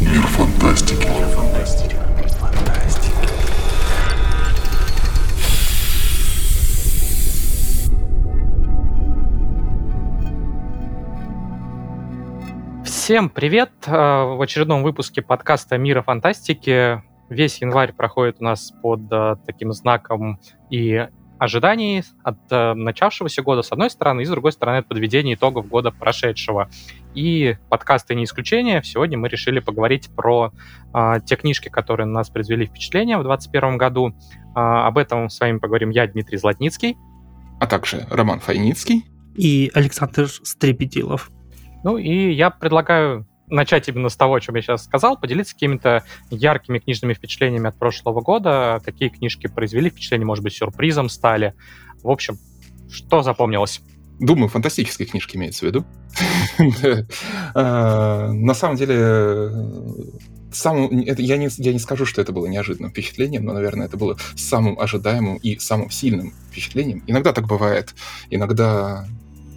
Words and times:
Мир 0.00 0.22
фантастики. 0.22 1.06
Мир 1.06 1.28
фантастики. 1.28 1.96
Всем 12.84 13.28
привет! 13.28 13.70
Э, 13.86 14.24
В 14.24 14.40
очередном 14.40 14.82
выпуске 14.82 15.20
подкаста 15.20 15.76
«Мира 15.76 16.00
фантастики». 16.02 17.02
Весь 17.28 17.60
январь 17.60 17.92
проходит 17.92 18.36
у 18.40 18.44
нас 18.44 18.72
под 18.82 19.00
э, 19.10 19.36
таким 19.46 19.72
знаком 19.72 20.38
и 20.70 21.06
ожиданий 21.38 22.02
от 22.22 22.38
э, 22.50 22.74
начавшегося 22.74 23.42
года, 23.42 23.62
с 23.62 23.72
одной 23.72 23.90
стороны, 23.90 24.22
и 24.22 24.24
с 24.24 24.30
другой 24.30 24.52
стороны, 24.52 24.78
от 24.78 24.88
подведения 24.88 25.34
итогов 25.34 25.68
года 25.68 25.90
прошедшего. 25.90 26.70
И 27.14 27.56
подкасты 27.68 28.14
не 28.14 28.24
исключение. 28.24 28.82
Сегодня 28.82 29.16
мы 29.18 29.28
решили 29.28 29.60
поговорить 29.60 30.10
про 30.14 30.52
э, 30.92 31.14
те 31.24 31.36
книжки, 31.36 31.68
которые 31.68 32.06
на 32.06 32.14
нас 32.14 32.30
произвели 32.30 32.66
впечатление 32.66 33.16
в 33.16 33.22
2021 33.22 33.78
году. 33.78 34.08
Э, 34.08 34.60
об 34.60 34.98
этом 34.98 35.30
с 35.30 35.38
вами 35.38 35.58
поговорим 35.58 35.90
я, 35.90 36.06
Дмитрий 36.06 36.38
Златницкий. 36.38 36.96
а 37.60 37.66
также 37.66 38.06
Роман 38.10 38.40
Файницкий. 38.40 39.04
и 39.36 39.70
Александр 39.74 40.28
Стрепетилов. 40.28 41.30
Ну 41.84 41.98
и 41.98 42.32
я 42.32 42.50
предлагаю 42.50 43.26
начать 43.46 43.88
именно 43.88 44.08
с 44.08 44.16
того, 44.16 44.34
о 44.34 44.40
чем 44.40 44.54
я 44.56 44.62
сейчас 44.62 44.84
сказал, 44.84 45.18
поделиться 45.18 45.54
какими-то 45.54 46.02
яркими 46.30 46.78
книжными 46.78 47.14
впечатлениями 47.14 47.68
от 47.68 47.78
прошлого 47.78 48.20
года, 48.20 48.80
какие 48.84 49.08
книжки 49.08 49.46
произвели 49.46 49.90
впечатление, 49.90 50.26
может 50.26 50.42
быть, 50.42 50.54
сюрпризом 50.54 51.08
стали. 51.08 51.54
В 52.02 52.10
общем, 52.10 52.38
что 52.90 53.22
запомнилось? 53.22 53.82
Думаю, 54.20 54.48
фантастические 54.48 55.06
книжки 55.06 55.36
имеется 55.36 55.66
в 55.66 55.68
виду. 55.68 55.84
А, 57.54 58.32
На 58.32 58.54
самом 58.54 58.76
деле, 58.76 58.94
э, 58.96 59.50
самым, 60.52 61.00
это, 61.00 61.22
я, 61.22 61.36
не, 61.36 61.48
я 61.58 61.72
не 61.72 61.78
скажу, 61.78 62.06
что 62.06 62.20
это 62.20 62.32
было 62.32 62.46
неожиданным 62.46 62.90
впечатлением, 62.90 63.44
но, 63.44 63.52
наверное, 63.52 63.86
это 63.86 63.96
было 63.96 64.16
самым 64.36 64.78
ожидаемым 64.78 65.36
и 65.36 65.58
самым 65.58 65.90
сильным 65.90 66.32
впечатлением. 66.50 67.02
Иногда 67.06 67.32
так 67.32 67.46
бывает. 67.46 67.94
Иногда, 68.30 69.06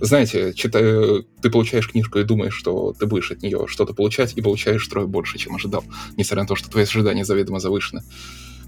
знаете, 0.01 0.53
читая, 0.53 1.23
ты 1.41 1.49
получаешь 1.49 1.89
книжку 1.89 2.19
и 2.19 2.23
думаешь, 2.23 2.55
что 2.55 2.93
ты 2.93 3.05
будешь 3.05 3.31
от 3.31 3.41
нее 3.43 3.65
что-то 3.67 3.93
получать, 3.93 4.33
и 4.35 4.41
получаешь 4.41 4.87
трое 4.87 5.07
больше, 5.07 5.37
чем 5.37 5.55
ожидал, 5.55 5.83
несмотря 6.15 6.43
на 6.43 6.47
то, 6.47 6.55
что 6.55 6.69
твои 6.69 6.83
ожидания 6.83 7.25
заведомо 7.25 7.59
завышены. 7.59 8.01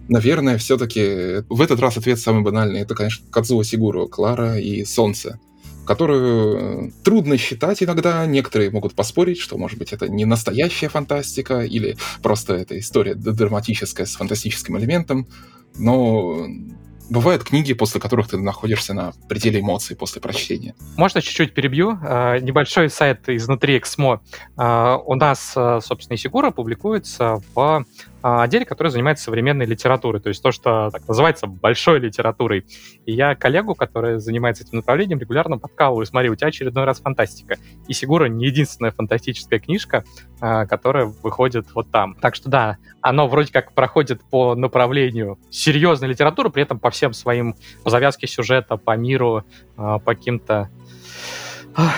Наверное, 0.08 0.58
все-таки 0.58 1.44
в 1.50 1.62
этот 1.62 1.80
раз 1.80 1.98
ответ 1.98 2.20
самый 2.20 2.42
банальный. 2.42 2.80
Это, 2.80 2.96
конечно, 2.96 3.28
Кадзуо 3.30 3.64
Сигуру, 3.64 4.08
Клара 4.08 4.58
и 4.58 4.84
Солнце, 4.84 5.40
которую 5.90 6.58
э, 6.60 6.92
трудно 7.04 7.36
считать 7.36 7.82
иногда. 7.82 8.24
Некоторые 8.28 8.70
могут 8.70 8.94
поспорить, 8.94 9.40
что, 9.40 9.58
может 9.58 9.80
быть, 9.80 9.92
это 9.92 10.08
не 10.08 10.24
настоящая 10.24 10.88
фантастика 10.88 11.62
или 11.62 11.98
просто 12.22 12.54
это 12.54 12.78
история 12.78 13.16
драматическая 13.16 14.06
с 14.06 14.16
фантастическим 14.16 14.78
элементом. 14.78 15.28
Но 15.80 16.46
бывают 17.10 17.44
книги, 17.44 17.74
после 17.74 18.00
которых 18.00 18.28
ты 18.28 18.38
находишься 18.38 18.94
на 18.94 19.14
пределе 19.28 19.62
эмоций 19.62 19.96
после 19.96 20.22
прочтения. 20.22 20.76
Можно 20.96 21.24
чуть-чуть 21.24 21.56
перебью? 21.56 21.98
Э, 22.04 22.38
Небольшой 22.40 22.92
сайт 22.92 23.28
изнутри 23.28 23.80
Эксмо. 23.80 24.22
Э, 24.60 24.96
У 25.04 25.16
нас, 25.16 25.54
собственно, 25.54 26.18
Исигура 26.18 26.52
публикуется 26.52 27.42
в 27.56 27.84
отделе, 28.22 28.66
который 28.66 28.90
занимается 28.90 29.24
современной 29.24 29.66
литературой, 29.66 30.22
то 30.22 30.30
есть 30.30 30.42
то, 30.42 30.52
что 30.52 30.90
так 30.92 31.08
называется 31.08 31.48
большой 31.48 32.00
литературой. 32.00 32.66
И 33.06 33.14
я 33.14 33.36
коллегу, 33.36 33.76
который 33.76 34.20
занимается 34.20 34.64
этим 34.64 34.78
направлением, 34.78 35.20
регулярно 35.20 35.58
подкалываю. 35.58 36.06
Смотри, 36.06 36.30
у 36.30 36.36
тебя 36.36 36.48
очередной 36.48 36.84
раз 36.84 37.00
фантастика. 37.00 37.58
И 37.88 37.94
Сигура 37.94 38.26
не 38.26 38.48
единственная 38.48 38.92
фантастическая 38.92 39.60
книжка, 39.60 40.04
э, 40.42 40.66
которая 40.66 41.06
выходит 41.06 41.68
вот 41.74 41.92
там. 41.92 42.16
Так 42.16 42.36
что 42.36 42.50
да, 42.50 42.78
оно 43.02 43.28
вроде 43.28 43.52
как 43.52 43.74
проходит 43.74 44.22
по 44.30 44.56
направлению 44.56 45.40
серьезной 45.50 46.10
литературы, 46.10 46.50
при 46.50 46.64
этом 46.64 46.80
по 46.80 46.90
всем 46.90 47.14
своим, 47.14 47.56
по 47.84 47.90
завязке 47.90 48.28
сюжета, 48.28 48.78
по 48.78 48.96
миру, 48.96 49.44
э, 49.78 49.78
по 49.78 50.00
каким-то 50.00 50.70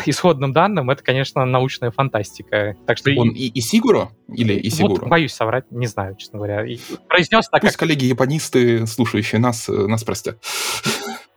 исходным 0.06 0.54
данным, 0.54 0.90
это, 0.90 1.04
конечно, 1.04 1.44
научная 1.46 1.92
фантастика. 1.92 2.76
Так 2.86 2.98
что 2.98 3.12
Он 3.18 3.30
и- 3.30 3.48
и 3.48 3.60
Исигуро 3.60 4.12
или 4.28 4.54
вот 4.56 4.66
Исигуро? 4.66 5.06
боюсь 5.08 5.34
соврать, 5.34 5.66
не 5.72 5.88
знаю, 5.88 6.16
честно 6.18 6.38
говоря. 6.38 6.66
И 6.66 6.78
произнес 7.08 7.48
так, 7.50 7.62
Пусть 7.62 7.74
как 7.74 7.80
коллеги-японисты, 7.82 8.86
слушающие 8.88 9.40
нас, 9.40 9.68
э, 9.70 9.74
нас 9.88 10.04
простят. 10.04 10.38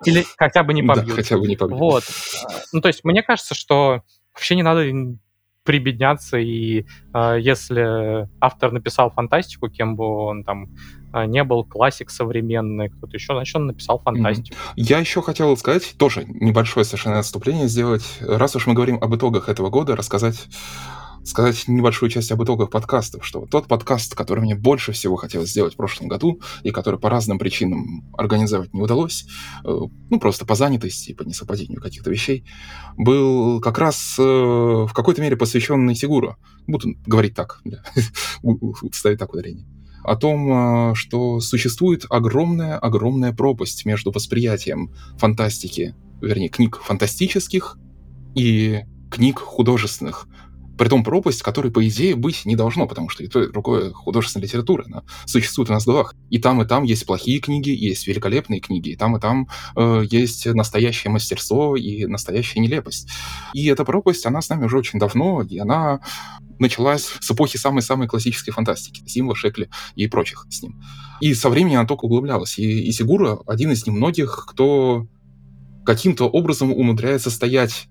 или 0.04 0.24
хотя 0.36 0.62
бы 0.62 0.74
не 0.74 0.82
Да, 0.82 0.94
побьют. 0.94 1.16
хотя 1.16 1.38
бы 1.38 1.46
не 1.46 1.56
побьют. 1.56 1.78
Вот. 1.80 2.04
Ну, 2.72 2.80
то 2.80 2.88
есть 2.88 3.04
мне 3.04 3.22
кажется, 3.22 3.54
что 3.54 4.02
вообще 4.34 4.56
не 4.56 4.62
надо 4.62 4.90
прибедняться, 5.64 6.36
и 6.36 6.84
э, 7.14 7.38
если 7.41 8.28
автор 8.41 8.70
написал 8.70 9.10
фантастику, 9.10 9.69
кем 9.69 9.97
бы 9.97 10.04
он 10.04 10.44
там 10.44 10.69
э, 11.12 11.25
не 11.25 11.42
был, 11.42 11.64
классик 11.64 12.10
современный, 12.10 12.91
кто-то 12.91 13.16
еще, 13.16 13.32
значит, 13.32 13.56
он 13.56 13.66
написал 13.66 13.98
фантастику. 13.98 14.56
Я 14.76 14.98
еще 14.98 15.22
хотел 15.22 15.56
сказать, 15.56 15.94
тоже 15.98 16.25
небольшое 16.28 16.84
совершенно 16.84 17.19
отступление 17.19 17.66
сделать. 17.66 18.19
Раз 18.20 18.54
уж 18.56 18.66
мы 18.66 18.75
говорим 18.75 18.98
об 19.00 19.14
итогах 19.16 19.48
этого 19.48 19.70
года, 19.70 19.97
рассказать 19.97 20.48
сказать 21.24 21.64
небольшую 21.68 22.10
часть 22.10 22.30
об 22.30 22.42
итогах 22.44 22.70
подкастов, 22.70 23.24
что 23.24 23.46
тот 23.46 23.66
подкаст, 23.66 24.14
который 24.14 24.40
мне 24.40 24.54
больше 24.54 24.92
всего 24.92 25.16
хотелось 25.16 25.50
сделать 25.50 25.74
в 25.74 25.76
прошлом 25.76 26.08
году, 26.08 26.40
и 26.62 26.70
который 26.70 27.00
по 27.00 27.10
разным 27.10 27.38
причинам 27.38 28.04
организовать 28.16 28.72
не 28.74 28.82
удалось, 28.82 29.26
э, 29.64 29.68
ну, 30.10 30.20
просто 30.20 30.44
по 30.44 30.54
занятости, 30.54 31.12
по 31.12 31.22
несовпадению 31.22 31.80
каких-то 31.80 32.10
вещей, 32.10 32.44
был 32.96 33.60
как 33.60 33.78
раз 33.78 34.16
э, 34.18 34.22
в 34.22 34.92
какой-то 34.92 35.22
мере 35.22 35.36
посвященный 35.36 35.94
Сигуру. 35.94 36.36
Буду 36.66 36.94
говорить 37.06 37.34
так, 37.34 37.62
ставить 38.92 39.18
так 39.18 39.32
ударение 39.32 39.66
о 40.04 40.16
том, 40.16 40.90
э, 40.90 40.94
что 40.94 41.40
существует 41.40 42.04
огромная-огромная 42.08 43.32
пропасть 43.32 43.86
между 43.86 44.12
восприятием 44.12 44.92
фантастики, 45.18 45.94
вернее, 46.20 46.50
книг 46.50 46.80
фантастических 46.82 47.78
и 48.34 48.82
книг 49.10 49.38
художественных. 49.38 50.28
Притом 50.78 51.04
пропасть, 51.04 51.42
которой, 51.42 51.70
по 51.70 51.86
идее, 51.86 52.16
быть 52.16 52.44
не 52.44 52.56
должно, 52.56 52.86
потому 52.86 53.08
что 53.08 53.22
и 53.22 53.28
то, 53.28 53.42
и 53.42 53.50
другое 53.50 53.92
художественная 53.92 54.46
литература, 54.46 54.84
она 54.86 55.02
существует 55.26 55.70
у 55.70 55.72
нас 55.72 55.84
в 55.84 55.86
головах. 55.86 56.14
И 56.30 56.38
там, 56.38 56.62
и 56.62 56.66
там 56.66 56.82
есть 56.84 57.06
плохие 57.06 57.40
книги, 57.40 57.70
есть 57.70 58.06
великолепные 58.06 58.60
книги, 58.60 58.90
и 58.90 58.96
там, 58.96 59.16
и 59.16 59.20
там 59.20 59.48
э, 59.76 60.04
есть 60.10 60.46
настоящее 60.46 61.10
мастерство 61.10 61.76
и 61.76 62.06
настоящая 62.06 62.60
нелепость. 62.60 63.08
И 63.52 63.66
эта 63.66 63.84
пропасть, 63.84 64.26
она 64.26 64.40
с 64.40 64.48
нами 64.48 64.64
уже 64.64 64.78
очень 64.78 64.98
давно, 64.98 65.42
и 65.42 65.58
она 65.58 66.00
началась 66.58 67.04
с 67.20 67.30
эпохи 67.30 67.56
самой-самой 67.56 68.08
классической 68.08 68.52
фантастики, 68.52 69.02
Симва, 69.06 69.34
Шекли 69.34 69.68
и 69.94 70.06
прочих 70.06 70.46
с 70.50 70.62
ним. 70.62 70.82
И 71.20 71.34
со 71.34 71.48
временем 71.48 71.78
она 71.78 71.88
только 71.88 72.04
углублялась. 72.04 72.58
И, 72.58 72.88
и 72.88 72.92
Сигура 72.92 73.38
один 73.46 73.72
из 73.72 73.86
немногих, 73.86 74.46
кто 74.48 75.06
каким-то 75.84 76.28
образом 76.28 76.72
умудряется 76.72 77.30
стоять 77.30 77.88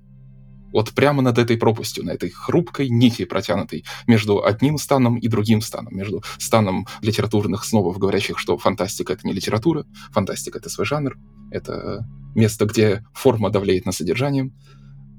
вот 0.74 0.92
прямо 0.92 1.22
над 1.22 1.38
этой 1.38 1.58
пропастью, 1.58 2.04
на 2.04 2.12
этой 2.12 2.30
хрупкой 2.30 2.90
нити, 2.90 3.24
протянутой 3.26 3.86
между 4.08 4.44
одним 4.44 4.78
станом 4.78 5.18
и 5.18 5.28
другим 5.28 5.62
станом, 5.62 5.96
между 5.96 6.24
станом 6.40 6.88
литературных 7.02 7.64
снобов, 7.64 7.98
говорящих, 7.98 8.40
что 8.40 8.58
фантастика— 8.58 9.14
это 9.14 9.26
не 9.26 9.34
литература, 9.34 9.86
фантастика— 10.12 10.58
это 10.60 10.70
свой 10.70 10.86
жанр, 10.86 11.18
это 11.52 12.06
место, 12.36 12.66
где 12.66 13.06
форма 13.14 13.50
давлеет 13.50 13.86
над 13.86 13.96
содержанием, 13.96 14.54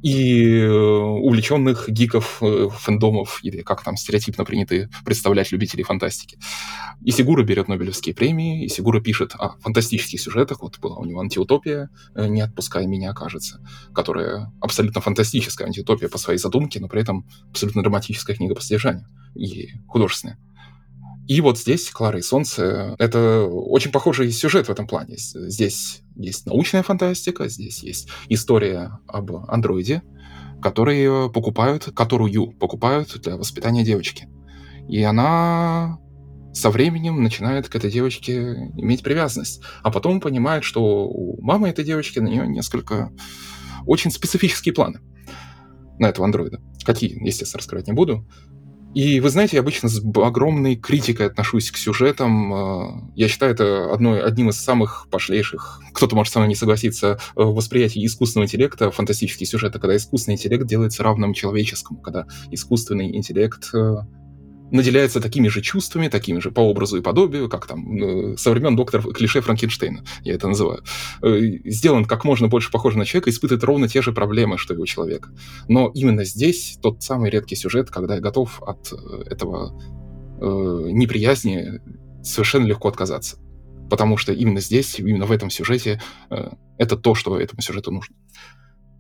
и 0.05 0.59
э, 0.59 0.71
увлеченных 0.71 1.89
гиков, 1.89 2.43
э, 2.43 2.69
фэндомов, 2.71 3.41
или 3.43 3.63
как 3.63 3.83
там 3.83 3.97
стереотипно 3.97 4.45
принято 4.45 4.91
представлять 5.03 5.51
любителей 5.51 5.83
фантастики. 5.83 6.39
И 7.03 7.11
Сигура 7.11 7.43
берет 7.43 7.69
Нобелевские 7.69 8.15
премии, 8.15 8.67
и 8.67 8.69
Сигура 8.69 9.01
пишет 9.01 9.33
о 9.35 9.57
фантастических 9.61 10.21
сюжетах. 10.21 10.61
Вот 10.61 10.79
была 10.79 10.99
у 10.99 11.07
него 11.07 11.21
антиутопия 11.21 11.89
э, 12.15 12.27
«Не 12.27 12.43
отпускай 12.43 12.87
меня», 12.87 13.15
кажется, 13.15 13.67
которая 13.95 14.53
абсолютно 14.61 15.01
фантастическая 15.01 15.69
антиутопия 15.69 16.11
по 16.11 16.19
своей 16.19 16.39
задумке, 16.39 16.81
но 16.81 16.89
при 16.89 17.01
этом 17.01 17.27
абсолютно 17.49 17.83
драматическая 17.83 18.37
книга 18.37 18.55
по 18.55 18.61
содержанию 18.61 19.07
и 19.35 19.71
художественная. 19.89 20.39
И 21.27 21.41
вот 21.41 21.59
здесь 21.59 21.89
«Клара 21.89 22.19
и 22.19 22.23
солнце»— 22.23 22.95
это 22.99 23.45
очень 23.47 23.91
похожий 23.91 24.31
сюжет 24.33 24.69
в 24.69 24.71
этом 24.71 24.87
плане. 24.87 25.15
Здесь 25.17 26.04
есть 26.17 26.47
научная 26.47 26.83
фантастика, 26.83 27.49
здесь 27.49 27.83
есть 27.83 28.09
история 28.29 28.99
об 29.07 29.33
андроиде, 29.49 30.03
которые 30.63 31.31
покупают, 31.31 31.91
которую 31.95 32.53
покупают 32.53 33.21
для 33.21 33.37
воспитания 33.37 33.85
девочки. 33.85 34.29
И 34.89 35.03
она 35.03 35.99
со 36.53 36.71
временем 36.71 37.23
начинает 37.23 37.69
к 37.69 37.75
этой 37.75 37.91
девочке 37.91 38.71
иметь 38.77 39.03
привязанность, 39.03 39.63
а 39.83 39.91
потом 39.91 40.21
понимает, 40.21 40.63
что 40.63 41.09
у 41.09 41.43
мамы 41.43 41.69
этой 41.69 41.85
девочки 41.85 42.21
на 42.21 42.29
нее 42.29 42.47
несколько 42.47 43.11
очень 43.87 44.11
специфические 44.11 44.73
планы 44.73 45.01
на 45.99 46.07
этого 46.07 46.27
андроида. 46.27 46.61
Какие, 46.85 47.25
естественно, 47.27 47.59
раскрывать 47.59 47.87
не 47.87 47.93
буду. 47.93 48.27
И 48.95 49.19
вы 49.19 49.29
знаете, 49.29 49.57
я 49.57 49.61
обычно 49.61 49.89
с 49.89 50.01
огромной 50.17 50.77
критикой 50.77 51.27
отношусь 51.27 51.71
к 51.73 51.77
сюжетам. 51.77 52.55
Э, 52.55 53.11
я 53.17 53.27
считаю 53.29 53.53
это 53.53 53.93
одной, 53.93 54.23
одним 54.23 54.51
из 54.51 54.57
самых 54.57 55.09
пошлейших, 55.11 55.81
кто-то 55.93 56.15
может 56.15 56.33
со 56.33 56.39
мной 56.39 56.49
не 56.49 56.55
согласиться, 56.55 57.19
э, 57.35 57.43
восприятий 57.43 58.05
искусственного 58.07 58.47
интеллекта, 58.47 58.93
фантастический 58.93 59.47
сюжет, 59.47 59.73
когда 59.73 59.97
искусственный 59.97 60.37
интеллект 60.37 60.65
делается 60.67 61.03
равным 61.03 61.35
человеческому, 61.35 62.01
когда 62.01 62.27
искусственный 62.53 63.17
интеллект 63.17 63.69
э, 63.75 63.97
наделяется 64.71 65.21
такими 65.21 65.49
же 65.49 65.61
чувствами, 65.61 66.09
такими 66.09 66.41
же 66.41 66.51
по 66.51 66.61
образу 66.61 66.97
и 66.97 67.03
подобию, 67.03 67.49
как 67.49 67.67
там 67.67 67.97
э, 67.97 68.37
со 68.37 68.51
времен 68.51 68.77
доктора 68.77 69.03
клише 69.13 69.41
Франкенштейна, 69.41 70.05
я 70.23 70.35
это 70.35 70.49
называю. 70.49 70.83
Э, 71.23 71.39
сделан 71.65 72.05
как 72.05 72.25
можно 72.25 72.49
больше 72.49 72.71
похож 72.71 72.95
на 72.95 73.05
человека, 73.05 73.31
испытывает 73.31 73.65
ровно 73.65 73.89
те 73.89 74.03
же 74.03 74.13
проблемы, 74.13 74.59
что 74.59 74.75
и 74.75 74.79
у 74.79 74.87
человека. 74.87 75.31
Но 75.69 75.91
именно 75.95 76.25
здесь 76.25 76.79
тот 76.83 77.03
самый 77.03 77.31
редкий 77.31 77.57
сюжет, 77.57 77.91
когда 77.91 78.17
я 78.17 78.21
готов 78.21 78.63
от 78.63 78.93
э, 78.93 79.23
этого 79.31 79.81
неприязни 80.41 81.81
совершенно 82.23 82.67
легко 82.67 82.89
отказаться. 82.89 83.39
Потому 83.89 84.17
что 84.17 84.33
именно 84.33 84.61
здесь, 84.61 84.99
именно 84.99 85.27
в 85.27 85.33
этом 85.33 85.49
сюжете, 85.49 86.03
это 86.77 86.97
то, 86.97 87.15
что 87.15 87.39
этому 87.39 87.63
сюжету 87.63 87.93
нужно. 87.93 88.15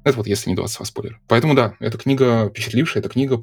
Это 0.05 0.19
вот 0.19 0.27
если 0.27 0.51
не 0.51 0.56
22 0.56 0.87
спойлера. 0.87 1.19
Поэтому 1.29 1.55
да, 1.55 1.75
эта 1.81 1.97
книга 1.97 2.49
впечатлившая, 2.51 3.03
это 3.03 3.09
книга, 3.09 3.41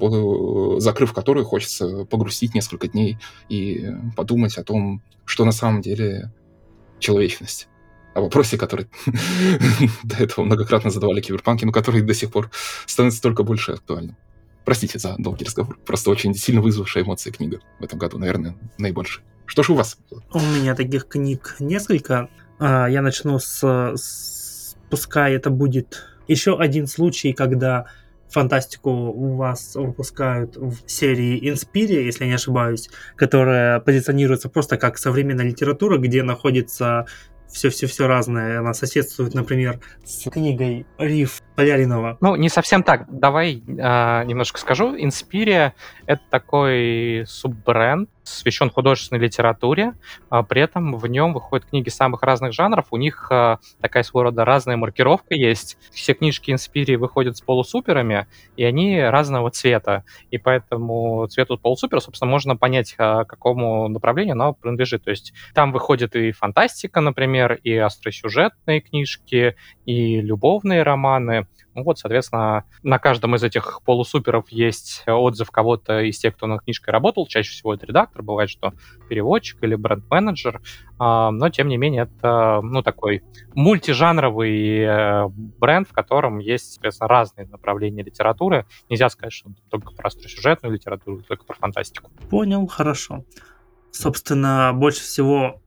закрыв 0.80 1.12
которую 1.12 1.44
хочется 1.44 2.04
погрустить 2.04 2.54
несколько 2.54 2.88
дней 2.88 3.18
и 3.48 3.90
подумать 4.16 4.56
о 4.56 4.64
том, 4.64 5.02
что 5.24 5.44
на 5.44 5.52
самом 5.52 5.82
деле 5.82 6.32
человечность. 7.00 7.68
О 8.14 8.20
вопросе, 8.20 8.58
который 8.58 8.88
до 10.04 10.16
этого 10.22 10.44
многократно 10.44 10.90
задавали 10.90 11.20
киберпанки, 11.20 11.64
но 11.64 11.72
который 11.72 12.02
до 12.02 12.14
сих 12.14 12.30
пор 12.30 12.50
становится 12.86 13.22
только 13.22 13.42
больше 13.42 13.72
актуальным. 13.72 14.16
Простите 14.64 14.98
за 14.98 15.16
долгий 15.18 15.44
разговор. 15.44 15.78
Просто 15.84 16.10
очень 16.10 16.34
сильно 16.34 16.60
вызвавшая 16.60 17.02
эмоции 17.02 17.30
книга 17.30 17.60
в 17.80 17.84
этом 17.84 17.98
году, 17.98 18.18
наверное, 18.18 18.54
наибольшая. 18.78 19.24
Что 19.46 19.62
ж 19.62 19.70
у 19.70 19.74
вас? 19.74 19.98
У 20.32 20.38
меня 20.38 20.74
таких 20.74 21.08
книг 21.08 21.56
несколько. 21.58 22.28
А, 22.58 22.86
я 22.86 23.02
начну 23.02 23.38
с, 23.38 23.62
с 23.96 24.76
пускай 24.88 25.34
это 25.34 25.50
будет 25.50 26.11
еще 26.28 26.58
один 26.58 26.86
случай, 26.86 27.32
когда 27.32 27.86
фантастику 28.28 28.90
у 28.90 29.36
вас 29.36 29.74
выпускают 29.74 30.56
в 30.56 30.76
серии 30.86 31.48
Инспири, 31.50 32.02
если 32.02 32.24
я 32.24 32.30
не 32.30 32.34
ошибаюсь, 32.36 32.88
которая 33.14 33.78
позиционируется 33.80 34.48
просто 34.48 34.78
как 34.78 34.98
современная 34.98 35.44
литература, 35.44 35.98
где 35.98 36.22
находится 36.22 37.06
все-все-все 37.52 38.06
разное. 38.06 38.58
Она 38.58 38.72
соседствует, 38.74 39.34
например, 39.34 39.78
с 40.04 40.28
книгой 40.30 40.86
Риф 40.98 41.42
Поляринова. 41.54 42.16
Ну, 42.20 42.34
не 42.36 42.48
совсем 42.48 42.82
так. 42.82 43.06
Давай 43.10 43.62
э, 43.66 44.24
немножко 44.24 44.58
скажу. 44.58 44.96
Инспирия— 44.96 45.74
это 46.06 46.22
такой 46.30 47.24
суббренд, 47.26 48.08
посвящен 48.24 48.70
художественной 48.70 49.20
литературе, 49.20 49.94
а 50.30 50.42
при 50.42 50.62
этом 50.62 50.96
в 50.96 51.06
нем 51.06 51.32
выходят 51.32 51.66
книги 51.66 51.88
самых 51.88 52.22
разных 52.22 52.52
жанров, 52.52 52.86
у 52.90 52.96
них 52.96 53.28
а, 53.30 53.58
такая 53.80 54.02
своего 54.02 54.24
рода 54.24 54.44
разная 54.44 54.76
маркировка 54.76 55.34
есть. 55.34 55.76
Все 55.92 56.14
книжки 56.14 56.50
Инспирии 56.50 56.96
выходят 56.96 57.36
с 57.36 57.40
полусуперами, 57.40 58.26
и 58.56 58.64
они 58.64 59.00
разного 59.00 59.50
цвета, 59.50 60.04
и 60.30 60.38
поэтому 60.38 61.26
цвету 61.28 61.58
полусупера, 61.58 62.00
собственно, 62.00 62.30
можно 62.30 62.56
понять, 62.56 62.94
а, 62.98 63.24
какому 63.24 63.88
направлению 63.88 64.32
оно 64.32 64.54
принадлежит. 64.54 65.04
То 65.04 65.10
есть 65.10 65.32
там 65.54 65.72
выходит 65.72 66.16
и 66.16 66.32
фантастика, 66.32 67.00
например, 67.00 67.54
и 67.62 67.76
остросюжетные 67.76 68.80
книжки, 68.80 69.56
и 69.84 70.20
любовные 70.20 70.82
романы, 70.82 71.46
ну 71.74 71.82
вот, 71.82 71.98
соответственно, 71.98 72.64
на 72.82 72.98
каждом 72.98 73.34
из 73.34 73.42
этих 73.42 73.80
полусуперов 73.84 74.50
есть 74.50 75.04
отзыв 75.06 75.50
кого-то 75.50 76.00
из 76.00 76.18
тех, 76.18 76.34
кто 76.36 76.46
над 76.46 76.62
книжкой 76.62 76.92
работал. 76.92 77.26
Чаще 77.26 77.50
всего 77.50 77.74
это 77.74 77.86
редактор, 77.86 78.22
бывает, 78.22 78.50
что 78.50 78.74
переводчик 79.08 79.62
или 79.62 79.74
бренд-менеджер. 79.74 80.60
А, 80.98 81.30
но, 81.30 81.48
тем 81.48 81.68
не 81.68 81.76
менее, 81.76 82.02
это 82.02 82.60
ну, 82.62 82.82
такой 82.82 83.22
мультижанровый 83.54 84.80
э, 84.80 85.28
бренд, 85.28 85.88
в 85.88 85.92
котором 85.92 86.38
есть, 86.38 86.74
соответственно, 86.74 87.08
разные 87.08 87.46
направления 87.46 88.02
литературы. 88.02 88.66
Нельзя 88.88 89.08
сказать, 89.08 89.32
что 89.32 89.50
только 89.70 89.92
про 89.92 90.08
остросюжетную 90.08 90.74
литературу, 90.74 91.22
только 91.22 91.44
про 91.44 91.54
фантастику. 91.54 92.10
Понял, 92.30 92.66
хорошо. 92.66 93.24
Собственно, 93.90 94.72
больше 94.74 95.00
всего 95.00 95.60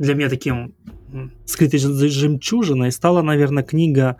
для 0.00 0.14
меня 0.14 0.30
таким 0.30 0.74
скрытой 1.44 1.78
жемчужиной 1.78 2.90
стала, 2.90 3.22
наверное, 3.22 3.62
книга 3.62 4.16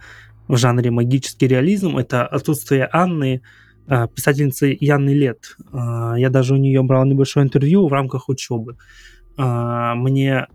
в 0.51 0.57
жанре 0.57 0.91
магический 0.91 1.47
реализм. 1.47 1.97
Это 1.97 2.27
«Отсутствие 2.27 2.89
Анны», 2.93 3.43
а, 3.87 4.09
писательницы 4.09 4.77
Яны 4.81 5.11
Лет. 5.11 5.57
А, 5.73 6.15
я 6.19 6.29
даже 6.29 6.55
у 6.55 6.57
нее 6.57 6.83
брал 6.83 7.05
небольшое 7.05 7.47
интервью 7.47 7.87
в 7.87 7.93
рамках 7.93 8.29
учебы. 8.29 8.77
А, 9.37 9.95
мне... 9.95 10.47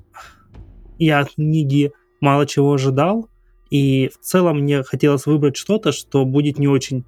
Я 0.97 1.19
от 1.19 1.33
книги 1.35 1.91
мало 2.21 2.45
чего 2.45 2.73
ожидал, 2.73 3.29
и 3.69 4.09
в 4.13 4.23
целом 4.23 4.61
мне 4.61 4.83
хотелось 4.83 5.25
выбрать 5.25 5.57
что-то, 5.57 5.91
что 5.91 6.23
будет 6.23 6.57
не 6.57 6.67
очень 6.67 7.03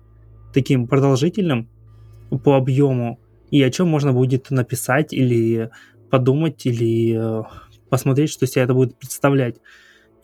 таким 0.53 0.87
продолжительным 0.87 1.69
по 2.43 2.57
объему, 2.57 3.19
и 3.49 3.63
о 3.63 3.69
чем 3.69 3.87
можно 3.87 4.11
будет 4.11 4.51
написать 4.51 5.13
или 5.13 5.69
подумать, 6.09 6.65
или 6.65 7.15
э, 7.17 7.43
посмотреть, 7.89 8.29
что 8.29 8.45
себя 8.45 8.63
это 8.63 8.73
будет 8.73 8.97
представлять. 8.97 9.55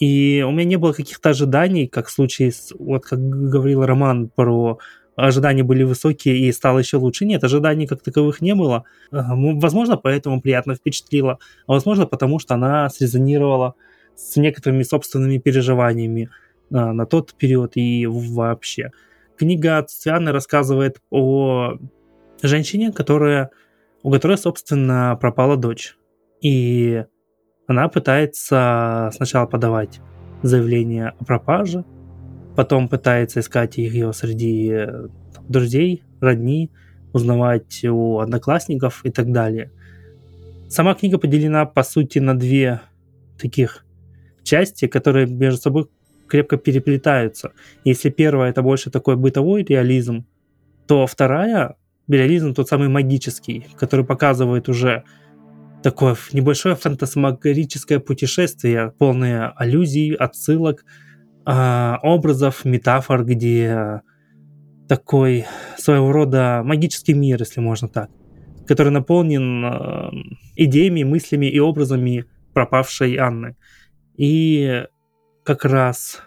И 0.04 0.44
у 0.46 0.52
меня 0.52 0.66
не 0.66 0.76
было 0.76 0.92
каких-то 0.92 1.30
ожиданий, 1.30 1.88
как 1.88 2.08
в 2.08 2.12
случае 2.12 2.52
с, 2.52 2.74
вот 2.78 3.06
как 3.06 3.20
говорил 3.22 3.86
Роман 3.86 4.28
про 4.28 4.78
ожидания 5.16 5.64
были 5.64 5.84
высокие 5.84 6.40
и 6.40 6.52
стало 6.52 6.80
еще 6.80 6.98
лучше. 6.98 7.26
Нет, 7.26 7.42
ожиданий 7.42 7.88
как 7.88 8.02
таковых 8.02 8.42
не 8.42 8.54
было. 8.54 8.84
Возможно, 9.12 9.96
поэтому 9.96 10.42
приятно 10.42 10.76
впечатлила, 10.76 11.40
а 11.68 11.72
возможно, 11.72 12.06
потому 12.06 12.40
что 12.40 12.56
она 12.56 12.90
срезонировала 12.90 13.76
с 14.14 14.36
некоторыми 14.36 14.84
собственными 14.84 15.38
переживаниями 15.38 16.30
а, 16.70 16.92
на 16.92 17.06
тот 17.06 17.34
период 17.36 17.78
и 17.78 18.06
вообще. 18.06 18.92
Книга 19.38 19.82
Цветаны 19.84 20.34
рассказывает 20.34 21.00
о 21.12 21.78
женщине, 22.42 22.92
которая, 22.92 23.52
у 24.02 24.12
которой, 24.12 24.38
собственно, 24.38 25.18
пропала 25.22 25.56
дочь. 25.56 25.96
И 26.42 27.06
она 27.68 27.88
пытается 27.88 29.10
сначала 29.14 29.46
подавать 29.46 30.02
заявление 30.42 31.14
о 31.20 31.24
пропаже, 31.24 31.86
потом 32.56 32.90
пытается 32.90 33.40
искать 33.40 33.78
ее 33.78 34.14
среди 34.14 34.70
э, 34.72 35.08
друзей, 35.48 36.04
родни, 36.20 36.72
узнавать 37.14 37.84
у 37.86 38.20
одноклассников 38.20 39.02
и 39.06 39.12
так 39.12 39.32
далее. 39.32 39.72
Сама 40.68 40.96
книга 40.96 41.18
поделена, 41.18 41.66
по 41.66 41.84
сути, 41.84 42.20
на 42.20 42.38
две 42.38 42.82
таких 43.40 43.86
части, 44.44 44.88
которые 44.88 45.28
между 45.28 45.62
собой 45.62 45.88
крепко 46.28 46.58
переплетаются. 46.58 47.52
Если 47.86 48.10
первая 48.10 48.50
это 48.50 48.62
больше 48.62 48.90
такой 48.90 49.16
бытовой 49.16 49.64
реализм, 49.64 50.26
то 50.88 51.06
вторая 51.06 51.76
реализм 52.08 52.54
тот 52.54 52.68
самый 52.68 52.90
магический, 52.90 53.68
который 53.78 54.06
показывает 54.06 54.68
уже 54.68 55.04
такое 55.84 56.16
небольшое 56.32 56.76
фантасмагорическое 56.76 58.00
путешествие, 58.00 58.94
полное 58.98 59.50
аллюзий, 59.50 60.14
отсылок, 60.16 60.86
э, 61.46 61.96
образов, 62.02 62.66
метафор, 62.66 63.24
где 63.24 64.02
такой 64.88 65.46
своего 65.78 66.12
рода 66.12 66.62
магический 66.64 67.14
мир, 67.14 67.40
если 67.40 67.60
можно 67.60 67.88
так, 67.88 68.10
который 68.66 68.92
наполнен 68.92 69.66
э, 69.66 70.10
идеями, 70.56 71.04
мыслями 71.04 71.48
и 71.48 71.60
образами 71.60 72.26
пропавшей 72.54 73.18
Анны. 73.18 73.56
И 74.16 74.86
как 75.44 75.66
раз 75.66 76.22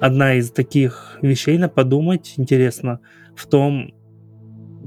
одна 0.00 0.34
из 0.34 0.50
таких 0.50 1.18
вещей 1.22 1.56
на 1.58 1.68
подумать 1.68 2.34
интересно 2.36 3.00
в 3.36 3.46
том, 3.46 3.92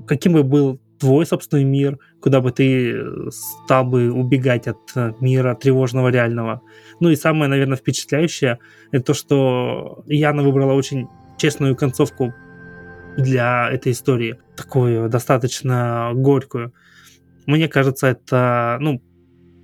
каким 0.05 0.33
бы 0.33 0.43
был 0.43 0.79
твой 1.03 1.25
собственный 1.25 1.65
мир, 1.65 1.99
куда 2.21 2.39
бы 2.39 2.51
ты 2.53 2.93
э, 2.93 3.29
стал 3.29 3.83
бы 3.83 4.09
убегать 4.09 4.67
от 4.67 4.77
э, 4.95 5.11
мира 5.19 5.53
тревожного 5.53 6.07
реального. 6.07 6.61
Ну 7.01 7.09
и 7.09 7.17
самое, 7.17 7.49
наверное, 7.49 7.75
впечатляющее, 7.75 8.59
это 8.93 9.07
то, 9.07 9.13
что 9.13 10.05
Яна 10.07 10.43
выбрала 10.43 10.71
очень 10.71 11.07
честную 11.37 11.75
концовку 11.75 12.33
для 13.17 13.69
этой 13.69 13.91
истории, 13.91 14.37
такую 14.55 15.09
достаточно 15.09 16.11
горькую. 16.13 16.73
Мне 17.47 17.67
кажется, 17.67 18.07
это, 18.07 18.77
ну, 18.79 19.01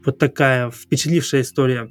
вот 0.05 0.17
такая 0.17 0.71
впечатлившая 0.71 1.43
история. 1.43 1.87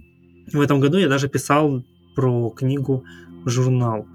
В 0.53 0.61
этом 0.61 0.79
году 0.79 0.99
я 0.99 1.09
даже 1.09 1.29
писал 1.29 1.87
про 2.15 2.51
книгу 2.51 3.03
журнал. 3.47 4.07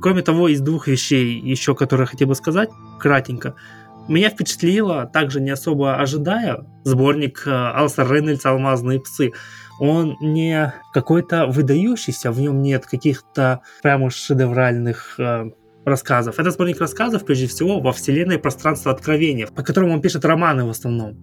Кроме 0.00 0.22
того, 0.22 0.48
из 0.48 0.62
двух 0.62 0.88
вещей 0.88 1.38
еще, 1.38 1.74
которые 1.74 2.06
хотел 2.06 2.28
бы 2.28 2.34
сказать, 2.34 2.70
кратенько– 2.98 3.54
меня 4.12 4.30
впечатлило, 4.30 5.06
также 5.06 5.40
не 5.40 5.50
особо 5.50 5.96
ожидая, 5.96 6.66
сборник 6.84 7.44
э, 7.46 7.50
Алса 7.50 8.02
Рейнольдса 8.02 8.50
«Алмазные 8.50 9.00
псы». 9.00 9.32
Он 9.78 10.16
не 10.20 10.74
какой-то 10.92 11.46
выдающийся, 11.46 12.30
в 12.30 12.40
нем 12.40 12.60
нет 12.62 12.86
каких-то 12.86 13.60
прямо 13.82 14.10
шедевральных 14.10 15.14
э, 15.18 15.50
рассказов. 15.84 16.38
Это 16.38 16.50
сборник 16.50 16.80
рассказов, 16.80 17.24
прежде 17.24 17.46
всего, 17.46 17.80
во 17.80 17.92
вселенной 17.92 18.38
пространства 18.38 18.92
откровения, 18.92 19.46
по 19.46 19.62
которому 19.62 19.94
он 19.94 20.00
пишет 20.00 20.24
романы 20.24 20.64
в 20.64 20.70
основном. 20.70 21.16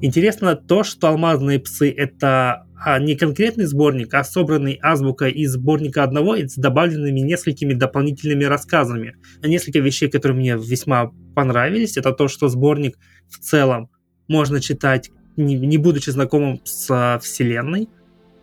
Интересно 0.00 0.54
то, 0.54 0.84
что 0.84 1.08
«Алмазные 1.08 1.58
псы»— 1.58 1.90
это 1.96 2.66
а, 2.84 2.98
не 2.98 3.16
конкретный 3.16 3.64
сборник, 3.64 4.12
а 4.12 4.22
собранный 4.24 4.78
азбукой 4.82 5.32
из 5.32 5.52
сборника 5.52 6.02
одного 6.02 6.36
и 6.36 6.46
с 6.46 6.54
добавленными 6.56 7.20
несколькими 7.20 7.72
дополнительными 7.72 8.44
рассказами. 8.44 9.16
Несколько 9.42 9.78
вещей, 9.78 10.10
которые 10.10 10.36
мне 10.36 10.56
весьма 10.56 11.10
понравились, 11.34 11.96
это 11.96 12.12
то, 12.12 12.28
что 12.28 12.48
сборник 12.48 12.98
в 13.30 13.38
целом 13.38 13.88
можно 14.28 14.60
читать, 14.60 15.10
не, 15.38 15.54
не 15.54 15.78
будучи 15.78 16.10
знакомым 16.10 16.60
с 16.64 16.90
а, 16.90 17.18
вселенной, 17.20 17.88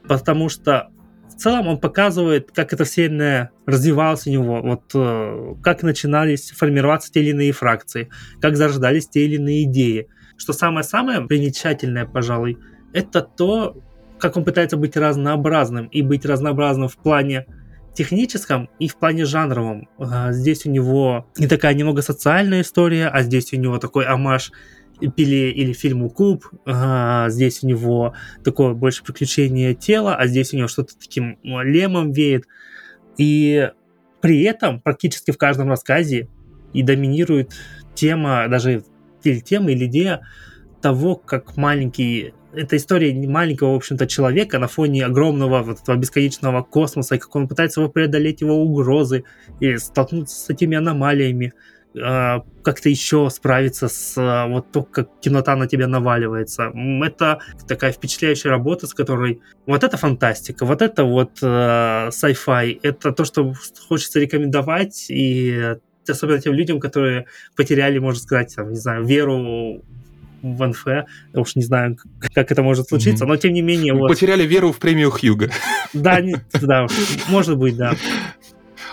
потому 0.08 0.50
что 0.50 0.90
в 1.30 1.36
целом 1.36 1.68
он 1.68 1.80
показывает, 1.80 2.52
как 2.52 2.74
эта 2.74 2.84
вселенная 2.84 3.52
развивалась 3.68 4.26
у 4.26 4.32
него, 4.32 4.60
вот 4.62 4.92
э, 4.96 5.56
как 5.62 5.84
начинались 5.84 6.50
формироваться 6.50 7.12
те 7.12 7.22
или 7.22 7.30
иные 7.30 7.52
фракции, 7.52 8.10
как 8.42 8.58
зарождались 8.58 9.08
те 9.08 9.26
или 9.26 9.36
иные 9.36 9.64
идеи. 9.66 10.08
Что 10.36 10.52
самое-самое 10.54 11.22
примечательное, 11.28 12.06
пожалуй, 12.06 12.58
это 12.92 13.22
то, 13.22 13.82
как 14.22 14.38
он 14.38 14.46
пытается 14.46 14.78
быть 14.78 14.96
разнообразным 14.96 15.88
и 15.88 16.02
быть 16.02 16.26
разнообразным 16.26 16.88
в 16.88 16.98
плане 16.98 17.46
техническом 17.94 18.70
и 18.80 18.88
в 18.88 18.96
плане 18.98 19.26
жанровом. 19.26 19.90
А, 20.00 20.32
здесь 20.32 20.66
у 20.66 20.70
него 20.70 21.28
не 21.38 21.48
такая 21.48 21.74
немного 21.74 22.02
социальная 22.02 22.62
история, 22.62 23.08
а 23.08 23.22
здесь 23.24 23.52
у 23.52 23.58
него 23.58 23.78
такой 23.80 24.06
амаш 24.06 24.52
Пиле 25.16 25.52
или 25.52 25.74
фильму 25.74 26.10
Куб. 26.10 26.46
А, 26.66 27.28
здесь 27.30 27.64
у 27.64 27.68
него 27.68 28.14
такое 28.44 28.74
больше 28.74 29.04
приключение 29.04 29.74
тела, 29.74 30.16
а 30.16 30.28
здесь 30.28 30.54
у 30.54 30.58
него 30.58 30.68
что-то 30.68 30.98
таким 30.98 31.40
лемом 31.44 32.12
веет. 32.12 32.46
И 33.18 33.70
при 34.22 34.44
этом 34.44 34.80
практически 34.80 35.32
в 35.32 35.38
каждом 35.38 35.70
рассказе 35.70 36.30
и 36.74 36.84
доминирует 36.84 37.52
тема, 37.96 38.48
даже 38.48 38.84
или 39.24 39.40
тема, 39.40 39.72
или 39.72 39.86
идея 39.86 40.22
того, 40.82 41.16
как 41.16 41.58
маленький 41.58 42.34
это 42.54 42.78
история 42.78 43.14
маленького, 43.28 43.74
в 43.74 43.76
общем-то, 43.76 44.08
человека 44.08 44.60
на 44.60 44.68
фоне 44.68 45.06
огромного 45.06 45.64
вот 45.64 45.82
этого 45.82 45.96
бесконечного 45.96 46.64
космоса, 46.64 47.16
и 47.16 47.18
как 47.18 47.36
он 47.36 47.48
пытается 47.48 47.82
его 47.82 47.90
преодолеть 47.90 48.42
его 48.42 48.56
угрозы 48.56 49.24
и 49.60 49.78
столкнуться 49.78 50.36
с 50.36 50.50
этими 50.50 50.78
аномалиями. 50.78 51.54
А, 52.02 52.44
как-то 52.64 52.88
еще 52.88 53.30
справиться 53.30 53.90
с 53.90 54.16
а, 54.18 54.48
вот 54.48 54.72
то, 54.72 54.84
как 54.84 55.10
темнота 55.20 55.56
на 55.58 55.68
тебя 55.68 55.88
наваливается. 55.88 56.72
Это 57.04 57.40
такая 57.68 57.92
впечатляющая 57.92 58.50
работа, 58.50 58.88
с 58.88 58.94
которой 58.94 59.42
вот 59.66 59.84
это 59.84 59.98
фантастика, 59.98 60.66
вот 60.66 60.82
это 60.82 61.04
вот 61.04 61.40
э, 61.42 62.10
sci-fi, 62.10 62.80
это 62.82 63.12
то, 63.12 63.26
что 63.26 63.54
хочется 63.90 64.22
рекомендовать, 64.22 65.08
и 65.10 65.76
особенно 66.08 66.40
тем 66.40 66.54
людям, 66.54 66.80
которые 66.80 67.26
потеряли, 67.58 68.00
можно 68.00 68.22
сказать, 68.22 68.56
там, 68.56 68.70
не 68.70 68.80
знаю, 68.80 69.04
веру 69.04 69.84
в 70.42 70.68
НФ. 70.68 70.86
Я 70.86 71.06
уж 71.34 71.56
не 71.56 71.64
знаю, 71.64 71.98
как 72.34 72.52
это 72.52 72.64
может 72.64 72.90
случиться, 72.90 73.26
mm-hmm. 73.26 73.28
но 73.28 73.38
тем 73.38 73.54
не 73.54 73.62
менее... 73.62 73.94
Вот... 73.94 74.08
Потеряли 74.08 74.44
веру 74.44 74.72
в 74.72 74.80
премию 74.80 75.12
Хьюга. 75.12 75.52
Да, 75.94 76.22
не, 76.22 76.36
да, 76.62 76.88
может 77.30 77.58
быть, 77.58 77.78
да. 77.78 77.96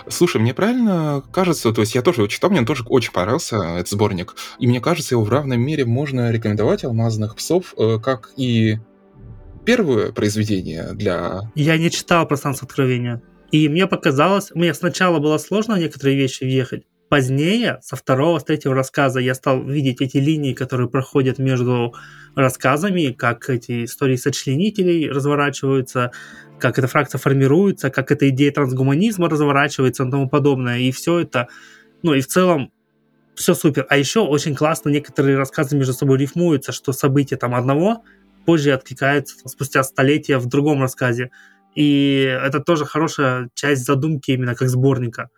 Слушай, 0.07 0.41
мне 0.41 0.53
правильно 0.53 1.23
кажется, 1.31 1.71
то 1.71 1.81
есть 1.81 1.95
я 1.95 2.01
тоже 2.01 2.21
его 2.21 2.27
читал, 2.27 2.49
мне 2.49 2.63
тоже 2.65 2.83
очень 2.87 3.11
понравился 3.11 3.57
этот 3.57 3.89
сборник, 3.89 4.35
и 4.57 4.67
мне 4.67 4.81
кажется, 4.81 5.15
его 5.15 5.23
в 5.23 5.29
равной 5.29 5.57
мере 5.57 5.85
можно 5.85 6.31
рекомендовать 6.31 6.83
«Алмазных 6.83 7.35
псов», 7.35 7.73
э, 7.77 7.99
как 8.01 8.31
и 8.37 8.77
первое 9.65 10.11
произведение 10.11 10.93
для... 10.93 11.41
Я 11.55 11.77
не 11.77 11.91
читал 11.91 12.27
«Пространство 12.27 12.65
откровения», 12.65 13.21
и 13.51 13.67
мне 13.67 13.87
показалось, 13.87 14.51
мне 14.55 14.73
сначала 14.73 15.19
было 15.19 15.37
сложно 15.37 15.75
некоторые 15.75 16.17
вещи 16.17 16.43
въехать, 16.43 16.83
Позднее, 17.09 17.79
со 17.81 17.95
второго, 17.95 18.37
с 18.37 18.43
третьего 18.43 18.75
рассказа, 18.75 19.19
я 19.19 19.33
стал 19.33 19.63
видеть 19.63 19.99
эти 19.99 20.17
линии, 20.17 20.53
которые 20.53 20.87
проходят 20.87 21.39
между 21.39 21.95
рассказами, 22.35 23.11
как 23.11 23.49
эти 23.49 23.85
истории 23.85 24.15
сочленителей 24.15 25.09
разворачиваются, 25.09 26.11
как 26.59 26.77
эта 26.77 26.87
фракция 26.87 27.17
формируется, 27.17 27.89
как 27.89 28.11
эта 28.11 28.29
идея 28.29 28.51
трансгуманизма 28.51 29.27
разворачивается 29.27 30.03
и 30.03 30.11
тому 30.11 30.29
подобное. 30.29 30.77
И 30.79 30.91
все 30.91 31.19
это, 31.19 31.47
ну 32.03 32.13
и 32.13 32.21
в 32.21 32.27
целом 32.27 32.71
все 33.33 33.55
супер. 33.55 33.87
А 33.89 33.97
еще 33.97 34.19
очень 34.19 34.53
классно 34.53 34.89
некоторые 34.89 35.35
рассказы 35.35 35.75
между 35.75 35.93
собой 35.93 36.19
рифмуются, 36.19 36.71
что 36.71 36.91
события 36.93 37.37
там 37.37 37.55
одного 37.55 38.03
позже 38.45 38.71
откликаются 38.71 39.35
спустя 39.49 39.81
столетия 39.83 40.37
в 40.37 40.45
другом 40.45 40.81
рассказе. 40.81 41.31
И 41.73 42.37
это 42.39 42.59
тоже 42.59 42.85
хорошая 42.85 43.49
часть 43.55 43.83
задумки 43.83 44.29
именно 44.29 44.53
как 44.53 44.69
сборника. 44.69 45.29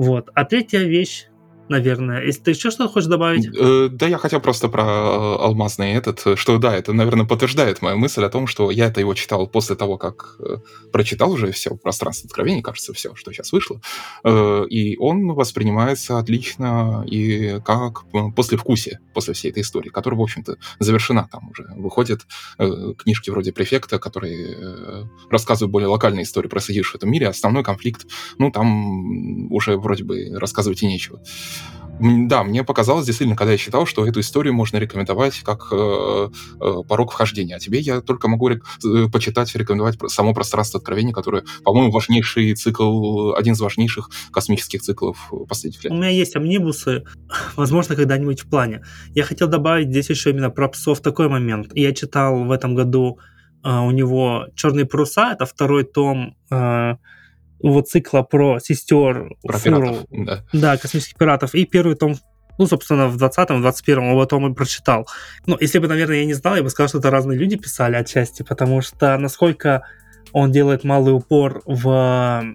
Вот. 0.00 0.30
А 0.34 0.46
третья 0.46 0.78
вещь, 0.78 1.26
наверное. 1.70 2.24
Если 2.24 2.42
ты 2.42 2.50
еще 2.50 2.70
что-то 2.70 2.92
хочешь 2.92 3.08
добавить? 3.08 3.48
Э, 3.56 3.88
да, 3.90 4.06
я 4.06 4.18
хотел 4.18 4.40
просто 4.40 4.68
про 4.68 4.82
э, 4.82 5.36
алмазный 5.44 5.92
этот, 5.92 6.38
что 6.38 6.58
да, 6.58 6.76
это, 6.76 6.92
наверное, 6.92 7.24
подтверждает 7.24 7.80
мою 7.80 7.96
мысль 7.96 8.24
о 8.24 8.28
том, 8.28 8.46
что 8.46 8.70
я 8.70 8.86
это 8.86 9.00
его 9.00 9.14
читал 9.14 9.46
после 9.46 9.76
того, 9.76 9.96
как 9.96 10.36
э, 10.40 10.56
прочитал 10.92 11.30
уже 11.30 11.52
все 11.52 11.76
пространство 11.76 12.26
откровений, 12.26 12.60
кажется, 12.60 12.92
все, 12.92 13.14
что 13.14 13.32
сейчас 13.32 13.52
вышло. 13.52 13.80
И 14.68 14.96
он 14.98 15.32
воспринимается 15.32 16.18
отлично 16.18 17.04
и 17.06 17.60
как 17.64 18.04
после 18.34 18.58
вкусе, 18.58 18.98
после 19.14 19.34
всей 19.34 19.50
этой 19.50 19.62
истории, 19.62 19.88
которая, 19.90 20.18
в 20.18 20.22
общем-то, 20.22 20.56
завершена 20.80 21.28
там 21.30 21.50
уже. 21.50 21.66
Выходят 21.76 22.26
книжки 22.58 23.30
вроде 23.30 23.52
«Префекта», 23.52 23.98
которые 23.98 25.08
рассказывают 25.30 25.70
более 25.70 25.88
локальные 25.88 26.24
истории, 26.24 26.48
происходившие 26.48 26.94
в 26.94 26.96
этом 26.96 27.10
мире, 27.10 27.28
основной 27.28 27.62
конфликт, 27.62 28.06
ну, 28.38 28.50
там 28.50 29.52
уже 29.52 29.76
вроде 29.76 30.04
бы 30.04 30.30
рассказывать 30.32 30.82
и 30.82 30.86
нечего. 30.86 31.22
Да, 32.00 32.44
мне 32.44 32.64
показалось 32.64 33.04
действительно, 33.04 33.36
когда 33.36 33.52
я 33.52 33.58
читал, 33.58 33.84
что 33.84 34.06
эту 34.06 34.20
историю 34.20 34.54
можно 34.54 34.78
рекомендовать 34.78 35.40
как 35.40 35.68
э, 35.70 36.28
э, 36.60 36.74
порог 36.88 37.12
вхождения. 37.12 37.56
А 37.56 37.58
тебе 37.58 37.78
я 37.78 38.00
только 38.00 38.26
могу 38.26 38.48
рек- 38.48 38.64
э, 38.84 39.08
почитать, 39.12 39.54
рекомендовать 39.54 39.98
само 40.08 40.32
пространство 40.32 40.78
откровения, 40.78 41.12
которое, 41.12 41.44
по-моему, 41.62 41.92
важнейший 41.92 42.54
цикл, 42.54 43.34
один 43.34 43.52
из 43.52 43.60
важнейших 43.60 44.08
космических 44.32 44.80
циклов 44.80 45.30
последних 45.46 45.84
лет. 45.84 45.92
У 45.92 45.96
меня 45.96 46.08
есть 46.08 46.36
амнибусы, 46.36 47.04
возможно, 47.56 47.94
когда-нибудь 47.96 48.40
в 48.40 48.48
плане. 48.48 48.82
Я 49.14 49.24
хотел 49.24 49.48
добавить 49.48 49.90
здесь 49.90 50.08
еще 50.08 50.30
именно 50.30 50.48
про 50.48 50.68
псов 50.68 51.00
такой 51.00 51.28
момент. 51.28 51.70
Я 51.74 51.92
читал 51.92 52.44
в 52.44 52.50
этом 52.50 52.74
году 52.74 53.18
э, 53.62 53.78
у 53.78 53.90
него 53.90 54.46
«Черные 54.54 54.86
паруса», 54.86 55.32
это 55.32 55.44
второй 55.44 55.84
том 55.84 56.34
э, 56.50 56.94
вот 57.62 57.88
цикла 57.88 58.22
про 58.22 58.58
сестер 58.60 59.34
про 59.42 59.58
Фуру, 59.58 59.80
пиратов, 59.80 60.06
да. 60.10 60.44
да, 60.52 60.76
космических 60.76 61.16
пиратов, 61.16 61.54
и 61.54 61.64
первый 61.64 61.96
том 61.96 62.16
ну, 62.58 62.66
собственно, 62.66 63.08
в 63.08 63.16
20-м, 63.16 63.66
21-м 63.66 64.12
оба 64.12 64.26
тома 64.26 64.52
прочитал. 64.52 65.08
Ну, 65.46 65.56
если 65.58 65.78
бы, 65.78 65.88
наверное, 65.88 66.18
я 66.18 66.24
не 66.26 66.34
знал, 66.34 66.56
я 66.56 66.62
бы 66.62 66.68
сказал, 66.68 66.88
что 66.88 66.98
это 66.98 67.10
разные 67.10 67.38
люди 67.38 67.56
писали 67.56 67.96
отчасти, 67.96 68.42
потому 68.42 68.82
что 68.82 69.16
насколько 69.16 69.86
он 70.32 70.52
делает 70.52 70.84
малый 70.84 71.14
упор 71.14 71.62
в 71.64 72.54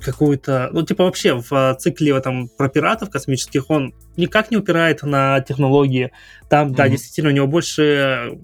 какую-то, 0.00 0.70
ну, 0.72 0.82
типа 0.82 1.04
вообще 1.04 1.34
в 1.34 1.76
цикле 1.78 2.14
в 2.14 2.16
этом 2.16 2.48
про 2.48 2.68
пиратов 2.68 3.10
космических 3.10 3.70
он 3.70 3.94
никак 4.16 4.50
не 4.50 4.56
упирает 4.56 5.02
на 5.04 5.40
технологии. 5.40 6.10
Там, 6.48 6.68
mm-hmm. 6.68 6.74
да, 6.74 6.88
действительно, 6.88 7.30
у 7.30 7.32
него 7.32 7.46
больше 7.46 8.38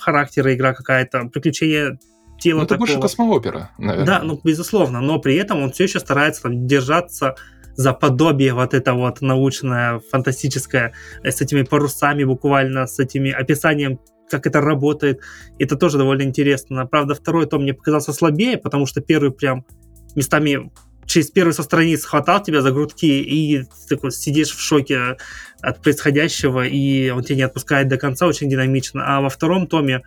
характера 0.00 0.54
игра 0.54 0.74
какая-то, 0.74 1.26
приключения 1.26 1.98
тело 2.42 2.58
ну, 2.58 2.64
это 2.64 2.74
такого. 2.74 2.86
больше 2.86 3.00
космоопера, 3.00 3.70
наверное. 3.78 4.06
Да, 4.06 4.22
ну, 4.22 4.40
безусловно, 4.42 5.00
но 5.00 5.18
при 5.18 5.36
этом 5.36 5.62
он 5.62 5.72
все 5.72 5.84
еще 5.84 6.00
старается 6.00 6.42
там, 6.42 6.66
держаться 6.66 7.36
за 7.74 7.92
подобие 7.92 8.52
вот 8.52 8.74
это 8.74 8.94
вот 8.94 9.20
научное, 9.20 10.00
фантастическое, 10.10 10.92
э, 11.22 11.30
с 11.30 11.40
этими 11.40 11.62
парусами 11.62 12.24
буквально, 12.24 12.86
с 12.86 12.98
этими 12.98 13.30
описанием 13.30 13.98
как 14.30 14.46
это 14.46 14.60
работает. 14.62 15.20
Это 15.58 15.76
тоже 15.76 15.98
довольно 15.98 16.22
интересно. 16.22 16.86
Правда, 16.86 17.14
второй 17.14 17.46
том 17.46 17.62
мне 17.62 17.74
показался 17.74 18.14
слабее, 18.14 18.56
потому 18.56 18.86
что 18.86 19.02
первый 19.02 19.30
прям 19.30 19.66
местами 20.14 20.70
через 21.04 21.30
первый 21.30 21.52
со 21.52 21.62
страниц 21.62 22.04
хватал 22.04 22.42
тебя 22.42 22.62
за 22.62 22.70
грудки, 22.70 23.04
и 23.04 23.62
ты 23.62 23.96
такой 23.96 24.10
сидишь 24.10 24.50
в 24.50 24.60
шоке 24.60 25.16
от 25.60 25.82
происходящего, 25.82 26.66
и 26.66 27.10
он 27.10 27.22
тебя 27.22 27.36
не 27.36 27.42
отпускает 27.42 27.88
до 27.88 27.98
конца 27.98 28.26
очень 28.26 28.48
динамично. 28.48 29.02
А 29.04 29.20
во 29.20 29.28
втором 29.28 29.66
томе 29.66 30.02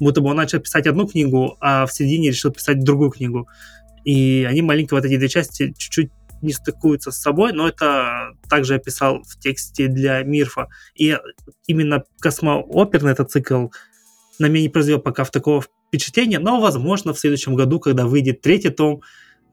будто 0.00 0.20
бы 0.20 0.30
он 0.30 0.36
начал 0.36 0.60
писать 0.60 0.86
одну 0.86 1.06
книгу, 1.06 1.56
а 1.60 1.86
в 1.86 1.92
середине 1.92 2.28
решил 2.28 2.50
писать 2.50 2.82
другую 2.82 3.10
книгу. 3.10 3.48
И 4.04 4.46
они 4.48 4.62
маленько 4.62 4.94
вот 4.94 5.04
эти 5.04 5.16
две 5.16 5.28
части 5.28 5.74
чуть-чуть 5.76 6.10
не 6.40 6.52
стыкуются 6.52 7.10
с 7.10 7.20
собой, 7.20 7.52
но 7.52 7.68
это 7.68 8.32
также 8.48 8.74
я 8.74 8.78
писал 8.78 9.22
в 9.22 9.38
тексте 9.38 9.88
для 9.88 10.22
Мирфа. 10.22 10.68
И 10.94 11.16
именно 11.66 12.04
космооперный 12.20 13.12
этот 13.12 13.30
цикл 13.30 13.68
на 14.38 14.46
меня 14.46 14.62
не 14.62 14.68
произвел 14.68 15.00
пока 15.00 15.24
в 15.24 15.30
такого 15.30 15.62
впечатления, 15.88 16.38
но, 16.38 16.60
возможно, 16.60 17.12
в 17.12 17.18
следующем 17.18 17.54
году, 17.54 17.80
когда 17.80 18.06
выйдет 18.06 18.40
третий 18.40 18.70
том, 18.70 19.02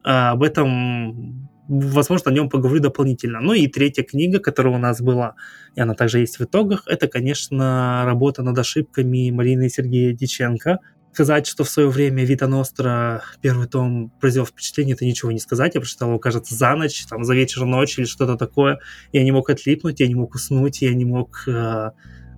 а, 0.04 0.32
об 0.32 0.42
этом 0.42 1.48
возможно, 1.68 2.30
о 2.30 2.34
нем 2.34 2.48
поговорю 2.48 2.80
дополнительно. 2.80 3.40
Ну 3.40 3.52
и 3.52 3.66
третья 3.66 4.02
книга, 4.02 4.38
которая 4.38 4.74
у 4.74 4.78
нас 4.78 5.00
была, 5.00 5.34
и 5.74 5.80
она 5.80 5.94
также 5.94 6.20
есть 6.20 6.38
в 6.38 6.44
итогах, 6.44 6.84
это, 6.86 7.08
конечно, 7.08 8.02
работа 8.04 8.42
над 8.42 8.58
ошибками 8.58 9.30
Марины 9.30 9.66
и 9.66 9.68
Сергея 9.68 10.12
Диченко. 10.12 10.78
сказать, 11.12 11.46
что 11.46 11.64
в 11.64 11.70
свое 11.70 11.88
время 11.88 12.24
Вита 12.24 12.46
Ностра 12.46 13.22
первый 13.40 13.66
том 13.66 14.10
произвел 14.20 14.44
впечатление, 14.44 14.94
это 14.94 15.06
ничего 15.06 15.32
не 15.32 15.38
сказать. 15.38 15.74
Я 15.74 15.80
прочитал 15.80 16.10
его, 16.10 16.18
кажется, 16.18 16.54
за 16.54 16.74
ночь, 16.76 17.06
там, 17.06 17.24
за 17.24 17.34
вечер 17.34 17.64
ночь 17.64 17.98
или 17.98 18.04
что-то 18.04 18.36
такое. 18.36 18.80
Я 19.12 19.24
не 19.24 19.32
мог 19.32 19.48
отлипнуть, 19.48 20.00
я 20.00 20.08
не 20.08 20.14
мог 20.14 20.34
уснуть, 20.34 20.82
я 20.82 20.94
не 20.94 21.04
мог 21.04 21.44
э, 21.46 21.90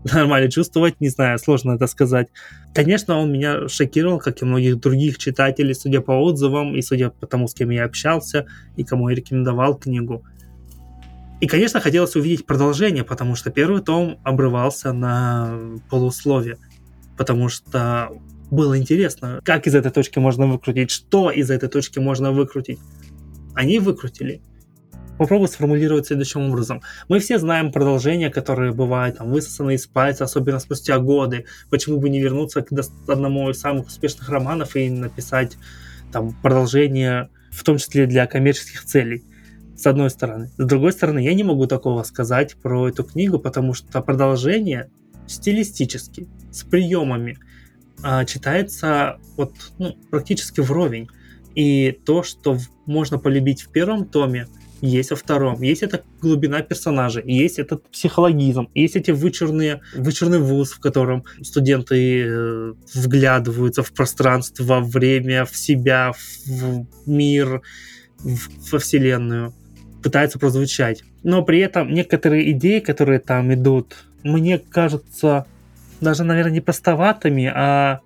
нормально 0.13 0.51
чувствовать, 0.51 1.01
не 1.01 1.09
знаю, 1.09 1.39
сложно 1.39 1.73
это 1.73 1.87
сказать. 1.87 2.29
Конечно, 2.75 3.19
он 3.19 3.33
меня 3.33 3.69
шокировал, 3.69 4.19
как 4.19 4.43
и 4.43 4.45
многих 4.45 4.81
других 4.81 5.19
читателей, 5.19 5.75
судя 5.75 6.01
по 6.01 6.13
отзывам 6.13 6.75
и 6.75 6.83
судя 6.83 7.11
по 7.11 7.27
тому, 7.27 7.49
с 7.49 7.55
кем 7.55 7.71
я 7.71 7.85
общался 7.85 8.47
и 8.77 8.85
кому 8.85 9.09
я 9.09 9.17
рекомендовал 9.17 9.75
книгу. 9.77 10.25
И, 11.41 11.47
конечно, 11.47 11.81
хотелось 11.81 12.17
увидеть 12.17 12.47
продолжение, 12.47 13.05
потому 13.05 13.37
что 13.37 13.51
первый 13.51 13.81
том 13.81 14.19
обрывался 14.25 14.93
на 14.93 15.79
полусловие, 15.89 16.59
потому 17.17 17.49
что 17.49 18.11
было 18.51 18.79
интересно, 18.79 19.41
как 19.45 19.67
из 19.67 19.75
этой 19.75 19.93
точки 19.93 20.19
можно 20.19 20.47
выкрутить, 20.47 20.91
что 20.91 21.31
из 21.31 21.51
этой 21.51 21.69
точки 21.69 21.99
можно 21.99 22.33
выкрутить. 22.33 22.81
Они 23.55 23.79
выкрутили. 23.79 24.41
Попробую 25.19 25.49
сформулировать 25.49 26.07
следующим 26.07 26.49
образом. 26.49 26.81
Мы 27.09 27.19
все 27.19 27.39
знаем 27.39 27.73
продолжения, 27.73 28.31
которые 28.31 28.73
бывают 28.73 29.19
там 29.19 29.31
высосаны 29.31 29.75
из 29.75 29.87
пальца, 29.87 30.25
особенно 30.25 30.61
спустя 30.61 30.99
годы. 30.99 31.47
Почему 31.71 31.99
бы 31.99 32.09
не 32.09 32.21
вернуться 32.21 32.63
к 32.63 32.73
одному 33.09 33.51
из 33.51 33.61
самых 33.61 33.89
успешных 33.89 34.29
романов 34.29 34.77
и 34.77 34.89
написать 34.89 35.57
там 36.13 36.33
продолжение, 36.41 37.31
в 37.51 37.65
том 37.65 37.79
числе 37.79 38.07
для 38.07 38.27
коммерческих 38.27 38.85
целей 38.85 39.25
с 39.77 39.87
одной 39.87 40.11
стороны. 40.11 40.51
С 40.57 40.65
другой 40.65 40.93
стороны, 40.93 41.21
я 41.21 41.35
не 41.35 41.45
могу 41.45 41.67
такого 41.67 42.03
сказать 42.03 42.57
про 42.57 42.89
эту 42.89 43.05
книгу, 43.05 43.39
потому 43.39 43.75
что 43.75 44.01
продолжение 44.01 44.91
стилистически, 45.27 46.27
с 46.51 46.63
приемами, 46.65 47.39
а, 48.03 48.25
читается 48.25 49.19
вот, 49.37 49.53
ну, 49.79 49.97
практически 50.11 50.61
вровень. 50.61 51.09
И 51.55 51.99
то, 52.05 52.23
что 52.23 52.59
можно 52.87 53.19
полюбить 53.19 53.63
в 53.63 53.71
первом 53.71 54.05
томе, 54.05 54.47
есть 54.81 55.11
во 55.11 55.17
втором. 55.17 55.63
Есть 55.63 55.83
эта 55.83 56.03
глубина 56.21 56.63
персонажа, 56.63 57.21
есть 57.25 57.59
этот 57.59 57.83
психологизм, 57.91 58.69
есть 58.75 58.97
эти 58.97 59.11
вычурные, 59.11 59.81
вычурный 59.95 60.39
вуз, 60.39 60.73
в 60.73 60.81
котором 60.81 61.25
студенты 61.43 62.25
э, 62.25 62.73
вглядываются 62.95 63.83
в 63.83 63.93
пространство, 63.93 64.65
во 64.65 64.81
время, 64.81 65.45
в 65.45 65.57
себя, 65.57 66.13
в 66.47 66.87
мир, 67.07 67.63
в, 68.19 68.73
во 68.73 68.79
вселенную, 68.79 69.53
пытаются 70.03 70.39
прозвучать. 70.39 71.03
Но 71.23 71.43
при 71.43 71.59
этом 71.59 71.93
некоторые 71.93 72.53
идеи, 72.53 72.81
которые 72.81 73.19
там 73.19 73.53
идут, 73.53 73.97
мне 74.23 74.59
кажется, 74.59 75.47
даже, 76.01 76.25
наверное, 76.25 76.53
не 76.53 76.61
простоватыми, 76.61 77.51
а 77.53 78.01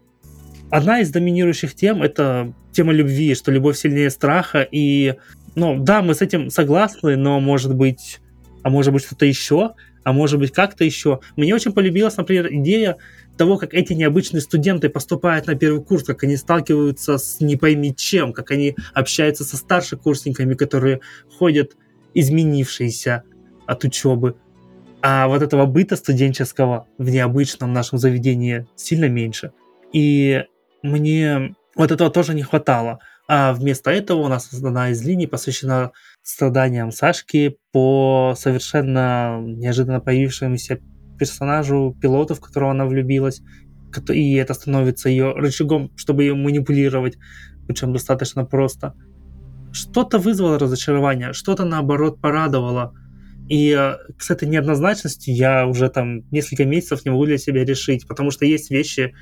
одна 0.71 1.01
из 1.01 1.11
доминирующих 1.11 1.75
тем— 1.75 2.03
это 2.05 2.53
тема 2.73 2.93
любви, 2.93 3.35
что 3.35 3.53
любовь 3.53 3.77
сильнее 3.77 4.11
страха, 4.11 4.67
и, 4.71 5.15
ну, 5.55 5.79
да, 5.79 6.03
мы 6.03 6.15
с 6.15 6.23
этим 6.23 6.51
согласны, 6.51 7.17
но, 7.17 7.41
может 7.41 7.75
быть, 7.75 8.21
а 8.63 8.71
может 8.71 8.93
быть, 8.93 9.05
что-то 9.05 9.27
еще, 9.27 9.75
а 10.05 10.13
может 10.13 10.39
быть, 10.39 10.53
как-то 10.53 10.85
еще. 10.85 11.21
Мне 11.37 11.55
очень 11.55 11.73
полюбилась, 11.73 12.17
например, 12.17 12.49
идея 12.51 12.97
того, 13.37 13.57
как 13.57 13.75
эти 13.75 13.93
необычные 13.93 14.41
студенты 14.41 14.89
поступают 14.89 15.47
на 15.47 15.55
первый 15.55 15.83
курс, 15.83 16.05
как 16.05 16.23
они 16.25 16.37
сталкиваются 16.37 17.19
с 17.19 17.41
не 17.41 17.57
пойми 17.57 17.95
чем, 17.95 18.33
как 18.33 18.51
они 18.51 18.77
общаются 18.95 19.45
со 19.45 19.57
старшекурсниками, 19.57 20.55
которые 20.55 21.01
ходят 21.39 21.73
изменившиеся 22.15 23.23
от 23.67 23.85
учебы. 23.85 24.37
А 25.03 25.27
вот 25.29 25.43
этого 25.43 25.67
быта 25.67 25.97
студенческого 25.97 26.87
в 26.99 27.09
необычном 27.09 27.73
нашем 27.73 27.99
заведении 27.99 28.67
сильно 28.77 29.09
меньше. 29.09 29.53
И 29.93 30.45
мне 30.83 31.55
вот 31.75 31.91
этого 31.91 32.11
тоже 32.11 32.35
не 32.35 32.43
хватало. 32.43 33.01
А 33.29 33.53
вместо 33.53 33.91
этого 33.91 34.19
у 34.19 34.29
нас 34.29 34.53
одна 34.53 34.91
из 34.91 35.03
линий 35.05 35.27
посвящена 35.27 35.93
страданиям 36.23 36.91
Сашки 36.93 37.57
по 37.73 38.35
совершенно 38.37 39.41
неожиданно 39.41 40.01
появившемуся 40.01 40.81
персонажу 41.19 41.97
пилота, 42.01 42.35
в 42.35 42.41
которого 42.41 42.73
она 42.73 42.85
влюбилась. 42.87 43.43
И 44.09 44.35
это 44.35 44.55
становится 44.55 45.09
ее 45.09 45.33
рычагом, 45.35 45.93
чтобы 45.97 46.25
ее 46.25 46.35
манипулировать, 46.35 47.19
причем 47.67 47.93
достаточно 47.93 48.45
просто. 48.45 48.95
Что-то 49.73 50.19
вызвало 50.19 50.59
разочарование, 50.59 51.33
что-то 51.33 51.65
наоборот 51.65 52.21
порадовало. 52.21 52.95
И 53.49 53.77
э, 53.79 53.97
с 54.19 54.31
этой 54.31 54.49
неоднозначностью 54.49 55.35
я 55.35 55.67
уже 55.67 55.89
там 55.91 56.29
несколько 56.31 56.65
месяцев 56.65 57.05
не 57.05 57.11
могу 57.11 57.27
для 57.27 57.39
себя 57.39 57.65
решить, 57.65 58.07
потому 58.07 58.31
что 58.31 58.47
есть 58.47 58.71
вещи, 58.71 59.15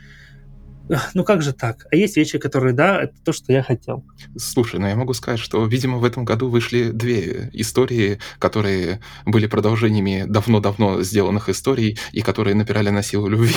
ну 1.15 1.25
как 1.25 1.43
же 1.43 1.53
так? 1.53 1.87
А 1.91 1.97
есть 1.97 2.17
вещи, 2.17 2.39
которые, 2.39 2.75
да, 2.75 3.03
это 3.03 3.15
то, 3.25 3.33
что 3.33 3.53
я 3.53 3.63
хотел. 3.63 4.05
Слушай, 4.37 4.81
ну 4.81 4.87
я 4.89 4.97
могу 4.97 5.13
сказать, 5.15 5.41
что, 5.41 5.65
видимо, 5.65 5.99
в 5.99 6.05
этом 6.05 6.25
году 6.25 6.49
вышли 6.49 6.91
две 6.91 7.51
истории, 7.53 8.19
которые 8.39 9.01
были 9.25 9.47
продолжениями 9.47 10.25
давно-давно 10.27 11.03
сделанных 11.03 11.49
историй 11.49 11.99
и 12.13 12.23
которые 12.23 12.55
напирали 12.55 12.91
на 12.91 13.03
силу 13.03 13.29
любви. 13.29 13.55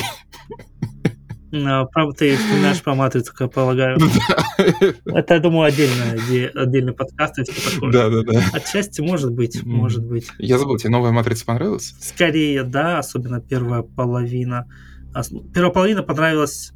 Ну, 1.56 1.88
правда, 1.92 2.16
ты 2.18 2.36
вспоминаешь 2.36 2.82
про 2.82 2.96
матрицу, 2.96 3.32
как 3.32 3.42
я 3.42 3.48
полагаю. 3.48 4.00
Это, 5.06 5.36
я 5.36 5.40
думаю, 5.40 5.68
отдельный, 5.68 6.48
отдельный 6.48 6.94
подкаст 6.94 7.38
и 7.38 7.44
все 7.44 7.76
такое. 7.76 7.92
Да, 7.92 8.10
да, 8.10 8.24
да. 8.24 8.44
Отчасти 8.54 9.02
может 9.02 9.32
быть, 9.32 9.64
может 9.64 10.04
быть. 10.04 10.30
Я 10.40 10.58
забыл, 10.58 10.78
тебе 10.78 10.90
новая 10.90 11.12
матрица 11.12 11.46
понравилась? 11.46 11.94
Скорее, 12.00 12.64
да, 12.64 12.98
особенно 12.98 13.40
первая 13.40 13.84
половина. 13.84 14.68
Первая 15.54 15.72
половина 15.72 16.02
понравилась, 16.02 16.74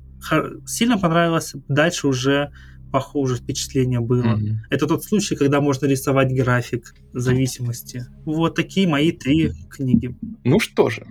сильно 0.66 0.98
понравилась, 0.98 1.54
дальше 1.68 2.08
уже 2.08 2.52
похуже 2.92 3.36
впечатление 3.36 4.00
было. 4.00 4.38
Mm-hmm. 4.38 4.56
Это 4.70 4.88
тот 4.88 5.04
случай, 5.04 5.36
когда 5.36 5.62
можно 5.62 5.86
рисовать 5.86 6.34
график 6.34 6.96
зависимости. 7.14 8.06
Вот 8.26 8.56
такие 8.56 8.88
мои 8.88 9.12
три 9.12 9.52
книги. 9.70 10.18
Ну 10.44 10.60
что 10.60 10.90
же, 10.90 11.06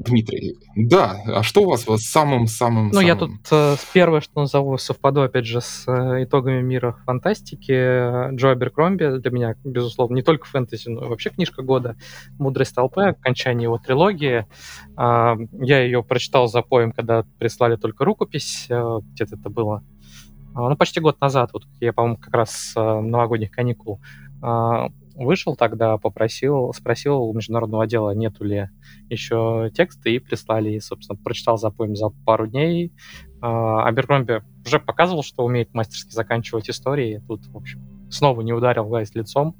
Дмитрий, 0.00 0.56
да, 0.74 1.20
а 1.26 1.42
что 1.42 1.64
у 1.64 1.68
вас 1.68 1.86
вот 1.86 2.00
самым-самым... 2.00 2.88
Ну, 2.88 3.00
я 3.00 3.16
тут 3.16 3.32
э, 3.50 3.76
первое, 3.92 4.22
что 4.22 4.40
назову, 4.40 4.78
совпаду, 4.78 5.20
опять 5.20 5.44
же, 5.44 5.60
с 5.60 5.84
э, 5.86 6.24
итогами 6.24 6.62
мира 6.62 6.96
фантастики. 7.04 8.34
Джо 8.34 8.52
Аберкромби 8.52 9.18
для 9.18 9.30
меня, 9.30 9.56
безусловно, 9.62 10.14
не 10.14 10.22
только 10.22 10.46
фэнтези, 10.46 10.88
но 10.88 11.04
и 11.04 11.08
вообще 11.08 11.28
книжка 11.28 11.60
года 11.62 11.96
«Мудрость 12.38 12.74
толпы», 12.74 13.02
окончание 13.02 13.64
его 13.64 13.76
трилогии. 13.76 14.46
Э, 14.96 15.36
я 15.52 15.82
ее 15.82 16.02
прочитал 16.02 16.48
за 16.48 16.62
поем, 16.62 16.92
когда 16.92 17.26
прислали 17.38 17.76
только 17.76 18.06
рукопись, 18.06 18.68
э, 18.70 19.00
где-то 19.12 19.36
это 19.36 19.50
было, 19.50 19.84
э, 20.00 20.40
ну, 20.54 20.76
почти 20.78 21.00
год 21.00 21.20
назад, 21.20 21.50
вот 21.52 21.64
я, 21.78 21.92
по-моему, 21.92 22.16
как 22.16 22.32
раз 22.32 22.52
с 22.52 22.72
э, 22.74 23.00
новогодних 23.00 23.50
каникул 23.50 24.00
э, 24.42 24.88
вышел 25.24 25.54
тогда, 25.54 25.98
попросил, 25.98 26.72
спросил 26.72 27.22
у 27.22 27.34
международного 27.34 27.84
отдела, 27.84 28.10
нету 28.14 28.44
ли 28.44 28.68
еще 29.08 29.70
текста, 29.74 30.08
и 30.08 30.18
прислали, 30.18 30.70
и, 30.70 30.80
собственно, 30.80 31.18
прочитал 31.22 31.58
запоем 31.58 31.94
за 31.94 32.10
пару 32.24 32.46
дней. 32.46 32.92
А, 33.40 33.86
Аберкромби 33.86 34.42
уже 34.64 34.80
показывал, 34.80 35.22
что 35.22 35.44
умеет 35.44 35.74
мастерски 35.74 36.10
заканчивать 36.10 36.70
истории. 36.70 37.22
Тут, 37.28 37.46
в 37.46 37.56
общем, 37.56 37.80
снова 38.10 38.40
не 38.40 38.52
ударил 38.52 38.86
гайс 38.88 39.14
лицом. 39.14 39.56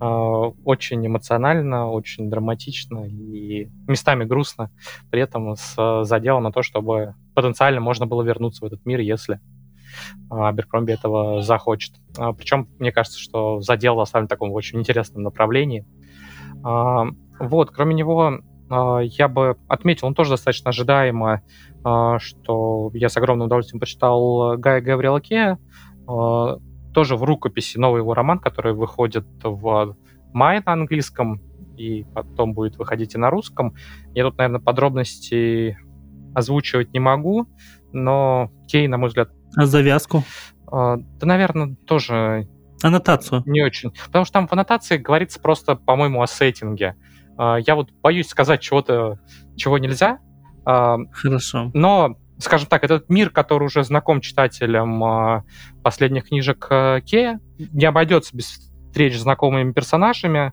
А, 0.00 0.48
очень 0.64 1.06
эмоционально, 1.06 1.90
очень 1.90 2.30
драматично 2.30 3.06
и 3.06 3.68
местами 3.86 4.24
грустно, 4.24 4.70
при 5.10 5.20
этом 5.20 5.56
с 5.56 6.04
заделом 6.04 6.44
на 6.44 6.52
то, 6.52 6.62
чтобы 6.62 7.14
потенциально 7.34 7.80
можно 7.80 8.06
было 8.06 8.22
вернуться 8.22 8.64
в 8.64 8.66
этот 8.66 8.84
мир, 8.86 9.00
если 9.00 9.40
Аберкромби 10.30 10.92
этого 10.92 11.42
захочет. 11.42 11.94
А, 12.16 12.32
Причем, 12.32 12.68
мне 12.78 12.92
кажется, 12.92 13.18
что 13.18 13.60
задел 13.60 14.00
оставлен 14.00 14.26
в 14.26 14.30
таком 14.30 14.52
очень 14.52 14.78
интересном 14.78 15.22
направлении. 15.22 15.86
А, 16.64 17.06
вот, 17.38 17.70
кроме 17.70 17.94
него, 17.94 18.40
а, 18.68 18.98
я 19.00 19.28
бы 19.28 19.56
отметил, 19.68 20.06
он 20.06 20.14
тоже 20.14 20.30
достаточно 20.30 20.70
ожидаемо, 20.70 21.42
что 22.18 22.90
я 22.94 23.08
с 23.08 23.16
огромным 23.16 23.46
удовольствием 23.46 23.78
почитал 23.78 24.56
Гая 24.58 24.80
Гаврила 24.80 25.20
Кея, 25.20 25.56
тоже 26.92 27.16
в 27.16 27.22
рукописи 27.22 27.78
новый 27.78 28.00
его 28.00 28.12
роман, 28.12 28.40
который 28.40 28.72
выходит 28.72 29.26
в 29.44 29.96
мае 30.32 30.62
на 30.66 30.72
английском, 30.72 31.40
и 31.76 32.04
потом 32.14 32.54
будет 32.54 32.76
выходить 32.76 33.14
и 33.14 33.18
на 33.18 33.30
русском. 33.30 33.74
Я 34.14 34.24
тут, 34.24 34.38
наверное, 34.38 34.60
подробности 34.60 35.78
озвучивать 36.34 36.92
не 36.92 37.00
могу, 37.00 37.46
но 37.92 38.50
Кей, 38.66 38.88
на 38.88 38.98
мой 38.98 39.08
взгляд, 39.08 39.30
а 39.56 39.66
завязку? 39.66 40.22
А, 40.70 40.96
да, 40.96 41.26
наверное, 41.26 41.76
тоже... 41.86 42.46
Аннотацию? 42.82 43.42
Не 43.46 43.62
очень. 43.62 43.90
Потому 44.04 44.26
что 44.26 44.34
там 44.34 44.46
в 44.46 44.52
аннотации 44.52 44.98
говорится 44.98 45.40
просто, 45.40 45.76
по-моему, 45.76 46.22
о 46.22 46.26
сеттинге. 46.26 46.94
А, 47.38 47.56
я 47.56 47.74
вот 47.74 47.90
боюсь 48.02 48.28
сказать 48.28 48.60
чего-то, 48.60 49.18
чего 49.56 49.78
нельзя. 49.78 50.18
А, 50.66 50.98
Хорошо. 51.12 51.70
Но, 51.72 52.16
скажем 52.38 52.68
так, 52.68 52.84
этот 52.84 53.08
мир, 53.08 53.30
который 53.30 53.64
уже 53.64 53.82
знаком 53.82 54.20
читателям 54.20 55.44
последних 55.82 56.28
книжек 56.28 56.68
Кея, 57.04 57.40
не 57.58 57.86
обойдется 57.86 58.36
без 58.36 58.70
встреч 58.88 59.16
с 59.16 59.22
знакомыми 59.22 59.72
персонажами. 59.72 60.52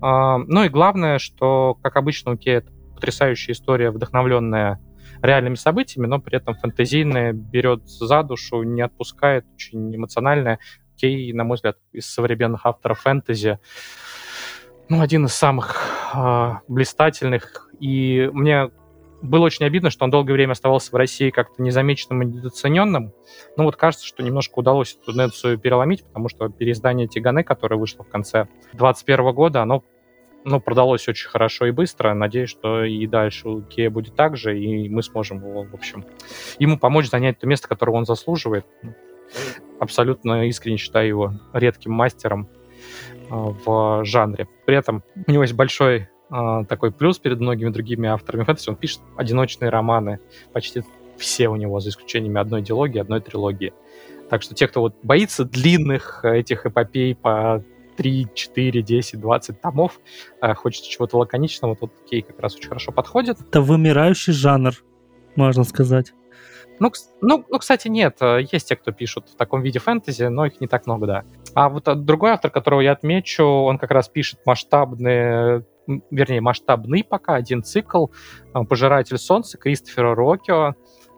Ну 0.00 0.64
и 0.64 0.68
главное, 0.68 1.18
что, 1.18 1.78
как 1.82 1.96
обычно, 1.96 2.32
у 2.32 2.36
Кея 2.36 2.58
это 2.58 2.72
потрясающая 2.94 3.54
история, 3.54 3.90
вдохновленная 3.90 4.78
реальными 5.24 5.54
событиями, 5.54 6.06
но 6.06 6.20
при 6.20 6.36
этом 6.36 6.54
фэнтезийное 6.54 7.32
берет 7.32 7.86
за 7.88 8.22
душу, 8.22 8.62
не 8.62 8.82
отпускает, 8.82 9.44
очень 9.54 9.94
эмоциональное. 9.94 10.58
Кей, 10.96 11.32
на 11.32 11.44
мой 11.44 11.56
взгляд, 11.56 11.76
из 11.92 12.06
современных 12.06 12.66
авторов 12.66 13.00
фэнтези, 13.00 13.58
ну, 14.88 15.00
один 15.00 15.24
из 15.24 15.34
самых 15.34 15.90
э, 16.14 16.52
блистательных. 16.68 17.68
И 17.80 18.30
мне 18.32 18.70
было 19.22 19.46
очень 19.46 19.64
обидно, 19.64 19.90
что 19.90 20.04
он 20.04 20.10
долгое 20.10 20.34
время 20.34 20.52
оставался 20.52 20.90
в 20.92 20.94
России 20.94 21.30
как-то 21.30 21.62
незамеченным 21.62 22.22
и 22.22 22.26
недооцененным. 22.26 23.12
Ну 23.56 23.64
вот 23.64 23.76
кажется, 23.76 24.06
что 24.06 24.22
немножко 24.22 24.58
удалось 24.58 24.94
эту 24.94 25.12
тенденцию 25.12 25.58
переломить, 25.58 26.04
потому 26.04 26.28
что 26.28 26.48
переиздание 26.48 27.08
Тиганы, 27.08 27.42
которое 27.42 27.76
вышло 27.76 28.04
в 28.04 28.08
конце 28.08 28.48
2021 28.72 29.32
года, 29.32 29.62
оно 29.62 29.82
ну, 30.44 30.60
продалось 30.60 31.08
очень 31.08 31.28
хорошо 31.28 31.66
и 31.66 31.70
быстро. 31.70 32.12
Надеюсь, 32.14 32.50
что 32.50 32.84
и 32.84 33.06
дальше 33.06 33.48
у 33.48 33.62
Кея 33.62 33.90
будет 33.90 34.14
так 34.14 34.36
же, 34.36 34.58
и 34.58 34.88
мы 34.88 35.02
сможем 35.02 35.38
его, 35.38 35.62
в 35.62 35.74
общем, 35.74 36.04
ему 36.58 36.78
помочь 36.78 37.08
занять 37.08 37.38
то 37.38 37.46
место, 37.46 37.66
которого 37.66 37.96
он 37.96 38.04
заслуживает. 38.04 38.66
Абсолютно 39.80 40.46
искренне 40.46 40.76
считаю 40.76 41.08
его 41.08 41.32
редким 41.52 41.92
мастером 41.92 42.48
а, 43.30 43.54
в 43.64 44.04
жанре. 44.04 44.46
При 44.66 44.76
этом 44.76 45.02
у 45.26 45.30
него 45.30 45.42
есть 45.42 45.54
большой 45.54 46.08
а, 46.30 46.64
такой 46.64 46.92
плюс 46.92 47.18
перед 47.18 47.40
многими 47.40 47.70
другими 47.70 48.08
авторами 48.08 48.44
фэнтези. 48.44 48.68
Он 48.68 48.76
пишет 48.76 49.00
одиночные 49.16 49.70
романы. 49.70 50.20
Почти 50.52 50.82
все 51.16 51.48
у 51.48 51.56
него, 51.56 51.80
за 51.80 51.88
исключением 51.88 52.36
одной 52.36 52.60
диалогии, 52.60 53.00
одной 53.00 53.20
трилогии. 53.20 53.72
Так 54.28 54.42
что 54.42 54.54
те, 54.54 54.68
кто 54.68 54.80
вот 54.80 54.94
боится 55.02 55.44
длинных 55.44 56.24
этих 56.24 56.66
эпопей 56.66 57.14
по 57.14 57.62
3, 57.96 58.28
4, 58.34 58.82
10, 58.82 59.20
20 59.20 59.60
томов, 59.60 60.00
э, 60.40 60.54
хочется 60.54 60.90
чего-то 60.90 61.18
лаконичного, 61.18 61.76
тут 61.76 61.92
Кей 62.08 62.22
как 62.22 62.38
раз 62.40 62.56
очень 62.56 62.68
хорошо 62.68 62.92
подходит. 62.92 63.40
Это 63.40 63.60
вымирающий 63.60 64.32
жанр, 64.32 64.74
можно 65.36 65.64
сказать. 65.64 66.12
Ну, 66.80 66.90
ну, 67.20 67.44
ну, 67.48 67.58
кстати, 67.58 67.88
нет. 67.88 68.16
Э, 68.20 68.40
есть 68.50 68.68
те, 68.68 68.76
кто 68.76 68.92
пишут 68.92 69.28
в 69.28 69.36
таком 69.36 69.62
виде 69.62 69.78
фэнтези, 69.78 70.24
но 70.24 70.46
их 70.46 70.60
не 70.60 70.66
так 70.66 70.86
много, 70.86 71.06
да. 71.06 71.24
А 71.54 71.68
вот 71.68 71.86
э, 71.88 71.94
другой 71.94 72.32
автор, 72.32 72.50
которого 72.50 72.80
я 72.80 72.92
отмечу, 72.92 73.44
он 73.44 73.78
как 73.78 73.90
раз 73.90 74.08
пишет 74.08 74.40
масштабные 74.44 75.64
вернее, 76.10 76.40
масштабный 76.40 77.04
пока, 77.04 77.34
один 77.34 77.62
цикл, 77.62 78.06
«Пожиратель 78.68 79.18
солнца» 79.18 79.58
Кристофера 79.58 80.14
Рокио, 80.14 80.74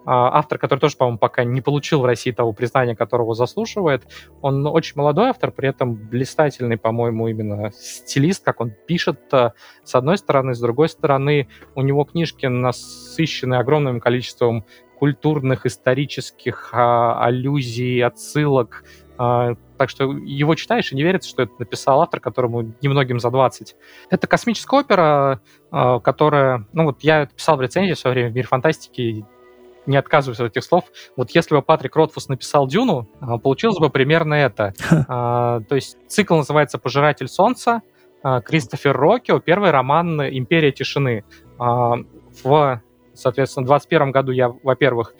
автор, 0.07 0.59
который 0.59 0.81
тоже, 0.81 0.97
по-моему, 0.97 1.19
пока 1.19 1.45
не 1.45 1.61
получил 1.61 2.01
в 2.01 2.05
России 2.05 2.31
того 2.31 2.53
признания, 2.53 2.95
которого 2.95 3.35
заслуживает. 3.35 4.07
Он 4.40 4.66
очень 4.66 4.92
молодой 4.97 5.29
автор, 5.29 5.51
при 5.51 5.69
этом 5.69 5.95
блистательный, 5.95 6.79
по-моему, 6.79 7.29
именно 7.29 7.71
стилист, 7.73 8.45
как 8.45 8.61
он 8.61 8.73
пишет, 8.87 9.21
э, 9.33 9.51
с 9.85 9.95
одной 9.95 10.19
стороны, 10.19 10.55
с 10.55 10.61
другой 10.61 10.88
стороны, 10.88 11.49
у 11.75 11.83
него 11.83 12.05
книжки 12.05 12.47
насыщены 12.47 13.57
огромным 13.57 14.01
количеством 14.01 14.64
культурных, 14.99 15.66
исторических 15.66 16.71
а, 16.73 17.23
аллюзий, 17.25 18.03
отсылок, 18.03 18.85
а, 19.19 19.55
так 19.79 19.90
что 19.90 20.12
его 20.12 20.55
читаешь 20.55 20.92
и 20.92 20.97
не 20.97 21.03
верится, 21.03 21.29
что 21.29 21.42
это 21.42 21.53
написал 21.59 22.01
автор, 22.01 22.21
которому 22.21 22.75
немногим 22.81 23.21
за 23.21 23.31
20. 23.31 23.77
Это 24.11 24.27
космическая 24.27 24.81
опера, 24.81 25.40
а, 25.71 26.01
которая... 26.01 26.66
Ну 26.73 26.85
вот 26.85 27.03
я 27.03 27.27
писал 27.27 27.57
в 27.57 27.62
рецензии 27.62 27.95
в 27.95 27.99
свое 27.99 28.14
время 28.14 28.31
в 28.31 28.35
«Мир 28.35 28.47
фантастики», 28.47 29.25
не 29.87 29.96
отказываюсь 29.96 30.40
от 30.40 30.51
этих 30.51 30.64
слов. 30.64 30.85
Вот 31.16 31.31
если 31.31 31.55
бы 31.55 31.62
Патрик 31.62 31.96
Ротфус 31.96 32.29
написал 32.29 32.66
«Дюну», 32.66 33.09
а, 33.20 33.38
получилось 33.38 33.79
бы 33.79 33.90
примерно 33.90 34.35
это. 34.35 34.75
То 35.68 35.75
есть 35.75 35.99
цикл 36.09 36.37
называется 36.37 36.79
«Пожиратель 36.79 37.29
солнца», 37.29 37.83
Кристофер 38.44 38.96
Рокио, 38.96 39.38
первый 39.38 39.70
роман 39.70 40.20
«Империя 40.20 40.72
тишины». 40.72 41.25
В 41.59 42.83
Соответственно, 43.16 43.64
в 43.64 43.68
2021 43.68 44.11
году 44.12 44.33
я, 44.33 44.55
во-первых, 44.62 45.14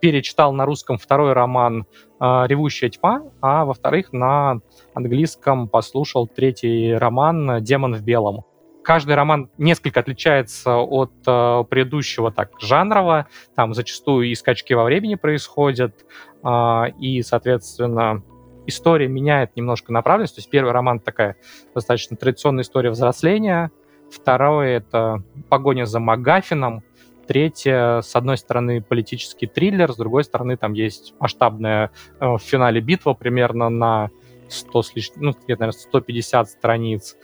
перечитал 0.00 0.52
на 0.52 0.66
русском 0.66 0.98
второй 0.98 1.32
роман 1.32 1.86
«Ревущая 2.20 2.90
тьма», 2.90 3.22
а 3.40 3.64
во-вторых, 3.64 4.12
на 4.12 4.60
английском 4.94 5.66
послушал 5.68 6.28
третий 6.28 6.94
роман 6.94 7.62
«Демон 7.62 7.94
в 7.94 8.02
белом». 8.02 8.44
Каждый 8.82 9.14
роман 9.14 9.50
несколько 9.58 10.00
отличается 10.00 10.76
от 10.76 11.12
э, 11.26 11.64
предыдущего 11.68 12.32
так 12.32 12.50
жанрово, 12.60 13.28
там 13.54 13.74
зачастую 13.74 14.28
и 14.28 14.34
скачки 14.34 14.72
во 14.72 14.84
времени 14.84 15.16
происходят, 15.16 15.94
э, 16.42 16.82
и, 16.98 17.22
соответственно, 17.22 18.22
история 18.66 19.08
меняет 19.08 19.56
немножко 19.56 19.92
направленность. 19.92 20.36
То 20.36 20.40
есть 20.40 20.50
первый 20.50 20.72
роман 20.72 21.00
такая 21.00 21.36
достаточно 21.74 22.16
традиционная 22.16 22.64
история 22.64 22.90
взросления, 22.90 23.70
второй— 24.10 24.70
это 24.72 25.22
погоня 25.48 25.84
за 25.84 26.00
Магафином, 26.00 26.82
Третье, 27.30 28.00
с 28.00 28.16
одной 28.16 28.36
стороны, 28.36 28.82
политический 28.82 29.46
триллер, 29.46 29.92
с 29.92 29.96
другой 29.96 30.24
стороны, 30.24 30.56
там 30.56 30.72
есть 30.72 31.14
масштабная 31.20 31.92
э, 32.18 32.26
в 32.26 32.40
финале 32.40 32.80
битва 32.80 33.14
примерно 33.14 33.68
на 33.68 34.10
100 34.48 34.82
с 34.82 34.96
лишним, 34.96 35.22
ну, 35.22 35.30
где-то, 35.30 35.60
наверное, 35.60 35.78
150 35.78 36.48
страниц. 36.50 37.16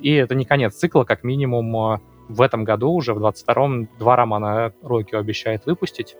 И 0.00 0.10
это 0.12 0.34
не 0.34 0.44
конец 0.44 0.74
цикла, 0.74 1.04
как 1.04 1.22
минимум 1.22 1.76
э, 1.76 1.98
в 2.28 2.40
этом 2.40 2.64
году 2.64 2.90
уже, 2.90 3.14
в 3.14 3.18
22-м, 3.18 3.88
два 3.98 4.16
романа 4.16 4.72
Рокио 4.82 5.18
обещает 5.18 5.66
выпустить. 5.66 6.16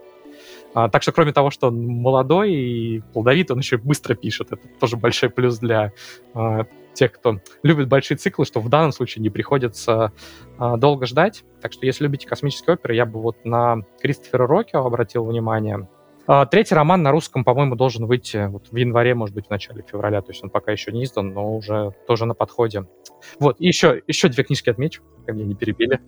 А, 0.74 0.88
так 0.88 1.02
что, 1.02 1.12
кроме 1.12 1.32
того, 1.32 1.50
что 1.50 1.68
он 1.68 1.86
молодой 1.86 2.52
и 2.52 3.00
плодовит, 3.12 3.50
он 3.50 3.58
еще 3.58 3.78
быстро 3.78 4.14
пишет. 4.14 4.52
Это 4.52 4.68
тоже 4.80 4.96
большой 4.96 5.30
плюс 5.30 5.58
для 5.58 5.92
а, 6.34 6.64
тех, 6.94 7.12
кто 7.12 7.40
любит 7.62 7.88
большие 7.88 8.16
циклы, 8.16 8.44
что 8.44 8.60
в 8.60 8.68
данном 8.68 8.92
случае 8.92 9.22
не 9.22 9.30
приходится 9.30 10.12
а, 10.58 10.76
долго 10.76 11.06
ждать. 11.06 11.44
Так 11.60 11.72
что, 11.72 11.86
если 11.86 12.04
любите 12.04 12.26
космические 12.26 12.74
оперы, 12.74 12.94
я 12.94 13.06
бы 13.06 13.20
вот 13.20 13.44
на 13.44 13.82
Кристофера 14.00 14.46
Рокио 14.46 14.84
обратил 14.84 15.24
внимание. 15.24 15.88
А, 16.26 16.46
третий 16.46 16.74
роман 16.74 17.02
на 17.02 17.10
русском, 17.10 17.44
по-моему, 17.44 17.76
должен 17.76 18.06
выйти 18.06 18.46
вот 18.48 18.68
в 18.70 18.76
январе, 18.76 19.14
может 19.14 19.34
быть, 19.34 19.46
в 19.46 19.50
начале 19.50 19.82
февраля. 19.82 20.22
То 20.22 20.32
есть 20.32 20.42
он 20.42 20.50
пока 20.50 20.72
еще 20.72 20.92
не 20.92 21.04
издан, 21.04 21.32
но 21.32 21.54
уже 21.54 21.94
тоже 22.06 22.24
на 22.24 22.34
подходе. 22.34 22.86
Вот, 23.38 23.56
и 23.60 23.66
еще, 23.66 24.02
еще 24.06 24.28
две 24.28 24.44
книжки 24.44 24.70
отмечу, 24.70 25.02
как 25.26 25.34
меня 25.34 25.46
не 25.46 25.54
перебили. 25.54 26.00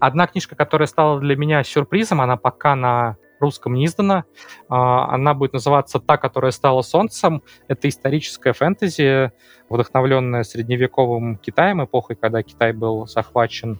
Одна 0.00 0.26
книжка, 0.26 0.56
которая 0.56 0.86
стала 0.86 1.20
для 1.20 1.36
меня 1.36 1.62
сюрпризом, 1.64 2.20
она 2.20 2.36
пока 2.36 2.76
на 2.76 3.16
русском 3.40 3.74
не 3.74 3.86
издана. 3.86 4.24
А, 4.68 5.14
она 5.14 5.34
будет 5.34 5.52
называться 5.52 6.00
«Та, 6.00 6.16
которая 6.16 6.50
стала 6.50 6.82
солнцем». 6.82 7.42
Это 7.68 7.88
историческая 7.88 8.52
фэнтези, 8.52 9.32
вдохновленная 9.68 10.44
средневековым 10.44 11.36
Китаем, 11.36 11.84
эпохой, 11.84 12.16
когда 12.16 12.42
Китай 12.42 12.72
был 12.72 13.06
захвачен 13.06 13.78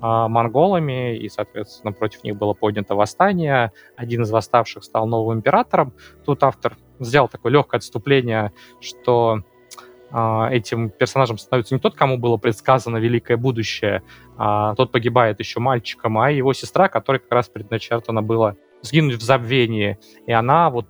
монголами, 0.00 1.16
и, 1.16 1.28
соответственно, 1.28 1.92
против 1.92 2.24
них 2.24 2.36
было 2.36 2.54
поднято 2.54 2.94
восстание. 2.94 3.72
Один 3.96 4.22
из 4.22 4.30
восставших 4.30 4.84
стал 4.84 5.06
новым 5.06 5.38
императором. 5.38 5.92
Тут 6.24 6.42
автор 6.42 6.76
сделал 6.98 7.28
такое 7.28 7.52
легкое 7.52 7.78
отступление, 7.78 8.52
что 8.80 9.42
а, 10.12 10.48
этим 10.50 10.90
персонажем 10.90 11.38
становится 11.38 11.74
не 11.74 11.80
тот, 11.80 11.94
кому 11.94 12.18
было 12.18 12.36
предсказано 12.36 12.96
великое 12.96 13.36
будущее, 13.36 14.02
а 14.36 14.74
тот 14.74 14.90
погибает 14.90 15.38
еще 15.38 15.60
мальчиком, 15.60 16.18
а 16.18 16.30
его 16.30 16.52
сестра, 16.52 16.88
которой 16.88 17.18
как 17.18 17.30
раз 17.32 17.48
предначертано 17.48 18.22
было 18.22 18.56
сгинуть 18.82 19.16
в 19.16 19.22
забвении. 19.22 19.98
И 20.26 20.32
она 20.32 20.70
вот 20.70 20.86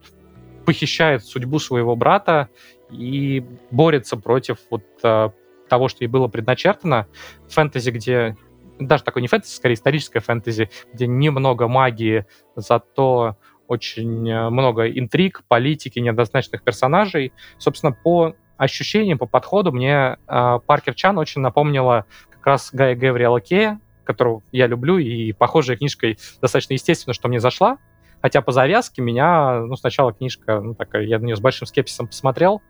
похищает 0.64 1.24
судьбу 1.24 1.58
своего 1.58 1.96
брата 1.96 2.48
и 2.90 3.44
борется 3.70 4.16
против 4.16 4.58
вот 4.70 4.84
э, 5.02 5.30
того, 5.68 5.88
что 5.88 6.04
ей 6.04 6.08
было 6.08 6.28
предначертано. 6.28 7.06
Фэнтези, 7.48 7.90
где 7.90 8.36
даже 8.80 9.04
такой 9.04 9.22
не 9.22 9.28
фэнтези, 9.28 9.54
скорее 9.54 9.74
историческая 9.74 10.20
фэнтези, 10.20 10.70
где 10.92 11.06
немного 11.06 11.68
магии, 11.68 12.26
зато 12.56 13.36
очень 13.68 14.28
э, 14.28 14.50
много 14.50 14.90
интриг, 14.90 15.44
политики, 15.46 16.00
неоднозначных 16.00 16.62
персонажей. 16.62 17.32
Собственно, 17.58 17.92
по 17.92 18.34
ощущениям, 18.56 19.18
по 19.18 19.26
подходу 19.26 19.70
мне 19.70 20.16
э, 20.26 20.58
Паркер 20.66 20.94
Чан 20.94 21.18
очень 21.18 21.40
напомнила 21.40 22.04
как 22.30 22.46
раз 22.46 22.70
Гая 22.72 22.96
Гавриэла 22.96 23.40
Кея, 23.40 23.80
которого 24.04 24.42
я 24.50 24.66
люблю, 24.66 24.98
и 24.98 25.32
похожая 25.32 25.76
книжка 25.76 26.14
достаточно 26.40 26.72
естественно, 26.72 27.14
что 27.14 27.28
мне 27.28 27.38
зашла. 27.38 27.78
Хотя 28.22 28.42
по 28.42 28.52
завязке 28.52 29.02
меня, 29.02 29.60
ну, 29.60 29.76
сначала 29.76 30.12
книжка, 30.12 30.60
ну, 30.60 30.74
такая, 30.74 31.04
я 31.04 31.18
на 31.18 31.24
нее 31.24 31.36
с 31.36 31.40
большим 31.40 31.66
скепсисом 31.66 32.08
посмотрел, 32.08 32.60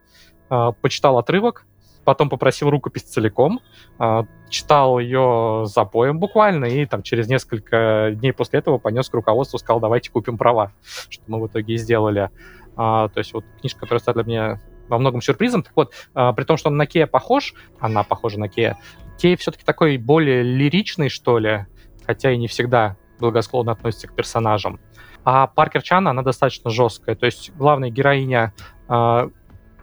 э, 0.50 0.72
почитал 0.80 1.18
отрывок, 1.18 1.66
потом 2.04 2.28
попросил 2.28 2.70
рукопись 2.70 3.02
целиком, 3.02 3.60
э, 3.98 4.22
читал 4.48 4.98
ее 4.98 5.64
запоем 5.66 6.18
буквально, 6.18 6.66
и 6.66 6.86
там 6.86 7.02
через 7.02 7.28
несколько 7.28 8.12
дней 8.14 8.32
после 8.32 8.58
этого 8.58 8.78
понес 8.78 9.08
к 9.08 9.14
руководству, 9.14 9.58
сказал, 9.58 9.80
давайте 9.80 10.10
купим 10.10 10.38
права, 10.38 10.72
что 11.08 11.24
мы 11.26 11.40
в 11.40 11.46
итоге 11.46 11.74
и 11.74 11.76
сделали. 11.76 12.30
Э, 12.72 13.08
то 13.12 13.12
есть 13.16 13.32
вот 13.32 13.44
книжка, 13.60 13.80
которая 13.80 14.00
стала 14.00 14.22
для 14.22 14.24
меня 14.24 14.60
во 14.88 14.98
многом 14.98 15.22
сюрпризом. 15.22 15.62
Так 15.62 15.72
вот, 15.76 15.92
э, 16.14 16.32
при 16.34 16.44
том, 16.44 16.56
что 16.56 16.68
он 16.68 16.76
на 16.76 16.86
Кея 16.86 17.06
похож, 17.06 17.54
она 17.78 18.02
похожа 18.02 18.38
на 18.38 18.48
Кея, 18.48 18.78
Кей 19.18 19.36
все-таки 19.36 19.64
такой 19.64 19.98
более 19.98 20.42
лиричный, 20.42 21.08
что 21.10 21.38
ли, 21.38 21.66
хотя 22.06 22.32
и 22.32 22.38
не 22.38 22.48
всегда 22.48 22.96
благосклонно 23.18 23.72
относится 23.72 24.08
к 24.08 24.14
персонажам. 24.14 24.80
А 25.24 25.46
Паркер 25.46 25.82
Чан, 25.82 26.08
она 26.08 26.22
достаточно 26.22 26.70
жесткая. 26.70 27.14
То 27.14 27.26
есть 27.26 27.52
главная 27.54 27.90
героиня 27.90 28.54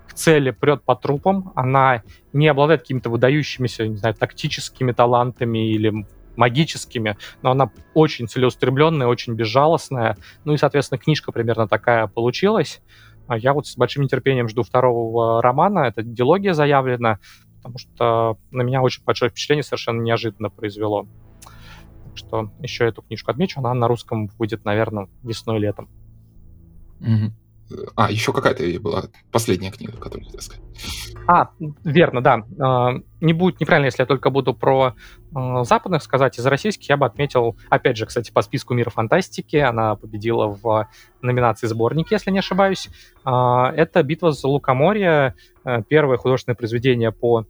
к 0.07 0.13
цели 0.13 0.51
прет 0.51 0.83
по 0.83 0.95
трупам, 0.95 1.51
она 1.55 2.03
не 2.33 2.47
обладает 2.47 2.81
какими-то 2.81 3.09
выдающимися, 3.09 3.87
не 3.87 3.97
знаю, 3.97 4.15
тактическими 4.15 4.91
талантами 4.91 5.71
или 5.71 6.05
магическими, 6.37 7.17
но 7.41 7.51
она 7.51 7.71
очень 7.93 8.27
целеустремленная, 8.27 9.07
очень 9.07 9.33
безжалостная. 9.33 10.17
Ну 10.45 10.53
и, 10.53 10.57
соответственно, 10.57 10.99
книжка 10.99 11.31
примерно 11.31 11.67
такая 11.67 12.07
получилась. 12.07 12.81
А 13.27 13.37
я 13.37 13.53
вот 13.53 13.67
с 13.67 13.75
большим 13.75 14.03
нетерпением 14.03 14.47
жду 14.47 14.63
второго 14.63 15.41
романа. 15.41 15.79
Это 15.79 16.01
дилогия 16.01 16.53
заявлена, 16.53 17.19
потому 17.57 17.77
что 17.77 18.37
на 18.51 18.61
меня 18.61 18.81
очень 18.81 19.03
большое 19.03 19.29
впечатление 19.29 19.63
совершенно 19.63 20.01
неожиданно 20.01 20.49
произвело. 20.49 21.07
Так 22.05 22.17
что 22.17 22.51
еще 22.59 22.85
эту 22.85 23.01
книжку 23.01 23.31
отмечу. 23.31 23.59
Она 23.59 23.73
на 23.73 23.87
русском 23.87 24.27
выйдет, 24.37 24.63
наверное, 24.63 25.09
весной-летом. 25.23 25.89
Мгм. 26.99 27.35
А, 27.95 28.09
еще 28.09 28.31
какая-то 28.31 28.63
была 28.79 29.03
последняя 29.31 29.71
книга, 29.71 29.93
которую 29.97 30.25
хотел 30.25 30.41
сказать. 30.41 30.63
А, 31.27 31.49
верно, 31.83 32.21
да. 32.21 32.43
А, 32.59 32.93
Не 33.19 33.33
будет 33.33 33.59
неправильно, 33.59 33.87
если 33.87 34.03
я 34.03 34.05
только 34.05 34.29
буду 34.29 34.53
про 34.53 34.95
а, 35.35 35.63
западных 35.63 36.01
сказать. 36.01 36.39
Из 36.39 36.45
российских 36.45 36.87
я 36.89 36.97
бы 36.97 37.05
отметил, 37.05 37.57
опять 37.69 37.97
же, 37.97 38.05
кстати, 38.05 38.31
по 38.31 38.41
списку 38.41 38.73
мира 38.73 38.89
фантастики. 38.89 39.57
Она 39.57 39.95
победила 39.95 40.47
в 40.47 40.87
номинации 41.21 41.67
сборники, 41.67 42.13
если 42.13 42.31
не 42.31 42.39
ошибаюсь. 42.39 42.89
А, 43.25 43.71
Это 43.75 44.01
«Битва 44.03 44.31
за 44.31 44.47
Лукоморье», 44.47 45.35
э, 45.65 45.81
первое 45.87 46.17
художественное 46.17 46.55
произведение 46.55 47.11
по 47.11 47.45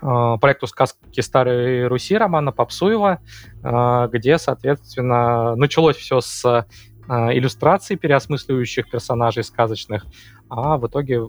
проекту 0.00 0.66
«Сказки 0.66 1.20
Старой 1.20 1.86
Руси» 1.86 2.18
Романа 2.18 2.52
Попсуева, 2.52 3.20
где, 3.62 4.36
соответственно, 4.36 5.54
началось 5.56 5.96
все 5.96 6.20
с 6.20 6.66
иллюстраций, 7.08 7.96
переосмысливающих 7.96 8.90
персонажей 8.90 9.44
сказочных, 9.44 10.06
а 10.48 10.76
в 10.76 10.86
итоге 10.86 11.28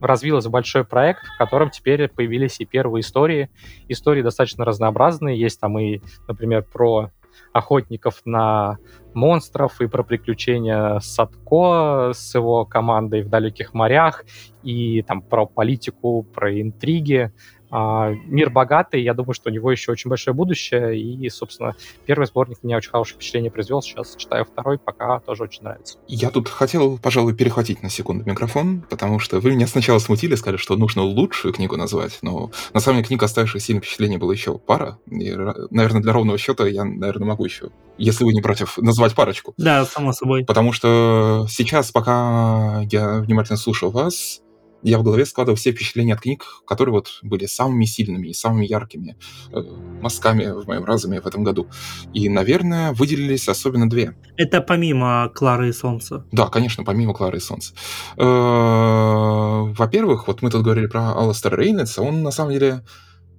развилось 0.00 0.46
большой 0.46 0.84
проект, 0.84 1.22
в 1.24 1.38
котором 1.38 1.70
теперь 1.70 2.08
появились 2.08 2.60
и 2.60 2.64
первые 2.64 3.00
истории. 3.00 3.50
Истории 3.88 4.22
достаточно 4.22 4.64
разнообразные. 4.64 5.38
Есть 5.38 5.60
там 5.60 5.78
и, 5.78 6.00
например, 6.28 6.62
про 6.62 7.10
охотников 7.52 8.22
на 8.24 8.78
монстров 9.12 9.80
и 9.80 9.86
про 9.86 10.02
приключения 10.02 10.98
Садко 11.00 12.12
с 12.14 12.34
его 12.34 12.64
командой 12.64 13.22
в 13.22 13.28
далеких 13.28 13.74
морях, 13.74 14.24
и 14.62 15.02
там 15.02 15.22
про 15.22 15.46
политику, 15.46 16.22
про 16.22 16.60
интриги. 16.60 17.32
А, 17.76 18.14
Мир 18.26 18.50
богатый, 18.50 19.02
я 19.02 19.14
думаю, 19.14 19.34
что 19.34 19.50
у 19.50 19.52
него 19.52 19.72
еще 19.72 19.90
очень 19.90 20.08
большое 20.08 20.32
будущее, 20.32 20.96
и, 20.96 21.28
собственно, 21.28 21.74
первый 22.06 22.26
сборник 22.26 22.58
мне 22.62 22.76
очень 22.76 22.90
хорошее 22.90 23.16
впечатление 23.16 23.50
произвел, 23.50 23.82
сейчас 23.82 24.14
читаю 24.14 24.44
второй, 24.44 24.78
пока 24.78 25.18
тоже 25.18 25.42
очень 25.42 25.64
нравится. 25.64 25.98
Я 26.06 26.30
тут 26.30 26.48
хотел, 26.48 26.98
пожалуй, 26.98 27.34
перехватить 27.34 27.82
на 27.82 27.90
секунду 27.90 28.24
микрофон, 28.24 28.84
потому 28.88 29.18
что 29.18 29.40
вы 29.40 29.50
меня 29.50 29.66
сначала 29.66 29.98
смутили, 29.98 30.36
сказали, 30.36 30.56
что 30.56 30.76
нужно 30.76 31.02
лучшую 31.02 31.52
книгу 31.52 31.76
назвать, 31.76 32.20
но 32.22 32.52
на 32.72 32.78
самом 32.78 32.98
деле 32.98 33.08
книга, 33.08 33.26
оставившая 33.26 33.60
сильное 33.60 33.82
впечатление, 33.82 34.20
было 34.20 34.30
еще 34.30 34.56
пара. 34.56 34.98
И, 35.10 35.32
наверное, 35.70 36.00
для 36.00 36.12
ровного 36.12 36.38
счета 36.38 36.68
я, 36.68 36.84
наверное, 36.84 37.26
могу 37.26 37.44
еще, 37.44 37.70
если 37.98 38.22
вы 38.22 38.34
не 38.34 38.40
против, 38.40 38.78
назвать 38.78 39.16
парочку. 39.16 39.52
Да, 39.56 39.84
само 39.84 40.12
собой. 40.12 40.44
Потому 40.44 40.70
что 40.70 41.46
сейчас, 41.50 41.90
пока 41.90 42.82
я 42.88 43.18
внимательно 43.18 43.56
слушал 43.56 43.90
вас, 43.90 44.43
я 44.84 44.98
в 44.98 45.02
голове 45.02 45.24
складывал 45.26 45.56
все 45.56 45.72
впечатления 45.72 46.14
от 46.14 46.20
книг, 46.20 46.44
которые 46.66 46.92
вот 46.92 47.08
были 47.22 47.46
самыми 47.46 47.86
сильными 47.86 48.28
и 48.28 48.34
самыми 48.34 48.66
яркими 48.66 49.16
э, 49.52 49.60
мазками 50.00 50.44
в 50.44 50.66
моем 50.66 50.84
разуме 50.84 51.20
в 51.20 51.26
этом 51.26 51.42
году. 51.42 51.68
И, 52.12 52.28
наверное, 52.28 52.92
выделились 52.92 53.48
особенно 53.48 53.88
две. 53.88 54.14
Это 54.36 54.60
помимо 54.60 55.30
Клары 55.34 55.70
и 55.70 55.72
Солнца. 55.72 56.26
Да, 56.32 56.46
конечно, 56.46 56.84
помимо 56.84 57.14
Клары 57.14 57.38
и 57.38 57.40
Солнца. 57.40 57.72
Э, 58.16 59.72
Во-первых, 59.72 60.28
вот 60.28 60.42
мы 60.42 60.50
тут 60.50 60.62
говорили 60.62 60.86
про 60.86 61.12
Алластера 61.12 61.56
Рейнольдса, 61.56 62.02
он 62.02 62.22
на 62.22 62.30
самом 62.30 62.52
деле 62.52 62.82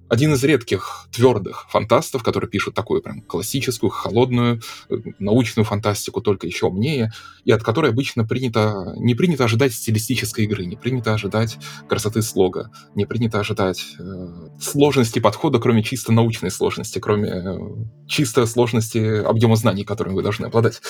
один 0.08 0.34
из 0.34 0.44
редких 0.44 1.08
твердых 1.12 1.66
фантастов, 1.68 2.22
которые 2.22 2.48
пишут 2.48 2.74
такую 2.74 3.02
прям 3.02 3.22
классическую, 3.22 3.90
холодную, 3.90 4.60
э, 4.88 4.96
научную 5.18 5.64
фантастику, 5.64 6.20
только 6.20 6.46
еще 6.46 6.66
умнее, 6.66 7.12
и 7.44 7.52
от 7.52 7.62
которой 7.62 7.90
обычно 7.90 8.24
принято, 8.24 8.94
не 8.96 9.14
принято 9.14 9.44
ожидать 9.44 9.72
стилистической 9.72 10.44
игры, 10.44 10.66
не 10.66 10.76
принято 10.76 11.12
ожидать 11.12 11.58
красоты 11.88 12.22
слога, 12.22 12.70
не 12.94 13.04
принято 13.06 13.40
ожидать 13.40 13.84
э, 13.98 14.48
сложности 14.60 15.18
подхода, 15.18 15.58
кроме 15.58 15.82
чисто 15.82 16.12
научной 16.12 16.50
сложности, 16.50 16.98
кроме 16.98 17.28
э, 17.28 17.58
чисто 18.06 18.46
сложности 18.46 19.22
объема 19.24 19.56
знаний, 19.56 19.84
которыми 19.84 20.14
вы 20.14 20.22
должны 20.22 20.46
обладать. 20.46 20.80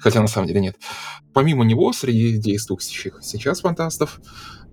Хотя 0.00 0.20
на 0.20 0.28
самом 0.28 0.48
деле 0.48 0.60
нет. 0.60 0.76
Помимо 1.32 1.64
него, 1.64 1.92
среди 1.92 2.38
действующих 2.38 3.18
сейчас 3.22 3.60
фантастов, 3.60 4.20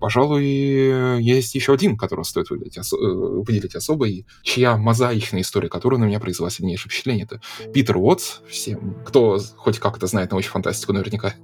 пожалуй, 0.00 1.22
есть 1.22 1.54
еще 1.54 1.74
один, 1.74 1.96
которого 1.96 2.24
стоит 2.24 2.50
выделить, 2.50 2.76
э, 2.76 2.82
выделить 2.92 3.74
особо, 3.78 4.08
и 4.08 4.24
чья 4.42 4.76
мозаичная 4.76 5.42
история, 5.42 5.68
которая 5.68 6.00
на 6.00 6.04
меня 6.04 6.20
произвела 6.20 6.50
сильнейшее 6.50 6.90
впечатление. 6.90 7.24
Это 7.24 7.40
Питер 7.72 7.96
Уотс. 7.96 8.40
Всем, 8.48 9.02
кто 9.04 9.38
хоть 9.56 9.78
как-то 9.78 10.06
знает 10.06 10.30
научную 10.30 10.52
фантастику, 10.52 10.92
наверняка 10.92 11.34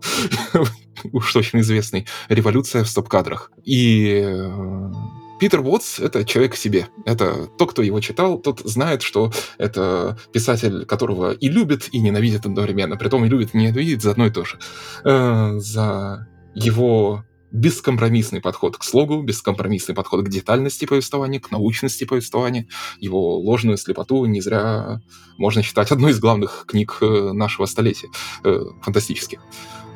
уж 1.13 1.33
точно 1.33 1.61
известный. 1.61 2.07
«Революция 2.29 2.85
в 2.85 2.89
стоп-кадрах». 2.89 3.51
И 3.65 4.23
э, 4.25 4.93
Питер 5.41 5.61
Уотс— 5.61 5.99
это 6.01 6.25
человек 6.25 6.57
себе. 6.57 6.89
Это 7.05 7.47
тот, 7.59 7.73
кто 7.73 7.83
его 7.83 8.01
читал, 8.01 8.39
тот 8.39 8.61
знает, 8.61 9.03
что 9.03 9.33
это 9.59 10.19
писатель, 10.33 10.87
которого 10.87 11.33
и 11.33 11.49
любит, 11.49 11.89
и 11.93 11.99
ненавидит 11.99 12.47
одновременно. 12.47 12.97
Притом 12.97 13.25
и 13.25 13.29
любит, 13.29 13.55
и 13.55 13.59
ненавидит 13.59 14.03
за 14.03 14.13
одно 14.13 14.27
и 14.27 14.31
то 14.31 14.45
же. 14.45 14.59
Э, 15.05 15.59
За 15.59 16.29
его 16.55 17.25
бескомпромиссный 17.55 18.41
подход 18.41 18.77
к 18.77 18.85
слогу, 18.85 19.23
бескомпромиссный 19.23 19.95
подход 19.95 20.27
к 20.27 20.29
детальности 20.29 20.85
повествования, 20.85 21.41
к 21.41 21.51
научности 21.51 22.05
повествования, 22.05 22.67
его 23.01 23.39
ложную 23.39 23.79
слепоту 23.79 24.25
не 24.27 24.41
зря 24.41 25.01
можно 25.39 25.63
считать 25.63 25.91
одной 25.91 26.13
из 26.13 26.21
главных 26.21 26.67
книг 26.69 26.99
э, 27.01 27.33
нашего 27.33 27.67
столетия, 27.67 28.09
э, 28.45 28.61
фантастических, 28.83 29.41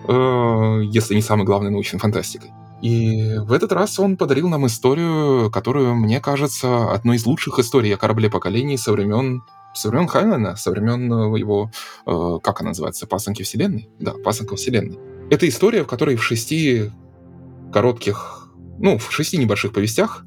Э, 0.07 0.81
если 0.85 1.15
не 1.15 1.23
самой 1.23 1.45
главной 1.45 1.71
научной 1.71 1.99
фантастикой. 1.99 2.51
И 2.81 3.35
в 3.39 3.53
этот 3.53 3.73
раз 3.73 3.99
он 3.99 4.17
подарил 4.17 4.49
нам 4.49 4.67
историю, 4.67 5.51
которую, 5.51 5.97
мне 5.97 6.21
кажется, 6.21 6.93
одной 6.93 7.17
из 7.17 7.27
лучших 7.27 7.59
историй 7.59 7.93
о 7.95 7.99
корабле 7.99 8.31
поколений 8.31 8.77
со 8.77 8.93
времен 8.93 9.43
со 9.75 9.91
времен 9.91 10.09
Хайнлена, 10.09 10.57
со 10.57 10.71
времен 10.71 11.35
его, 11.37 11.71
э, 12.07 12.39
как 12.43 12.61
она 12.61 12.71
называется, 12.71 13.07
«Пасынки 13.07 13.43
Вселенной»? 13.43 13.91
Да, 13.99 14.15
«Пасынка 14.25 14.57
Вселенной». 14.57 14.99
Это 15.31 15.47
история, 15.47 15.85
в 15.85 15.87
которой 15.87 16.17
в 16.17 16.25
шести 16.25 16.91
коротких, 17.73 18.49
ну, 18.79 18.99
в 18.99 19.13
шести 19.13 19.37
небольших 19.37 19.73
повестях, 19.73 20.25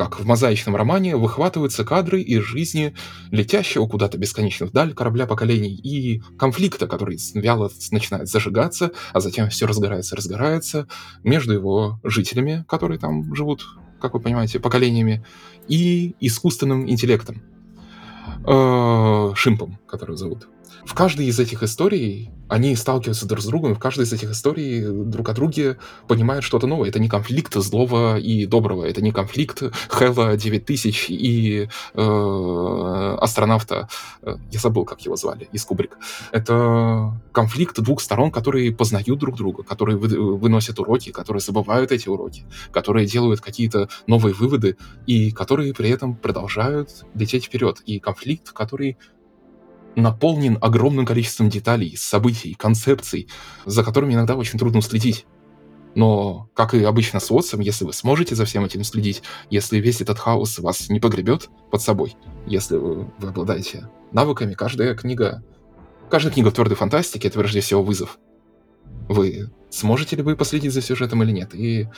как 0.00 0.18
в 0.18 0.24
мозаичном 0.24 0.76
романе, 0.76 1.16
выхватываются 1.16 1.84
кадры 1.84 2.22
из 2.22 2.42
жизни 2.42 2.94
летящего 3.30 3.86
куда-то 3.86 4.16
бесконечно 4.16 4.64
вдаль 4.64 4.94
корабля 4.94 5.26
поколений 5.26 5.74
и 5.74 6.22
конфликта, 6.38 6.86
который 6.86 7.18
вяло 7.34 7.70
начинает 7.90 8.26
зажигаться, 8.26 8.92
а 9.12 9.20
затем 9.20 9.50
все 9.50 9.66
разгорается, 9.66 10.16
разгорается 10.16 10.88
между 11.22 11.52
его 11.52 12.00
жителями, 12.02 12.64
которые 12.66 12.98
там 12.98 13.34
живут, 13.34 13.66
как 14.00 14.14
вы 14.14 14.20
понимаете, 14.20 14.58
поколениями, 14.58 15.22
и 15.68 16.16
искусственным 16.18 16.88
интеллектом, 16.88 17.42
э, 18.46 19.32
Шимпом, 19.36 19.78
который 19.86 20.16
зовут. 20.16 20.48
В 20.84 20.94
каждой 20.94 21.26
из 21.26 21.38
этих 21.38 21.62
историй 21.62 22.30
они 22.48 22.74
сталкиваются 22.74 23.26
друг 23.26 23.40
с 23.40 23.46
другом, 23.46 23.72
и 23.72 23.74
в 23.74 23.78
каждой 23.78 24.04
из 24.04 24.12
этих 24.12 24.30
историй 24.30 24.82
друг 24.84 25.28
о 25.28 25.34
друге 25.34 25.78
понимают 26.08 26.44
что-то 26.44 26.66
новое. 26.66 26.88
Это 26.88 26.98
не 26.98 27.08
конфликт 27.08 27.54
злого 27.54 28.18
и 28.18 28.44
доброго, 28.46 28.84
это 28.84 29.00
не 29.02 29.12
конфликт 29.12 29.62
Хэлла 29.88 30.36
9000 30.36 31.10
и 31.10 31.68
э, 31.94 33.16
астронавта, 33.20 33.88
э, 34.22 34.36
я 34.50 34.58
забыл, 34.58 34.84
как 34.84 35.00
его 35.02 35.16
звали, 35.16 35.48
из 35.52 35.64
Кубрика. 35.64 35.96
Это 36.32 37.20
конфликт 37.32 37.78
двух 37.80 38.00
сторон, 38.00 38.32
которые 38.32 38.72
познают 38.72 39.18
друг 39.18 39.36
друга, 39.36 39.62
которые 39.62 39.96
вы- 39.96 40.36
выносят 40.36 40.80
уроки, 40.80 41.10
которые 41.12 41.40
забывают 41.40 41.92
эти 41.92 42.08
уроки, 42.08 42.44
которые 42.72 43.06
делают 43.06 43.40
какие-то 43.40 43.88
новые 44.06 44.34
выводы 44.34 44.76
и 45.06 45.30
которые 45.30 45.72
при 45.72 45.90
этом 45.90 46.16
продолжают 46.16 47.04
лететь 47.14 47.44
вперед. 47.44 47.80
И 47.86 48.00
конфликт, 48.00 48.50
который 48.50 48.96
наполнен 49.96 50.58
огромным 50.60 51.06
количеством 51.06 51.48
деталей, 51.48 51.96
событий, 51.96 52.54
концепций, 52.54 53.28
за 53.66 53.82
которыми 53.82 54.14
иногда 54.14 54.36
очень 54.36 54.58
трудно 54.58 54.82
следить. 54.82 55.26
Но, 55.94 56.48
как 56.54 56.74
и 56.74 56.84
обычно 56.84 57.18
с 57.18 57.30
Уотсом, 57.30 57.60
если 57.60 57.84
вы 57.84 57.92
сможете 57.92 58.36
за 58.36 58.44
всем 58.44 58.64
этим 58.64 58.84
следить, 58.84 59.22
если 59.50 59.78
весь 59.78 60.00
этот 60.00 60.18
хаос 60.18 60.60
вас 60.60 60.88
не 60.88 61.00
погребет 61.00 61.50
под 61.70 61.82
собой, 61.82 62.16
если 62.46 62.76
вы, 62.76 63.10
вы 63.18 63.28
обладаете 63.28 63.88
навыками, 64.12 64.54
каждая 64.54 64.94
книга, 64.94 65.42
каждая 66.08 66.32
книга 66.32 66.50
в 66.50 66.54
твердой 66.54 66.76
фантастике— 66.76 67.28
это 67.28 67.40
прежде 67.40 67.60
всего 67.60 67.82
вызов. 67.82 68.18
Вы 69.08 69.50
сможете 69.70 70.14
ли 70.14 70.22
вы 70.22 70.36
последить 70.36 70.72
за 70.72 70.80
сюжетом 70.80 71.24
или 71.24 71.32
нет? 71.32 71.54
И 71.54 71.88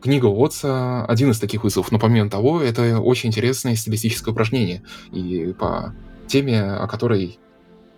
книга 0.00 0.26
Уотса— 0.26 1.04
один 1.06 1.32
из 1.32 1.40
таких 1.40 1.64
вызовов. 1.64 1.90
Но 1.90 1.98
помимо 1.98 2.30
того, 2.30 2.60
это 2.60 3.00
очень 3.00 3.30
интересное 3.30 3.74
стилистическое 3.74 4.32
упражнение. 4.32 4.84
И 5.12 5.52
по 5.58 5.96
теме, 6.26 6.62
о 6.62 6.86
которой 6.86 7.38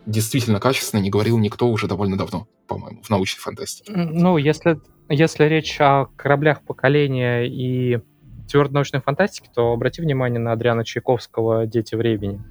действительно 0.07 0.61
качественно 0.61 1.01
не 1.01 1.11
говорил 1.11 1.39
никто 1.39 1.69
уже 1.69 1.87
довольно 1.87 2.17
давно, 2.17 2.47
по-моему, 2.67 3.03
в 3.03 3.11
научной 3.11 3.41
фантастике. 3.41 3.93
Ну, 3.93 4.37
если, 4.39 4.81
если 5.09 5.45
речь 5.45 5.77
о 5.81 6.07
кораблях 6.17 6.63
поколения 6.63 7.47
и 7.47 8.01
твердой 8.51 8.75
научной 8.75 9.01
фантастике, 9.01 9.51
то 9.55 9.73
обрати 9.73 10.01
внимание 10.01 10.41
на 10.41 10.53
Адриана 10.53 10.85
Чайковского 10.85 11.67
«Дети 11.67 11.95
времени». 11.95 12.43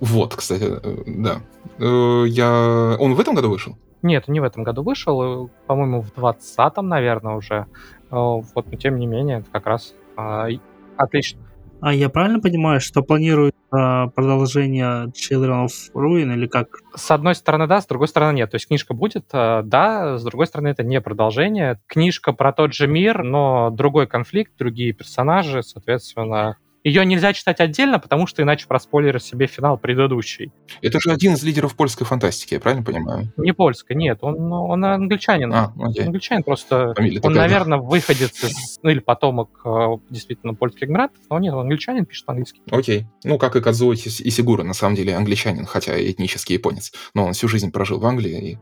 Вот, 0.00 0.34
кстати, 0.34 0.64
э, 0.64 1.02
да. 1.06 1.42
Э, 1.78 2.24
я... 2.26 2.96
Он 2.98 3.14
в 3.14 3.20
этом 3.20 3.34
году 3.34 3.50
вышел? 3.50 3.76
Нет, 4.02 4.28
не 4.28 4.40
в 4.40 4.44
этом 4.44 4.62
году 4.62 4.82
вышел, 4.82 5.46
э, 5.46 5.48
по-моему, 5.66 6.00
в 6.00 6.12
20-м, 6.16 6.88
наверное, 6.88 7.34
уже. 7.34 7.66
Вот, 8.10 8.66
но 8.70 8.76
тем 8.76 8.98
не 8.98 9.06
менее, 9.06 9.40
это 9.40 9.50
как 9.52 9.66
раз 9.66 9.94
а, 10.16 10.48
отлично. 10.96 11.40
А 11.80 11.94
я 11.94 12.10
правильно 12.10 12.40
понимаю, 12.40 12.80
что 12.80 13.02
планируют 13.02 13.56
а, 13.70 14.08
продолжение 14.08 15.06
Children 15.08 15.66
of 15.66 15.70
Ruin 15.94 16.34
или 16.34 16.46
как? 16.46 16.78
С 16.94 17.10
одной 17.10 17.34
стороны, 17.34 17.66
да, 17.66 17.80
с 17.80 17.86
другой 17.86 18.08
стороны, 18.08 18.36
нет. 18.36 18.50
То 18.50 18.56
есть 18.56 18.66
книжка 18.66 18.92
будет, 18.92 19.26
а, 19.32 19.62
да, 19.62 20.18
с 20.18 20.24
другой 20.24 20.46
стороны, 20.46 20.68
это 20.68 20.82
не 20.82 21.00
продолжение. 21.00 21.80
Книжка 21.86 22.32
про 22.32 22.52
тот 22.52 22.74
же 22.74 22.86
мир, 22.86 23.22
но 23.22 23.70
другой 23.70 24.06
конфликт, 24.06 24.52
другие 24.58 24.92
персонажи, 24.92 25.62
соответственно, 25.62 26.58
ее 26.84 27.04
нельзя 27.04 27.32
читать 27.32 27.60
отдельно, 27.60 27.98
потому 27.98 28.26
что 28.26 28.42
иначе 28.42 28.66
проспойлеришь 28.66 29.24
себе 29.24 29.46
финал 29.46 29.78
предыдущий. 29.78 30.52
Это 30.80 30.98
же 31.00 31.10
один 31.10 31.34
из 31.34 31.42
лидеров 31.42 31.76
польской 31.76 32.06
фантастики, 32.06 32.54
я 32.54 32.60
правильно 32.60 32.84
понимаю? 32.84 33.32
Не 33.36 33.52
польской, 33.52 33.96
нет, 33.96 34.18
он, 34.22 34.52
он 34.52 34.84
англичанин. 34.84 35.52
А, 35.52 35.72
окей. 35.78 36.06
Англичанин 36.06 36.42
просто, 36.42 36.94
Фамилия 36.96 37.20
он, 37.22 37.34
наверное, 37.34 37.78
да. 37.78 37.84
выходец 37.84 38.42
из, 38.42 38.78
ну 38.82 38.90
или 38.90 39.00
потомок 39.00 39.60
э, 39.64 39.96
действительно 40.08 40.54
польских 40.54 40.84
иммигрантов, 40.84 41.20
но 41.28 41.38
нет, 41.38 41.52
он 41.54 41.60
англичанин, 41.60 42.06
пишет 42.06 42.28
английский. 42.28 42.62
Окей. 42.70 43.06
Ну, 43.24 43.38
как 43.38 43.56
и 43.56 43.60
Кадзуо 43.60 43.94
Исигура, 43.94 44.62
на 44.62 44.74
самом 44.74 44.94
деле 44.94 45.14
англичанин, 45.14 45.66
хотя 45.66 46.00
этнический 46.00 46.54
японец. 46.54 46.92
Но 47.14 47.26
он 47.26 47.32
всю 47.34 47.48
жизнь 47.48 47.70
прожил 47.70 48.00
в 48.00 48.06
Англии, 48.06 48.52
и 48.52 48.58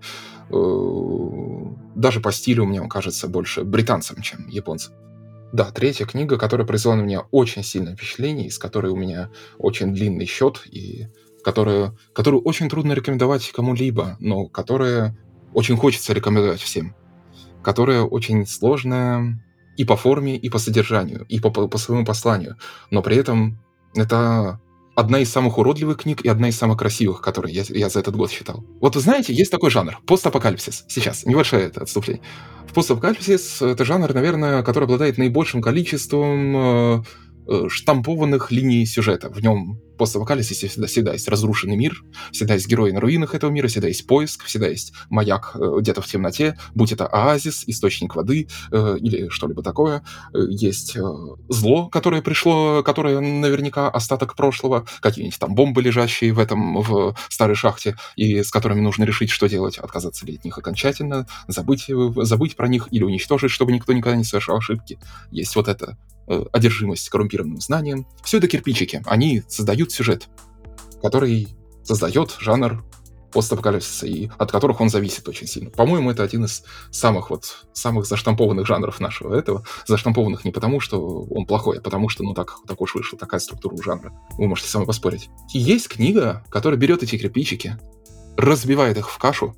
э, 0.50 1.90
даже 1.94 2.20
по 2.20 2.32
стилю 2.32 2.64
мне 2.64 2.80
он 2.80 2.88
кажется 2.88 3.28
больше 3.28 3.62
британцем, 3.62 4.22
чем 4.22 4.48
японцем. 4.48 4.94
Да, 5.52 5.70
третья 5.70 6.04
книга, 6.04 6.36
которая 6.36 6.66
произвела 6.66 6.96
на 6.96 7.02
меня 7.02 7.22
очень 7.30 7.64
сильное 7.64 7.96
впечатление, 7.96 8.48
из 8.48 8.58
которой 8.58 8.92
у 8.92 8.96
меня 8.96 9.30
очень 9.58 9.94
длинный 9.94 10.26
счет, 10.26 10.62
и 10.66 11.08
которую, 11.42 11.96
которую 12.12 12.42
очень 12.42 12.68
трудно 12.68 12.92
рекомендовать 12.92 13.50
кому-либо, 13.52 14.16
но 14.20 14.46
которая 14.46 15.16
очень 15.54 15.76
хочется 15.76 16.12
рекомендовать 16.12 16.60
всем. 16.60 16.94
Которая 17.62 18.02
очень 18.02 18.46
сложная 18.46 19.42
и 19.78 19.84
по 19.84 19.96
форме, 19.96 20.36
и 20.36 20.50
по 20.50 20.58
содержанию, 20.58 21.24
и 21.28 21.40
по, 21.40 21.50
по 21.50 21.78
своему 21.78 22.04
посланию. 22.04 22.56
Но 22.90 23.02
при 23.02 23.16
этом 23.16 23.58
это 23.94 24.60
одна 24.98 25.20
из 25.20 25.30
самых 25.30 25.58
уродливых 25.58 25.98
книг 25.98 26.22
и 26.22 26.28
одна 26.28 26.48
из 26.48 26.58
самых 26.58 26.76
красивых, 26.76 27.20
которые 27.20 27.54
я, 27.54 27.62
я 27.68 27.88
за 27.88 28.00
этот 28.00 28.16
год 28.16 28.32
читал. 28.32 28.64
Вот 28.80 28.96
вы 28.96 29.00
знаете, 29.00 29.32
есть 29.32 29.52
такой 29.52 29.70
жанр– 29.70 30.00
постапокалипсис. 30.06 30.84
Сейчас, 30.88 31.24
небольшое 31.24 31.66
это 31.66 31.82
отступление. 31.82 32.20
В 32.66 32.74
постапокалипсис– 32.74 33.62
это 33.62 33.84
жанр, 33.84 34.12
наверное, 34.12 34.64
который 34.64 34.84
обладает 34.84 35.16
наибольшим 35.16 35.62
количеством 35.62 36.56
э, 36.56 37.02
штампованных 37.68 38.50
линий 38.50 38.86
сюжета. 38.86 39.28
В 39.30 39.40
нем 39.40 39.80
постапокалипсисе 39.98 40.68
всегда, 40.68 40.86
всегда 40.86 41.12
есть 41.12 41.28
разрушенный 41.28 41.76
мир, 41.76 42.02
всегда 42.32 42.54
есть 42.54 42.68
герои 42.68 42.92
на 42.92 43.00
руинах 43.00 43.34
этого 43.34 43.50
мира, 43.50 43.68
всегда 43.68 43.88
есть 43.88 44.06
поиск, 44.06 44.44
всегда 44.44 44.68
есть 44.68 44.92
маяк 45.10 45.52
э, 45.54 45.80
где-то 45.80 46.00
в 46.00 46.06
темноте, 46.06 46.56
будь 46.74 46.92
это 46.92 47.06
оазис, 47.06 47.64
источник 47.66 48.14
воды 48.14 48.48
э, 48.70 48.96
или 49.00 49.28
что-либо 49.28 49.62
такое. 49.62 50.04
Э, 50.32 50.38
есть 50.48 50.96
э, 50.96 51.02
зло, 51.48 51.88
которое 51.88 52.22
пришло, 52.22 52.82
которое 52.82 53.20
наверняка 53.20 53.90
остаток 53.90 54.36
прошлого, 54.36 54.86
какие-нибудь 55.00 55.38
там 55.38 55.54
бомбы, 55.54 55.82
лежащие 55.82 56.32
в 56.32 56.38
этом, 56.38 56.80
в 56.80 57.16
старой 57.28 57.56
шахте, 57.56 57.96
и 58.16 58.42
с 58.42 58.50
которыми 58.50 58.80
нужно 58.80 59.04
решить, 59.04 59.30
что 59.30 59.48
делать, 59.48 59.78
отказаться 59.78 60.24
ли 60.24 60.36
от 60.36 60.44
них 60.44 60.56
окончательно, 60.56 61.26
забыть, 61.48 61.86
э, 61.90 62.12
забыть 62.22 62.56
про 62.56 62.68
них 62.68 62.88
или 62.92 63.02
уничтожить, 63.02 63.50
чтобы 63.50 63.72
никто 63.72 63.92
никогда 63.92 64.16
не 64.16 64.24
совершал 64.24 64.58
ошибки. 64.58 64.98
Есть 65.32 65.56
вот 65.56 65.68
это 65.68 65.96
э, 65.96 66.17
одержимость 66.52 67.08
коррумпированным 67.08 67.60
знанием. 67.60 68.06
Все 68.22 68.38
это 68.38 68.48
кирпичики. 68.48 69.02
Они 69.06 69.42
создают 69.48 69.92
сюжет, 69.92 70.28
который 71.02 71.48
создает 71.82 72.36
жанр 72.38 72.84
постапокалипсиса, 73.32 74.06
и 74.06 74.30
от 74.38 74.50
которых 74.50 74.80
он 74.80 74.88
зависит 74.88 75.28
очень 75.28 75.46
сильно. 75.46 75.70
По-моему, 75.70 76.10
это 76.10 76.22
один 76.22 76.44
из 76.44 76.64
самых 76.90 77.30
вот 77.30 77.66
самых 77.72 78.06
заштампованных 78.06 78.66
жанров 78.66 79.00
нашего 79.00 79.34
этого. 79.34 79.64
Заштампованных 79.86 80.44
не 80.44 80.50
потому, 80.50 80.80
что 80.80 81.26
он 81.30 81.46
плохой, 81.46 81.78
а 81.78 81.80
потому 81.80 82.08
что, 82.08 82.24
ну, 82.24 82.34
так, 82.34 82.56
так 82.66 82.80
уж 82.80 82.94
вышла 82.94 83.18
такая 83.18 83.40
структура 83.40 83.74
у 83.74 83.82
жанра. 83.82 84.12
Вы 84.38 84.48
можете 84.48 84.76
мной 84.78 84.86
поспорить. 84.86 85.28
И 85.52 85.58
есть 85.58 85.88
книга, 85.88 86.44
которая 86.48 86.78
берет 86.78 87.02
эти 87.02 87.18
кирпичики, 87.18 87.78
разбивает 88.36 88.96
их 88.96 89.10
в 89.10 89.18
кашу, 89.18 89.56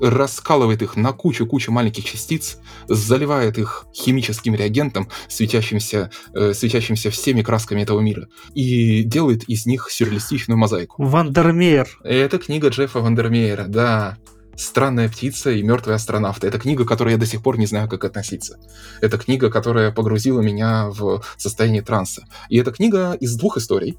раскалывает 0.00 0.82
их 0.82 0.96
на 0.96 1.12
кучу-кучу 1.12 1.72
маленьких 1.72 2.04
частиц, 2.04 2.58
заливает 2.88 3.58
их 3.58 3.86
химическим 3.94 4.54
реагентом, 4.54 5.08
светящимся, 5.28 6.10
э, 6.34 6.52
светящимся 6.54 7.10
всеми 7.10 7.42
красками 7.42 7.82
этого 7.82 8.00
мира, 8.00 8.28
и 8.54 9.02
делает 9.02 9.44
из 9.44 9.66
них 9.66 9.88
сюрреалистичную 9.90 10.58
мозаику. 10.58 11.02
Вандермеер. 11.02 11.88
Это 12.04 12.38
книга 12.38 12.68
Джеффа 12.68 13.00
Вандермеера, 13.00 13.64
да. 13.66 14.16
«Странная 14.56 15.08
птица 15.08 15.52
и 15.52 15.62
мертвые 15.62 15.94
астронавты». 15.94 16.48
Это 16.48 16.58
книга, 16.58 16.84
к 16.84 16.88
которой 16.88 17.12
я 17.12 17.16
до 17.16 17.26
сих 17.26 17.44
пор 17.44 17.58
не 17.58 17.66
знаю, 17.66 17.88
как 17.88 18.02
относиться. 18.02 18.58
Это 19.00 19.16
книга, 19.16 19.50
которая 19.50 19.92
погрузила 19.92 20.40
меня 20.40 20.88
в 20.88 21.22
состояние 21.36 21.82
транса. 21.82 22.24
И 22.48 22.56
это 22.56 22.72
книга 22.72 23.12
из 23.12 23.36
двух 23.36 23.56
историй 23.56 23.98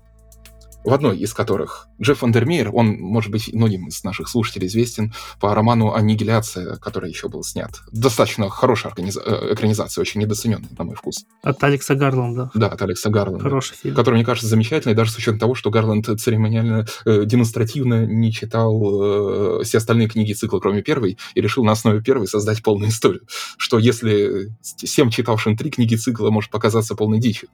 в 0.89 0.93
одной 0.93 1.17
из 1.17 1.33
которых 1.33 1.87
Джефф 2.01 2.21
Вандермеер, 2.21 2.69
он, 2.73 2.97
может 2.99 3.31
быть, 3.31 3.53
многим 3.53 3.87
из 3.87 4.03
наших 4.03 4.27
слушателей 4.27 4.67
известен 4.67 5.13
по 5.39 5.53
роману 5.53 5.93
«Аннигиляция», 5.93 6.75
который 6.77 7.09
еще 7.09 7.29
был 7.29 7.43
снят. 7.43 7.71
Достаточно 7.91 8.49
хорошая 8.49 8.91
организа- 8.91 9.21
э, 9.25 9.53
экранизация, 9.53 10.01
очень 10.01 10.21
недооцененная, 10.21 10.69
на 10.77 10.83
мой 10.83 10.95
вкус. 10.95 11.25
От 11.43 11.63
Алекса 11.63 11.95
Гарланда. 11.95 12.51
Да, 12.53 12.67
от 12.67 12.81
Алекса 12.81 13.09
Гарланда. 13.09 13.43
Хороший 13.43 13.75
фильм. 13.75 13.95
Который, 13.95 14.15
мне 14.15 14.25
кажется, 14.25 14.47
замечательный, 14.47 14.95
даже 14.95 15.11
с 15.11 15.17
учетом 15.17 15.39
того, 15.39 15.55
что 15.55 15.69
Гарланд 15.69 16.07
церемониально, 16.19 16.85
э, 17.05 17.25
демонстративно 17.25 18.05
не 18.05 18.31
читал 18.31 19.59
э, 19.61 19.63
все 19.63 19.77
остальные 19.77 20.09
книги 20.09 20.33
цикла, 20.33 20.59
кроме 20.59 20.81
первой, 20.81 21.17
и 21.35 21.41
решил 21.41 21.63
на 21.63 21.71
основе 21.73 22.01
первой 22.01 22.27
создать 22.27 22.63
полную 22.63 22.89
историю. 22.89 23.21
Что 23.57 23.77
если 23.77 24.49
всем 24.61 25.09
читавшим 25.09 25.55
три 25.55 25.69
книги 25.69 25.95
цикла 25.95 26.29
может 26.29 26.51
показаться 26.51 26.95
полной 26.95 27.19
дичью, 27.19 27.49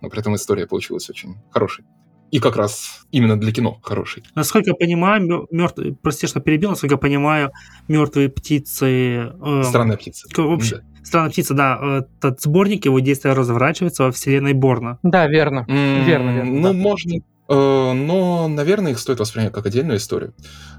но 0.00 0.08
при 0.08 0.20
этом 0.20 0.34
история 0.34 0.66
получилась 0.66 1.08
очень 1.10 1.36
хорошей. 1.50 1.84
И 2.30 2.38
как 2.38 2.56
раз 2.56 3.06
именно 3.10 3.38
для 3.38 3.52
кино 3.52 3.78
хороший. 3.82 4.22
Насколько 4.34 4.70
я 4.70 4.74
понимаю, 4.74 5.48
мертвые, 5.50 5.94
прости, 6.00 6.26
что 6.26 6.40
перебил, 6.40 6.70
насколько 6.70 6.94
я 6.94 6.98
понимаю, 6.98 7.50
мертвые 7.88 8.28
птицы... 8.28 9.32
Э, 9.42 9.62
Странная 9.64 9.96
птица. 9.96 10.28
Вообще, 10.36 10.76
да. 10.76 10.82
Странная 11.02 11.30
птица, 11.30 11.54
да. 11.54 12.06
Этот 12.18 12.40
сборник, 12.40 12.84
его 12.84 13.00
действие 13.00 13.34
разворачивается 13.34 14.04
во 14.04 14.12
вселенной 14.12 14.52
Борна. 14.52 14.98
Да, 15.02 15.26
верно. 15.26 15.66
Mm, 15.68 16.04
верно, 16.04 16.30
верно. 16.30 16.52
Ну, 16.52 16.62
да. 16.62 16.72
можно 16.72 17.14
э, 17.16 17.20
но, 17.48 18.46
наверное, 18.46 18.92
их 18.92 19.00
стоит 19.00 19.18
воспринять 19.18 19.52
как 19.52 19.66
отдельную 19.66 19.98
историю, 19.98 20.34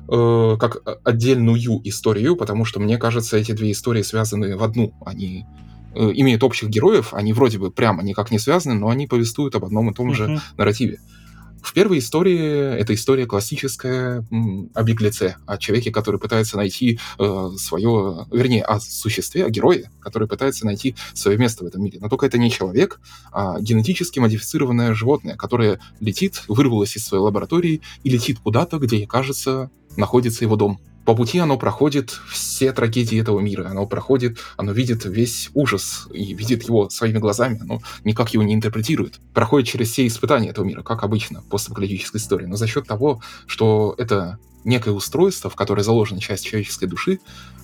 э, 0.08 0.56
как 0.58 0.82
отдельную 1.04 1.82
историю, 1.84 2.38
потому 2.38 2.64
что, 2.64 2.80
мне 2.80 2.98
кажется, 2.98 3.36
эти 3.36 3.52
две 3.52 3.72
истории 3.72 4.04
связаны 4.04 4.56
в 4.56 4.64
одну. 4.64 4.94
Они 5.06 5.46
имеют 5.94 6.42
общих 6.44 6.70
героев, 6.70 7.14
они 7.14 7.34
вроде 7.34 7.60
бы 7.60 7.70
прямо 7.70 8.02
никак 8.02 8.32
не 8.32 8.40
связаны, 8.40 8.76
но 8.76 8.88
они 8.88 9.08
повествуют 9.08 9.56
об 9.56 9.66
одном 9.66 9.90
и 9.90 9.94
том 9.94 10.14
же 10.14 10.40
нарративе. 10.56 11.00
В 11.62 11.74
первой 11.74 12.00
истории 12.00 12.76
это 12.78 12.94
история 12.94 13.26
классическая 13.26 14.26
о 14.74 14.84
беглеце, 14.84 15.36
о 15.46 15.58
человеке, 15.58 15.92
который 15.92 16.20
пытается 16.20 16.58
найти 16.58 17.00
э, 17.20 17.50
свое, 17.58 18.26
вернее, 18.32 18.64
о 18.64 18.80
существе, 18.80 19.46
о 19.46 19.50
герое, 19.50 19.92
который 20.00 20.28
пытается 20.28 20.66
найти 20.66 20.96
свое 21.14 21.38
место 21.38 21.64
в 21.64 21.68
этом 21.68 21.84
мире. 21.84 22.00
Но 22.02 22.10
только 22.10 22.26
это 22.26 22.38
не 22.38 22.50
человек, 22.50 23.00
а 23.32 23.60
генетически 23.60 24.20
модифицированное 24.20 24.94
животное, 24.94 25.36
которое 25.36 25.80
летит, 26.00 26.44
вырвалось 26.48 26.96
из 26.96 27.06
своей 27.06 27.24
лаборатории 27.24 27.82
и 28.04 28.10
летит 28.10 28.40
куда-то, 28.40 28.78
где, 28.80 29.06
кажется, 29.06 29.70
находится 29.98 30.44
его 30.44 30.56
дом. 30.56 30.80
По 31.06 31.16
пути 31.16 31.40
оно 31.40 31.58
проходит 31.58 32.12
все 32.30 32.72
трагедии 32.74 33.20
этого 33.20 33.40
мира, 33.40 33.68
оно 33.68 33.88
проходит, 33.88 34.38
оно 34.56 34.72
видит 34.72 35.06
весь 35.06 35.50
ужас 35.54 36.08
и 36.14 36.34
видит 36.34 36.64
его 36.64 36.90
своими 36.90 37.18
глазами, 37.18 37.60
оно 37.60 37.82
никак 38.04 38.30
его 38.34 38.44
не 38.44 38.54
интерпретирует. 38.54 39.20
Проходит 39.34 39.68
через 39.68 39.92
все 39.92 40.06
испытания 40.06 40.50
этого 40.50 40.64
мира, 40.64 40.84
как 40.84 41.04
обычно, 41.04 41.42
постапокалиптической 41.50 42.20
истории. 42.20 42.46
Но 42.46 42.56
за 42.56 42.68
счет 42.68 42.86
того, 42.86 43.22
что 43.48 43.96
это 43.98 44.38
некое 44.64 44.92
устройство, 44.92 45.50
в 45.50 45.56
которое 45.56 45.82
заложена 45.82 46.22
часть 46.22 46.46
человеческой 46.46 46.86
души, 46.86 47.20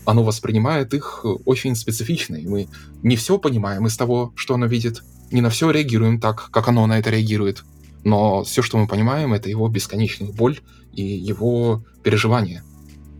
оно 0.05 0.23
воспринимает 0.23 0.95
их 0.95 1.23
очень 1.45 1.75
специфично, 1.75 2.37
и 2.37 2.47
мы 2.47 2.69
не 3.03 3.15
все 3.17 3.37
понимаем 3.37 3.85
из 3.85 3.95
того, 3.97 4.33
что 4.35 4.55
оно 4.55 4.65
видит, 4.65 5.03
не 5.31 5.41
на 5.41 5.51
все 5.51 5.69
реагируем 5.69 6.19
так, 6.19 6.49
как 6.49 6.69
оно 6.69 6.87
на 6.87 6.97
это 6.97 7.11
реагирует. 7.11 7.63
Но 8.03 8.43
все, 8.43 8.63
что 8.63 8.77
мы 8.77 8.87
понимаем, 8.87 9.33
это 9.33 9.49
его 9.49 9.67
бесконечную 9.67 10.33
боль 10.33 10.59
и 10.93 11.03
его 11.03 11.83
переживания 12.03 12.63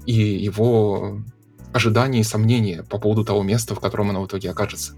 и 0.07 0.13
его 0.13 1.21
ожидания 1.73 2.21
и 2.21 2.23
сомнения 2.23 2.83
по 2.83 2.97
поводу 2.97 3.23
того 3.23 3.43
места, 3.43 3.75
в 3.75 3.79
котором 3.79 4.09
оно 4.09 4.23
в 4.23 4.27
итоге 4.27 4.49
окажется. 4.49 4.93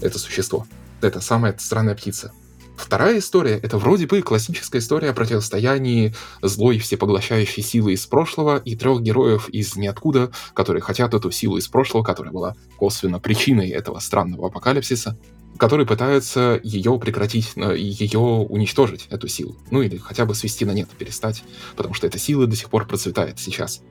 Это 0.00 0.18
существо. 0.18 0.66
Это 1.02 1.20
самая 1.20 1.54
странная 1.58 1.94
птица. 1.94 2.32
Вторая 2.76 3.18
история— 3.18 3.58
это 3.62 3.78
вроде 3.78 4.06
бы 4.06 4.22
классическая 4.22 4.78
история 4.78 5.10
о 5.10 5.14
противостоянии 5.14 6.14
злой 6.42 6.78
всепоглощающей 6.78 7.62
силы 7.62 7.92
из 7.92 8.06
прошлого 8.06 8.58
и 8.58 8.76
трех 8.76 9.00
героев 9.00 9.48
из 9.48 9.76
ниоткуда, 9.76 10.32
которые 10.54 10.82
хотят 10.82 11.14
эту 11.14 11.30
силу 11.30 11.56
из 11.56 11.68
прошлого, 11.68 12.02
которая 12.02 12.32
была 12.32 12.56
косвенно 12.76 13.20
причиной 13.20 13.68
этого 13.68 14.00
странного 14.00 14.48
апокалипсиса, 14.48 15.16
которые 15.56 15.86
пытаются 15.86 16.60
ее 16.62 16.98
прекратить, 16.98 17.52
э, 17.56 17.76
ее 17.76 18.18
уничтожить, 18.18 19.06
эту 19.10 19.28
силу. 19.28 19.56
Ну 19.70 19.82
или 19.82 19.96
хотя 19.96 20.24
бы 20.24 20.34
свести 20.34 20.64
на 20.64 20.72
нет, 20.72 20.88
перестать, 20.90 21.44
потому 21.76 21.94
что 21.94 22.06
эта 22.06 22.18
сила 22.18 22.46
до 22.46 22.56
сих 22.56 22.70
пор 22.70 22.86
процветает 22.86 23.38
сейчас. 23.38 23.82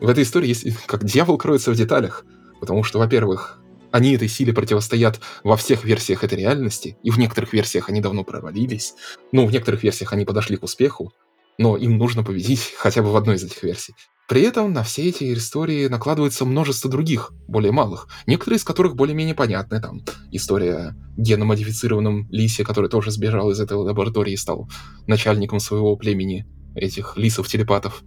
В 0.00 0.08
этой 0.08 0.24
истории 0.24 0.48
есть 0.48 0.86
как 0.86 1.04
дьявол 1.04 1.38
кроется 1.38 1.72
в 1.72 1.76
деталях, 1.76 2.24
потому 2.60 2.82
что, 2.82 2.98
во-первых, 2.98 3.60
они 3.92 4.14
этой 4.14 4.28
силе 4.28 4.52
противостоят 4.52 5.20
во 5.42 5.56
всех 5.56 5.84
версиях 5.84 6.22
этой 6.22 6.38
реальности, 6.38 6.98
и 7.02 7.10
в 7.10 7.18
некоторых 7.18 7.52
версиях 7.52 7.88
они 7.88 8.00
давно 8.00 8.24
провалились, 8.24 8.94
ну, 9.32 9.46
в 9.46 9.52
некоторых 9.52 9.82
версиях 9.82 10.12
они 10.12 10.24
подошли 10.24 10.56
к 10.56 10.64
успеху, 10.64 11.12
но 11.58 11.76
им 11.76 11.96
нужно 11.96 12.22
победить 12.22 12.74
хотя 12.78 13.02
бы 13.02 13.10
в 13.10 13.16
одной 13.16 13.36
из 13.36 13.44
этих 13.44 13.62
версий. 13.62 13.94
При 14.28 14.42
этом 14.42 14.72
на 14.72 14.82
все 14.82 15.08
эти 15.08 15.32
истории 15.32 15.86
накладывается 15.86 16.44
множество 16.44 16.90
других, 16.90 17.32
более 17.46 17.70
малых, 17.70 18.08
некоторые 18.26 18.58
из 18.58 18.64
которых 18.64 18.96
более-менее 18.96 19.36
понятны. 19.36 19.80
Там 19.80 20.02
история 20.32 20.96
геномодифицированном 21.16 22.28
лисе, 22.30 22.64
который 22.64 22.90
тоже 22.90 23.12
сбежал 23.12 23.50
из 23.52 23.60
этой 23.60 23.74
лаборатории 23.76 24.32
и 24.32 24.36
стал 24.36 24.68
начальником 25.06 25.60
своего 25.60 25.96
племени, 25.96 26.44
этих 26.74 27.16
лисов-телепатов. 27.16 28.02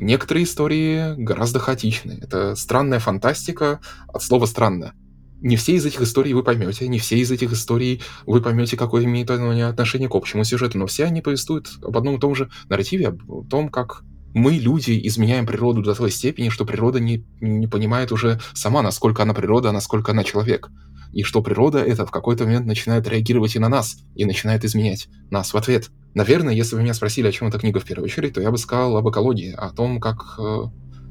Некоторые 0.00 0.44
истории 0.44 1.14
гораздо 1.16 1.58
хаотичны. 1.58 2.18
Это 2.22 2.54
странная 2.54 3.00
фантастика 3.00 3.80
от 4.08 4.22
слова 4.22 4.46
«странно». 4.46 4.94
Не 5.42 5.56
все 5.56 5.74
из 5.74 5.86
этих 5.86 6.02
историй 6.02 6.34
вы 6.34 6.42
поймете, 6.42 6.86
не 6.88 6.98
все 6.98 7.16
из 7.16 7.30
этих 7.30 7.52
историй 7.52 8.02
вы 8.26 8.42
поймете, 8.42 8.76
какое 8.76 9.04
имеет 9.04 9.30
отношение 9.30 10.08
к 10.08 10.14
общему 10.14 10.44
сюжету, 10.44 10.78
но 10.78 10.86
все 10.86 11.04
они 11.04 11.22
повествуют 11.22 11.70
об 11.82 11.96
одном 11.96 12.16
и 12.16 12.20
том 12.20 12.34
же 12.34 12.50
нарративе, 12.68 13.16
о 13.26 13.44
том, 13.44 13.70
как 13.70 14.02
мы, 14.32 14.52
люди, 14.52 15.00
изменяем 15.04 15.46
природу 15.46 15.82
до 15.82 15.94
той 15.94 16.10
степени, 16.10 16.48
что 16.48 16.64
природа 16.64 17.00
не, 17.00 17.24
не 17.40 17.66
понимает 17.66 18.12
уже 18.12 18.40
сама, 18.54 18.82
насколько 18.82 19.22
она 19.22 19.34
природа, 19.34 19.70
а 19.70 19.72
насколько 19.72 20.12
она 20.12 20.24
человек. 20.24 20.70
И 21.12 21.24
что 21.24 21.42
природа 21.42 21.78
это 21.78 22.06
в 22.06 22.10
какой-то 22.10 22.44
момент 22.44 22.66
начинает 22.66 23.08
реагировать 23.08 23.56
и 23.56 23.58
на 23.58 23.68
нас, 23.68 23.98
и 24.14 24.24
начинает 24.24 24.64
изменять 24.64 25.08
нас 25.30 25.52
в 25.52 25.56
ответ. 25.56 25.90
Наверное, 26.14 26.54
если 26.54 26.76
бы 26.76 26.82
меня 26.82 26.94
спросили, 26.94 27.26
о 27.26 27.32
чем 27.32 27.48
эта 27.48 27.58
книга 27.58 27.80
в 27.80 27.84
первую 27.84 28.04
очередь, 28.04 28.34
то 28.34 28.40
я 28.40 28.50
бы 28.50 28.58
сказал 28.58 28.96
об 28.96 29.08
экологии, 29.08 29.52
о 29.52 29.70
том, 29.70 29.98
как 29.98 30.36
э, 30.38 30.62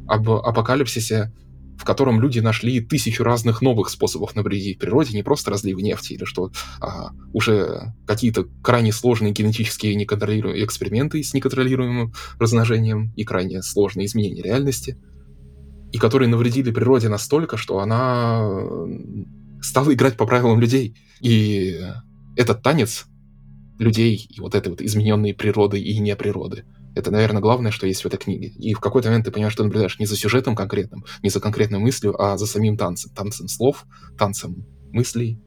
об 0.08 0.30
апокалипсисе 0.30 1.34
в 1.80 1.86
котором 1.86 2.20
люди 2.20 2.40
нашли 2.40 2.82
тысячу 2.82 3.24
разных 3.24 3.62
новых 3.62 3.90
способов 3.90 4.36
навредить 4.36 4.80
природе, 4.80 5.16
не 5.16 5.24
просто 5.24 5.50
разлив 5.50 5.78
нефти 5.78 6.14
или 6.14 6.26
что, 6.26 6.52
а 6.82 7.12
уже 7.32 7.94
какие-то 8.06 8.48
крайне 8.62 8.92
сложные 8.92 9.32
генетические 9.32 9.96
неконтролируемые 9.96 10.66
эксперименты 10.66 11.24
с 11.24 11.34
неконтролируемым 11.34 12.14
размножением 12.38 13.14
и 13.16 13.24
крайне 13.24 13.64
сложные 13.64 14.08
изменения 14.08 14.42
реальности, 14.42 14.98
и 15.94 15.98
которые 15.98 16.28
навредили 16.28 16.70
природе 16.72 17.08
настолько, 17.08 17.56
что 17.56 17.80
она 17.80 18.46
стала 19.62 19.94
играть 19.94 20.18
по 20.18 20.26
правилам 20.26 20.60
людей. 20.60 20.98
И 21.22 21.80
этот 22.36 22.62
танец 22.62 23.06
людей 23.78 24.28
и 24.30 24.42
вот 24.42 24.54
этой 24.54 24.68
вот 24.68 24.82
измененной 24.82 25.34
природы 25.34 25.80
и 25.80 25.98
не 26.00 26.14
природы– 26.18 26.66
это, 26.96 27.12
наверное, 27.12 27.42
главное, 27.42 27.72
что 27.72 27.88
есть 27.88 28.04
в 28.04 28.06
этой 28.06 28.18
книге. 28.18 28.50
И 28.50 28.74
в 28.74 28.80
какой-то 28.80 29.10
момент 29.10 29.26
ты 29.26 29.32
понимаешь, 29.32 29.54
что 29.54 29.64
наблюдаешь 29.64 30.00
не 30.00 30.06
за 30.06 30.16
сюжетом 30.16 30.56
конкретным, 30.56 31.06
не 31.24 31.30
за 31.30 31.40
конкретной 31.40 31.80
мыслью, 31.80 32.20
а 32.22 32.38
за 32.38 32.46
самим 32.46 32.78
танцем. 32.78 33.12
Танцем 33.14 33.48
слов, 33.48 33.86
танцем 34.18 34.66
мыслей, 34.92 35.42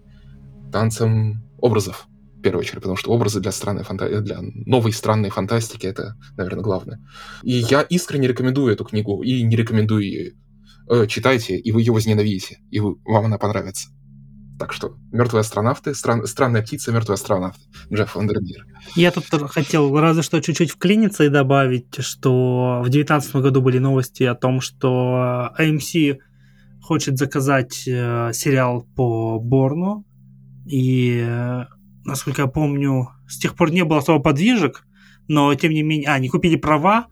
танцем 0.73 1.43
образов, 1.59 2.07
в 2.39 2.43
первую 2.43 2.61
очередь, 2.61 2.77
потому 2.77 2.97
что 2.97 3.11
образы 3.11 3.41
для, 3.41 3.53
странной 3.53 3.85
фанта... 3.85 4.21
для 4.21 4.39
новой 4.41 4.93
странной 4.93 5.31
фантастики— 5.31 5.87
это, 5.89 6.17
наверное, 6.37 6.63
главное. 6.63 7.01
И 7.43 7.53
я 7.53 7.83
искренне 7.83 8.29
рекомендую 8.29 8.73
эту 8.73 8.85
книгу, 8.85 9.23
и 9.23 9.43
не 9.43 9.57
рекомендую 9.57 10.03
ее. 10.03 10.33
Э, 10.91 11.07
читайте, 11.07 11.57
и 11.57 11.73
вы 11.73 11.83
ее 11.83 11.93
возненавидите, 11.93 12.59
и 12.71 12.81
вам 12.81 13.27
она 13.27 13.39
понравится. 13.39 13.91
Так 14.63 14.73
что 14.73 14.95
«Мертвые 15.11 15.41
астронавты», 15.41 15.93
стран, 15.93 16.25
«Странная 16.25 16.63
птица», 16.63 16.93
«Мертвые 16.93 17.15
астронавты», 17.15 17.61
Джефф 17.93 18.15
Вандермир. 18.15 18.65
Я 18.95 19.11
тут 19.11 19.25
хотел 19.51 19.99
разве 19.99 20.23
что 20.23 20.41
чуть-чуть 20.41 20.71
вклиниться 20.71 21.25
и 21.25 21.29
добавить, 21.29 21.97
что 21.99 22.79
в 22.79 22.89
2019 22.89 23.37
году 23.37 23.61
были 23.61 23.79
новости 23.79 24.23
о 24.23 24.37
том, 24.37 24.61
что 24.61 25.51
AMC 25.59 26.19
хочет 26.81 27.19
заказать 27.19 27.89
э, 27.89 28.31
сериал 28.33 28.87
по 28.95 29.41
Борну, 29.41 30.07
и, 30.65 31.21
э, 31.27 31.65
насколько 32.05 32.43
я 32.43 32.47
помню, 32.47 33.09
с 33.27 33.39
тех 33.39 33.57
пор 33.57 33.73
не 33.73 33.83
было 33.83 33.99
особо 33.99 34.23
подвижек, 34.23 34.87
но 35.27 35.53
тем 35.57 35.73
не 35.73 35.83
менее, 35.83 36.09
а, 36.09 36.15
они 36.15 36.29
купили 36.29 36.55
права, 36.55 37.09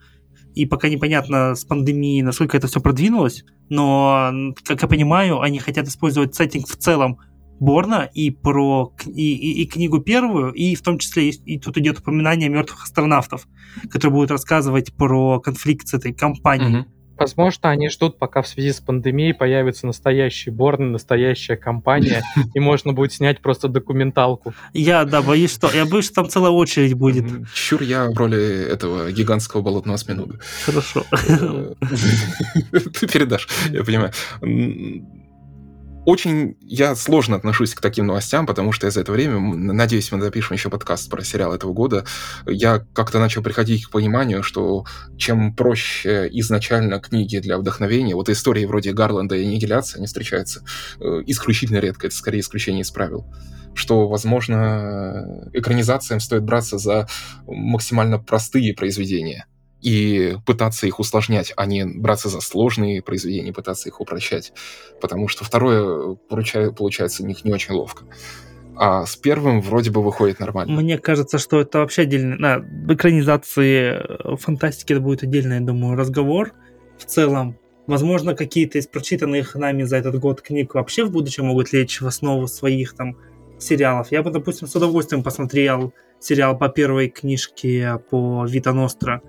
и 0.55 0.67
пока 0.67 0.89
непонятно 0.89 1.57
с 1.57 1.65
пандемией, 1.65 2.23
насколько 2.23 2.57
это 2.57 2.69
все 2.69 2.81
продвинулось, 2.81 3.45
но, 3.69 4.53
как 4.65 4.83
я 4.83 4.87
понимаю, 4.87 5.41
они 5.41 5.59
хотят 5.59 5.89
использовать 5.89 6.37
сеттинг 6.37 6.69
в 6.69 6.77
целом 6.77 7.19
Борна 7.61 8.11
и 8.13 8.31
про 8.31 8.93
и, 9.07 9.35
и, 9.35 9.63
и 9.63 9.67
книгу 9.67 10.01
первую, 10.01 10.53
и 10.53 10.75
в 10.75 10.83
том 10.83 10.99
числе 10.99 11.29
и, 11.29 11.55
и 11.55 11.59
тут 11.59 11.77
идет 11.79 12.01
упоминание 12.01 12.49
мертвых 12.49 12.85
астронавтов, 12.85 13.47
которые 13.91 14.13
будут 14.13 14.31
рассказывать 14.31 14.95
про 14.95 15.41
конфликт 15.41 15.87
с 15.87 15.95
этой 15.95 16.13
компанией. 16.13 16.81
Угу. 16.81 16.89
Возможно, 17.21 17.69
они 17.69 17.91
ждут, 17.91 18.19
пока 18.19 18.41
в 18.41 18.49
связи 18.49 18.73
с 18.73 18.81
пандемией 18.81 19.35
появится 19.35 19.87
настоящий 19.87 20.49
Борн, 20.49 20.93
настоящая 20.93 21.59
компания, 21.59 22.25
и 22.55 22.61
можно 22.61 22.95
будет 22.95 23.13
снять 23.13 23.43
просто 23.43 23.69
документалку. 23.69 24.55
Я, 24.73 25.05
да, 25.05 25.21
боюсь, 25.21 25.53
что... 25.53 25.71
Я 25.71 25.85
боюсь, 25.85 26.07
что 26.07 26.15
там 26.15 26.31
целая 26.31 26.51
очередь 26.51 26.95
будет. 26.95 27.27
Чур 27.55 27.83
я 27.83 28.11
в 28.11 28.17
роли 28.17 28.65
этого 28.67 29.13
гигантского 29.13 29.61
болотного 29.61 29.97
осьминога. 29.97 30.39
Хорошо. 30.65 31.05
Э, 31.29 31.75
ты 32.99 33.07
передашь, 33.07 33.49
я 33.69 33.85
понимаю 33.85 34.13
очень 36.05 36.57
я 36.63 36.95
сложно 36.95 37.37
отношусь 37.37 37.75
к 37.75 37.81
таким 37.81 38.07
новостям, 38.07 38.47
потому 38.47 38.73
что 38.73 38.87
я 38.87 38.91
за 38.91 39.01
это 39.01 39.13
время, 39.13 39.39
надеюсь, 39.39 40.11
мы 40.13 40.21
запишем 40.21 40.57
еще 40.57 40.71
подкаст 40.71 41.11
про 41.11 41.23
сериал 41.23 41.55
этого 41.55 41.73
года, 41.73 42.05
я 42.47 42.85
как-то 42.95 43.19
начал 43.19 43.43
приходить 43.43 43.87
к 43.87 43.91
пониманию, 43.91 44.43
что 44.43 44.85
чем 45.17 45.55
проще 45.55 46.29
изначально 46.33 47.01
книги 47.01 47.39
для 47.39 47.59
вдохновения, 47.59 48.15
вот 48.15 48.29
истории 48.29 48.65
вроде 48.65 48.93
Гарланда 48.93 49.37
и 49.37 49.45
Аннигиляции, 49.45 49.99
они 49.99 50.07
встречаются 50.07 50.65
э, 51.01 51.23
исключительно 51.27 51.79
редко, 51.79 52.07
это 52.07 52.17
скорее 52.17 52.41
исключение 52.41 52.83
из 52.83 52.91
правил 52.91 53.27
что, 53.73 54.09
возможно, 54.09 55.49
экранизациям 55.53 56.19
стоит 56.19 56.43
браться 56.43 56.77
за 56.77 57.07
максимально 57.47 58.19
простые 58.19 58.75
произведения, 58.75 59.47
и 59.81 60.37
пытаться 60.47 60.87
их 60.87 60.99
усложнять, 61.01 61.53
а 61.57 61.67
не 61.67 61.85
браться 61.85 62.29
за 62.29 62.41
сложные 62.41 63.03
произведения, 63.03 63.53
пытаться 63.53 63.89
их 63.89 64.01
упрощать. 64.01 64.53
Потому 65.01 65.29
что 65.29 65.45
второе 65.45 66.17
получается 66.17 67.23
у 67.23 67.27
них 67.27 67.45
не 67.45 67.53
очень 67.53 67.75
ловко. 67.75 68.05
А 68.77 69.05
с 69.05 69.17
первым 69.17 69.61
вроде 69.61 69.91
бы 69.91 70.03
выходит 70.03 70.41
нормально. 70.41 70.81
Мне 70.81 70.99
кажется, 70.99 71.39
что 71.39 71.61
это 71.61 71.81
вообще 71.81 72.03
отдельно. 72.03 72.37
На 72.37 72.95
экранизации 72.95 73.93
э, 73.93 74.37
фантастики 74.37 74.93
это 74.93 75.03
будет 75.03 75.23
отдельный, 75.23 75.57
я 75.57 75.61
думаю, 75.61 75.97
разговор. 75.97 76.53
В 76.99 77.05
целом, 77.05 77.59
возможно, 77.87 78.35
какие-то 78.35 78.79
из 78.79 78.87
прочитанных 78.87 79.55
нами 79.55 79.83
за 79.83 79.97
этот 79.97 80.19
год 80.19 80.41
книг 80.41 80.75
вообще 80.75 81.05
в 81.05 81.11
будущем 81.11 81.47
могут 81.47 81.73
лечь 81.73 82.01
в 82.01 82.07
основу 82.07 82.47
своих 82.47 82.95
там 82.95 83.19
сериалов. 83.59 84.13
Я 84.13 84.23
бы, 84.23 84.31
допустим, 84.31 84.67
с 84.67 84.75
удовольствием 84.75 85.23
посмотрел 85.23 85.93
сериал 86.19 86.57
по 86.57 86.69
первой 86.69 87.09
книжке 87.09 88.01
по 88.11 88.47
Вита 88.47 88.73
Ностра 88.73 89.23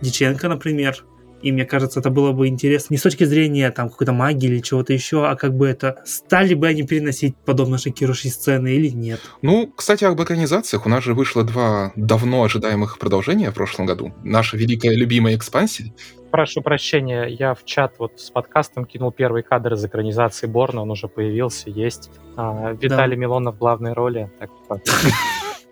Диченко, 0.00 0.48
например. 0.48 1.04
И 1.42 1.52
мне 1.52 1.64
кажется, 1.64 2.00
это 2.00 2.10
было 2.10 2.32
бы 2.32 2.48
интересно 2.48 2.94
не 2.94 2.98
с 2.98 3.02
точки 3.02 3.24
зрения 3.24 3.70
там 3.70 3.88
какой-то 3.88 4.12
магии 4.12 4.46
или 4.46 4.58
чего-то 4.58 4.92
еще, 4.92 5.26
а 5.26 5.36
как 5.36 5.56
бы 5.56 5.66
это 5.66 6.02
стали 6.04 6.54
бы 6.54 6.68
они 6.68 6.82
переносить 6.82 7.34
подобно 7.46 7.78
шокирующие 7.78 8.30
сцены 8.30 8.74
или 8.74 8.88
нет. 8.88 9.20
Ну, 9.42 9.72
кстати, 9.74 10.04
об 10.04 10.20
экранизациях. 10.22 10.86
У 10.86 10.88
нас 10.88 11.02
же 11.02 11.14
вышло 11.14 11.42
два 11.42 11.92
давно 11.96 12.42
ожидаемых 12.42 12.98
продолжения 12.98 13.50
в 13.50 13.54
прошлом 13.54 13.86
году. 13.86 14.12
Наша 14.22 14.56
великая 14.56 14.94
любимая 14.94 15.34
экспансия. 15.36 15.92
Прошу 16.30 16.62
прощения, 16.62 17.24
я 17.24 17.54
в 17.54 17.64
чат 17.64 17.94
вот 17.98 18.20
с 18.20 18.30
подкастом 18.30 18.84
кинул 18.84 19.10
первый 19.10 19.42
кадр 19.42 19.72
из 19.72 19.84
экранизации 19.84 20.46
Борна, 20.46 20.82
он 20.82 20.90
уже 20.90 21.08
появился, 21.08 21.70
есть. 21.70 22.10
А, 22.36 22.72
Виталий 22.80 23.16
да. 23.16 23.20
Милонов 23.20 23.56
в 23.56 23.58
главной 23.58 23.94
роли. 23.94 24.30
Так, 24.38 24.50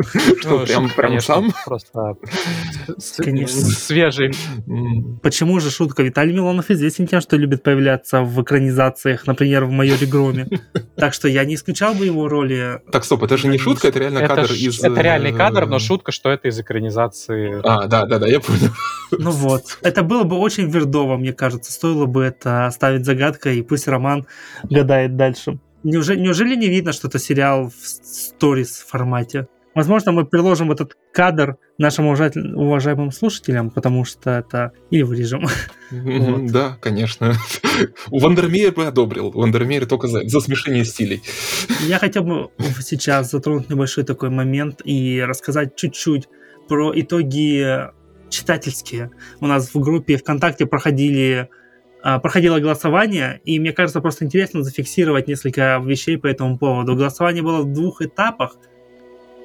Что, 0.01 0.51
ну, 0.61 0.67
прям, 0.67 0.91
прям 0.91 1.21
сам? 1.21 1.53
Просто 1.65 2.17
свежий. 2.99 4.33
Почему 5.23 5.61
же 5.61 5.71
шутка? 5.71 6.03
Виталий 6.03 6.35
Милонов 6.35 6.71
известен 6.71 7.07
тем, 7.07 7.21
что 7.21 7.37
любит 7.37 7.63
появляться 7.63 8.23
в 8.23 8.43
экранизациях, 8.43 9.27
например, 9.27 9.65
в 9.65 9.71
«Майоре 9.71 10.07
Громе». 10.07 10.49
Так 10.97 11.15
что 11.15 11.29
я 11.29 11.45
не 11.45 11.55
исключал 11.55 11.95
бы 11.95 12.07
его 12.07 12.29
роли. 12.29 12.81
Так, 12.91 13.05
стоп, 13.05 13.23
это 13.23 13.37
же 13.37 13.47
не 13.47 13.59
шутка, 13.59 13.89
это 13.89 14.01
реально 14.01 14.27
кадр 14.27 14.53
из... 14.53 14.83
Это 14.83 15.01
реальный 15.01 15.33
кадр, 15.33 15.67
но 15.67 15.79
шутка, 15.79 16.11
что 16.11 16.31
это 16.31 16.49
из 16.49 16.59
экранизации. 16.59 17.61
А, 17.63 17.87
да, 17.87 18.05
да, 18.05 18.19
да, 18.19 18.27
я 18.27 18.41
понял. 18.41 18.71
Ну 19.13 19.31
вот. 19.31 19.79
Это 19.83 20.03
было 20.03 20.25
бы 20.25 20.37
очень 20.37 20.69
вердово, 20.69 21.17
мне 21.17 21.33
кажется. 21.33 21.73
Стоило 21.73 22.07
бы 22.07 22.25
это 22.25 22.67
оставить 22.67 23.05
загадкой, 23.05 23.59
и 23.59 23.63
пусть 23.63 23.87
Роман 23.87 24.27
гадает 24.65 25.17
дальше. 25.17 25.61
Неужели, 25.85 26.19
неужели 26.19 26.57
не 26.57 26.69
видно, 26.69 26.93
что 26.93 27.07
это 27.07 27.19
сериал 27.19 27.71
в 27.71 27.87
сторис 27.87 28.85
формате? 28.87 29.47
Возможно, 29.79 30.11
мы 30.11 30.27
приложим 30.27 30.73
этот 30.73 30.97
кадр 31.13 31.57
нашим 31.79 32.09
уважаемым 32.09 33.13
слушателям, 33.13 33.71
потому 33.71 34.05
что 34.05 34.31
это... 34.31 34.73
Или 34.91 35.03
вырежем. 35.03 35.47
Вот. 35.93 36.51
Да, 36.51 36.77
конечно. 36.81 37.35
Вандермеер 38.09 38.73
бы 38.73 38.87
одобрил. 38.87 39.31
Вандермеер 39.31 39.87
только 39.87 40.09
за, 40.09 40.29
за 40.29 40.41
смешение 40.41 40.85
стилей. 40.85 41.23
Я 41.87 42.01
хотел 42.01 42.25
бы 42.25 42.51
сейчас 42.81 43.31
затронуть 43.31 43.71
небольшой 43.71 44.03
такой 44.03 44.31
момент 44.31 44.83
и 44.85 45.23
рассказать 45.23 45.77
чуть-чуть 45.77 46.29
про 46.69 46.93
итоги 47.01 47.87
читательские. 48.31 49.13
У 49.39 49.47
нас 49.47 49.73
в 49.73 49.79
группе 49.79 50.17
ВКонтакте 50.17 50.67
проходили 50.67 51.49
а, 52.03 52.19
проходило 52.19 52.59
голосование, 52.59 53.41
и 53.45 53.61
мне 53.61 53.73
кажется 53.73 54.01
просто 54.01 54.25
интересно 54.25 54.65
зафиксировать 54.65 55.29
несколько 55.29 55.81
вещей 55.85 56.19
по 56.19 56.27
этому 56.27 56.59
поводу. 56.59 56.97
Голосование 56.97 57.45
было 57.45 57.63
в 57.63 57.73
двух 57.73 58.03
этапах. 58.03 58.57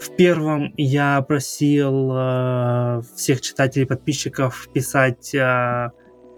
В 0.04 0.18
первом 0.18 0.74
я 0.76 1.22
просил 1.22 2.12
э, 2.14 3.02
всех 3.16 3.40
читателей, 3.40 3.86
подписчиков 3.86 4.68
писать 4.74 5.34
э, 5.34 5.92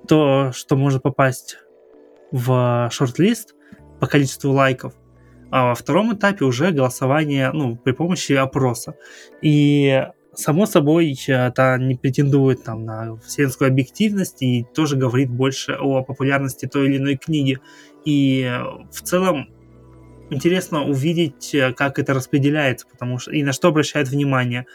то, 0.07 0.51
что 0.53 0.75
может 0.75 1.01
попасть 1.01 1.57
в 2.31 2.89
шорт-лист 2.91 3.55
по 3.99 4.05
количеству 4.05 4.51
лайков. 4.51 4.93
А 5.49 5.69
во 5.69 5.75
втором 5.75 6.13
этапе 6.13 6.45
уже 6.45 6.69
голосование 6.69 7.51
ну, 7.53 7.75
при 7.75 7.93
помощи 7.93 8.33
опроса. 8.33 8.97
И 9.41 10.05
само 10.35 10.67
собой, 10.67 11.17
это 11.27 11.77
не 11.79 11.95
претендует 11.95 12.63
там, 12.63 12.85
на 12.85 13.15
вселенскую 13.17 13.69
объективность 13.69 14.43
и 14.43 14.67
тоже 14.75 14.95
говорит 14.95 15.31
больше 15.31 15.71
о 15.73 16.03
популярности 16.03 16.67
той 16.67 16.85
или 16.85 16.97
иной 16.97 17.15
книги. 17.17 17.57
И 18.05 18.47
в 18.91 19.01
целом 19.01 19.47
интересно 20.29 20.83
увидеть, 20.85 21.55
как 21.75 21.99
это 21.99 22.13
распределяется, 22.13 22.87
потому 22.87 23.19
что 23.19 23.31
и 23.31 23.43
на 23.43 23.53
что 23.53 23.69
обращают 23.69 24.09
внимание. 24.09 24.65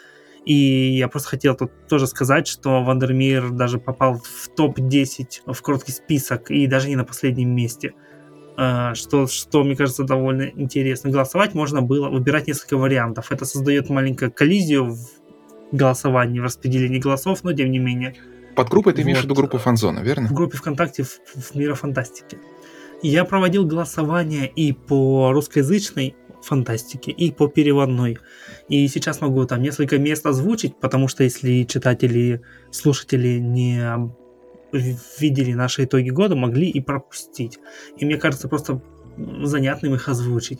И 0.45 0.53
я 0.97 1.07
просто 1.07 1.29
хотел 1.29 1.55
тут 1.55 1.71
тоже 1.87 2.07
сказать, 2.07 2.47
что 2.47 2.83
Вандермир 2.83 3.51
даже 3.51 3.77
попал 3.77 4.15
в 4.23 4.49
топ-10 4.55 5.53
в 5.53 5.61
короткий 5.61 5.91
список 5.91 6.49
и 6.49 6.65
даже 6.65 6.89
не 6.89 6.95
на 6.95 7.03
последнем 7.03 7.53
месте. 7.55 7.93
А, 8.57 8.95
Что, 8.95 9.27
что, 9.27 9.63
мне 9.63 9.75
кажется, 9.75 10.03
довольно 10.03 10.43
интересно. 10.55 11.11
Голосовать 11.11 11.53
можно 11.53 11.81
было, 11.83 12.09
выбирать 12.09 12.47
несколько 12.47 12.77
вариантов. 12.77 13.31
Это 13.31 13.45
создает 13.45 13.89
маленькую 13.89 14.31
коллизию 14.31 14.91
в 14.95 15.07
голосовании, 15.71 16.39
в 16.39 16.43
распределении 16.43 16.99
голосов, 16.99 17.43
но 17.43 17.53
тем 17.53 17.69
не 17.71 17.79
менее. 17.79 18.15
Под 18.55 18.67
группой 18.69 18.93
ты 18.93 19.03
имеешь 19.03 19.19
в 19.19 19.21
Вот. 19.21 19.25
виду 19.25 19.35
группу 19.35 19.57
фанзона, 19.57 19.99
верно? 19.99 20.27
В 20.27 20.33
группе 20.33 20.57
ВКонтакте 20.57 21.03
в, 21.03 21.19
в 21.35 21.55
Мира 21.55 21.75
Фантастики. 21.75 22.37
Я 23.01 23.25
проводил 23.25 23.65
голосование 23.65 24.47
и 24.47 24.73
по 24.73 25.31
русскоязычной 25.33 26.15
фантастике, 26.43 27.11
и 27.11 27.31
по 27.31 27.47
переводной. 27.47 28.17
И 28.67 28.87
сейчас 28.87 29.21
могу 29.21 29.45
там 29.45 29.61
несколько 29.61 29.97
мест 29.97 30.25
озвучить, 30.25 30.79
потому 30.79 31.07
что 31.07 31.23
если 31.23 31.63
читатели, 31.63 32.41
слушатели 32.71 33.39
не 33.39 34.11
видели 35.19 35.53
наши 35.53 35.83
итоги 35.83 36.09
года, 36.09 36.35
могли 36.35 36.69
и 36.69 36.79
пропустить. 36.79 37.59
И 37.97 38.05
мне 38.05 38.17
кажется, 38.17 38.47
просто 38.47 38.81
занятным 39.43 39.95
их 39.95 40.07
озвучить. 40.07 40.59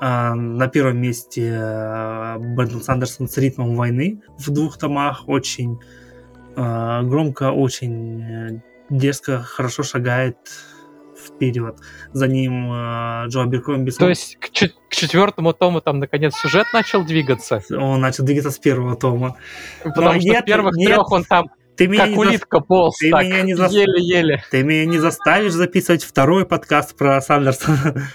А, 0.00 0.34
На 0.34 0.68
первом 0.68 1.00
месте 1.00 1.48
э, 1.50 2.38
Брэндон 2.38 2.82
Сандерсон 2.82 3.28
с 3.28 3.36
ритмом 3.38 3.74
войны 3.74 4.22
в 4.38 4.50
двух 4.50 4.78
томах 4.78 5.26
очень 5.26 5.78
э, 6.56 7.02
громко, 7.02 7.50
очень 7.50 8.22
э, 8.22 8.62
дерзко, 8.90 9.40
хорошо 9.40 9.82
шагает 9.82 10.36
вперед. 11.28 11.76
За 12.12 12.26
ним 12.26 12.72
э, 12.72 13.26
Джо 13.28 13.42
Аберкромби. 13.42 13.90
То 13.90 14.08
есть 14.08 14.36
к, 14.36 14.50
чет- 14.50 14.74
к 14.88 14.94
четвертому 14.94 15.52
тому 15.52 15.80
там 15.80 15.98
наконец 15.98 16.34
сюжет 16.36 16.66
начал 16.72 17.04
двигаться, 17.04 17.62
он 17.70 18.00
начал 18.00 18.24
двигаться 18.24 18.50
с 18.50 18.58
первого 18.58 18.96
тома. 18.96 19.36
потому 19.82 20.20
что 20.20 20.28
нет, 20.28 20.42
в 20.42 20.46
первых 20.46 20.76
нет, 20.76 20.88
трех 20.88 21.10
он 21.12 21.24
там 21.24 21.50
Ты 21.76 21.86
меня, 21.86 22.04
как 22.06 22.10
не, 22.10 22.16
улитка 22.16 22.60
полз, 22.60 22.98
ты 22.98 23.10
так, 23.10 23.24
меня 23.24 23.42
не 23.42 23.54
зас- 23.54 23.70
еле-еле. 23.70 24.42
ты 24.50 24.62
меня 24.62 24.84
не 24.86 24.98
заставишь 24.98 25.52
записывать 25.52 26.04
второй 26.04 26.46
подкаст 26.46 26.96
про 26.96 27.20
Сандерсона. 27.20 28.08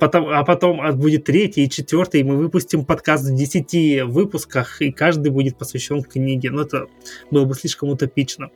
Потом, 0.00 0.30
а 0.30 0.42
потом 0.44 0.80
а, 0.80 0.92
будет 0.92 1.24
третий 1.24 1.66
и 1.66 1.70
четвертый, 1.70 2.20
и 2.20 2.24
мы 2.24 2.38
выпустим 2.38 2.86
подкаст 2.86 3.24
в 3.24 3.36
10 3.36 4.04
выпусках, 4.04 4.80
и 4.80 4.92
каждый 4.92 5.30
будет 5.30 5.58
посвящен 5.58 6.02
книге. 6.02 6.50
Но 6.50 6.62
это 6.62 6.86
было 7.30 7.44
бы 7.44 7.54
слишком 7.54 7.90
утопично. 7.90 8.48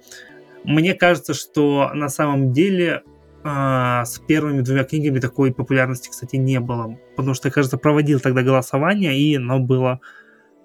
Мне 0.65 0.95
кажется, 0.95 1.35
что 1.35 1.91
на 1.95 2.09
самом 2.09 2.53
деле 2.53 3.03
а, 3.47 4.07
с 4.07 4.19
первыми 4.19 4.63
двумя 4.63 4.85
книгами 4.85 5.21
такой 5.21 5.53
популярности, 5.53 6.09
кстати, 6.09 6.37
не 6.37 6.61
было. 6.61 6.99
Потому 7.15 7.35
что, 7.35 7.51
кажется, 7.51 7.77
проводил 7.77 8.19
тогда 8.19 8.43
голосование, 8.43 9.19
и 9.19 9.37
оно 9.37 9.61
было, 9.61 10.01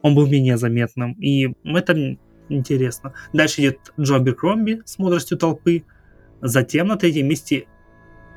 он 0.02 0.16
был 0.16 0.28
менее 0.28 0.58
заметным. 0.58 1.14
И 1.14 1.54
это 1.66 2.18
интересно. 2.48 3.14
Дальше 3.34 3.62
идет 3.62 3.80
Джо 4.00 4.16
Аберкромби 4.16 4.82
с 4.86 4.98
мудростью 4.98 5.38
толпы. 5.38 5.84
Затем 6.42 6.88
на 6.88 6.96
третьем 6.96 7.28
месте 7.28 7.68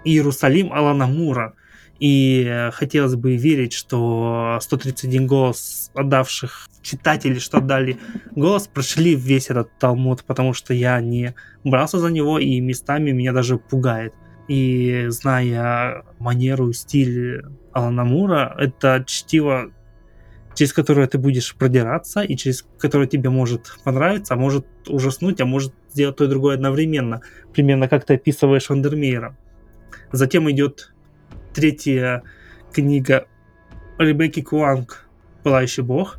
Иерусалим 0.04 0.72
Алана 0.72 1.06
Мура. 1.06 1.54
И 2.00 2.44
э, 2.44 2.72
хотелось 2.72 3.14
бы 3.14 3.36
верить, 3.36 3.72
что 3.72 4.58
131 4.60 5.28
голос 5.28 5.92
отдавших 5.94 6.68
читателей, 6.82 7.40
что 7.40 7.58
отдали 7.58 7.98
голос, 8.32 8.66
прошли 8.66 9.14
весь 9.14 9.50
этот 9.50 9.76
Талмуд, 9.78 10.24
потому 10.24 10.52
что 10.52 10.74
я 10.74 11.00
не 11.00 11.34
брался 11.64 11.98
за 11.98 12.10
него, 12.10 12.38
и 12.38 12.60
местами 12.60 13.12
меня 13.12 13.32
даже 13.32 13.58
пугает. 13.58 14.12
И 14.48 15.06
зная 15.08 16.04
манеру 16.18 16.72
стиль 16.72 17.42
Алана 17.72 18.04
Мура, 18.04 18.54
это 18.58 19.04
чтиво, 19.06 19.70
через 20.54 20.72
которое 20.72 21.06
ты 21.06 21.18
будешь 21.18 21.54
продираться, 21.54 22.22
и 22.22 22.36
через 22.36 22.66
которое 22.78 23.06
тебе 23.06 23.30
может 23.30 23.78
понравиться, 23.84 24.34
а 24.34 24.36
может 24.36 24.66
ужаснуть, 24.88 25.40
а 25.40 25.46
может 25.46 25.72
сделать 25.92 26.16
то 26.16 26.24
и 26.24 26.28
другое 26.28 26.56
одновременно. 26.56 27.22
Примерно 27.52 27.88
как 27.88 28.04
ты 28.04 28.14
описываешь 28.14 28.68
Вандермеера. 28.68 29.36
Затем 30.10 30.50
идет 30.50 30.92
третья 31.54 32.22
книга 32.72 33.26
Ребекки 33.98 34.42
Куанг 34.42 35.06
«Пылающий 35.42 35.82
бог». 35.82 36.18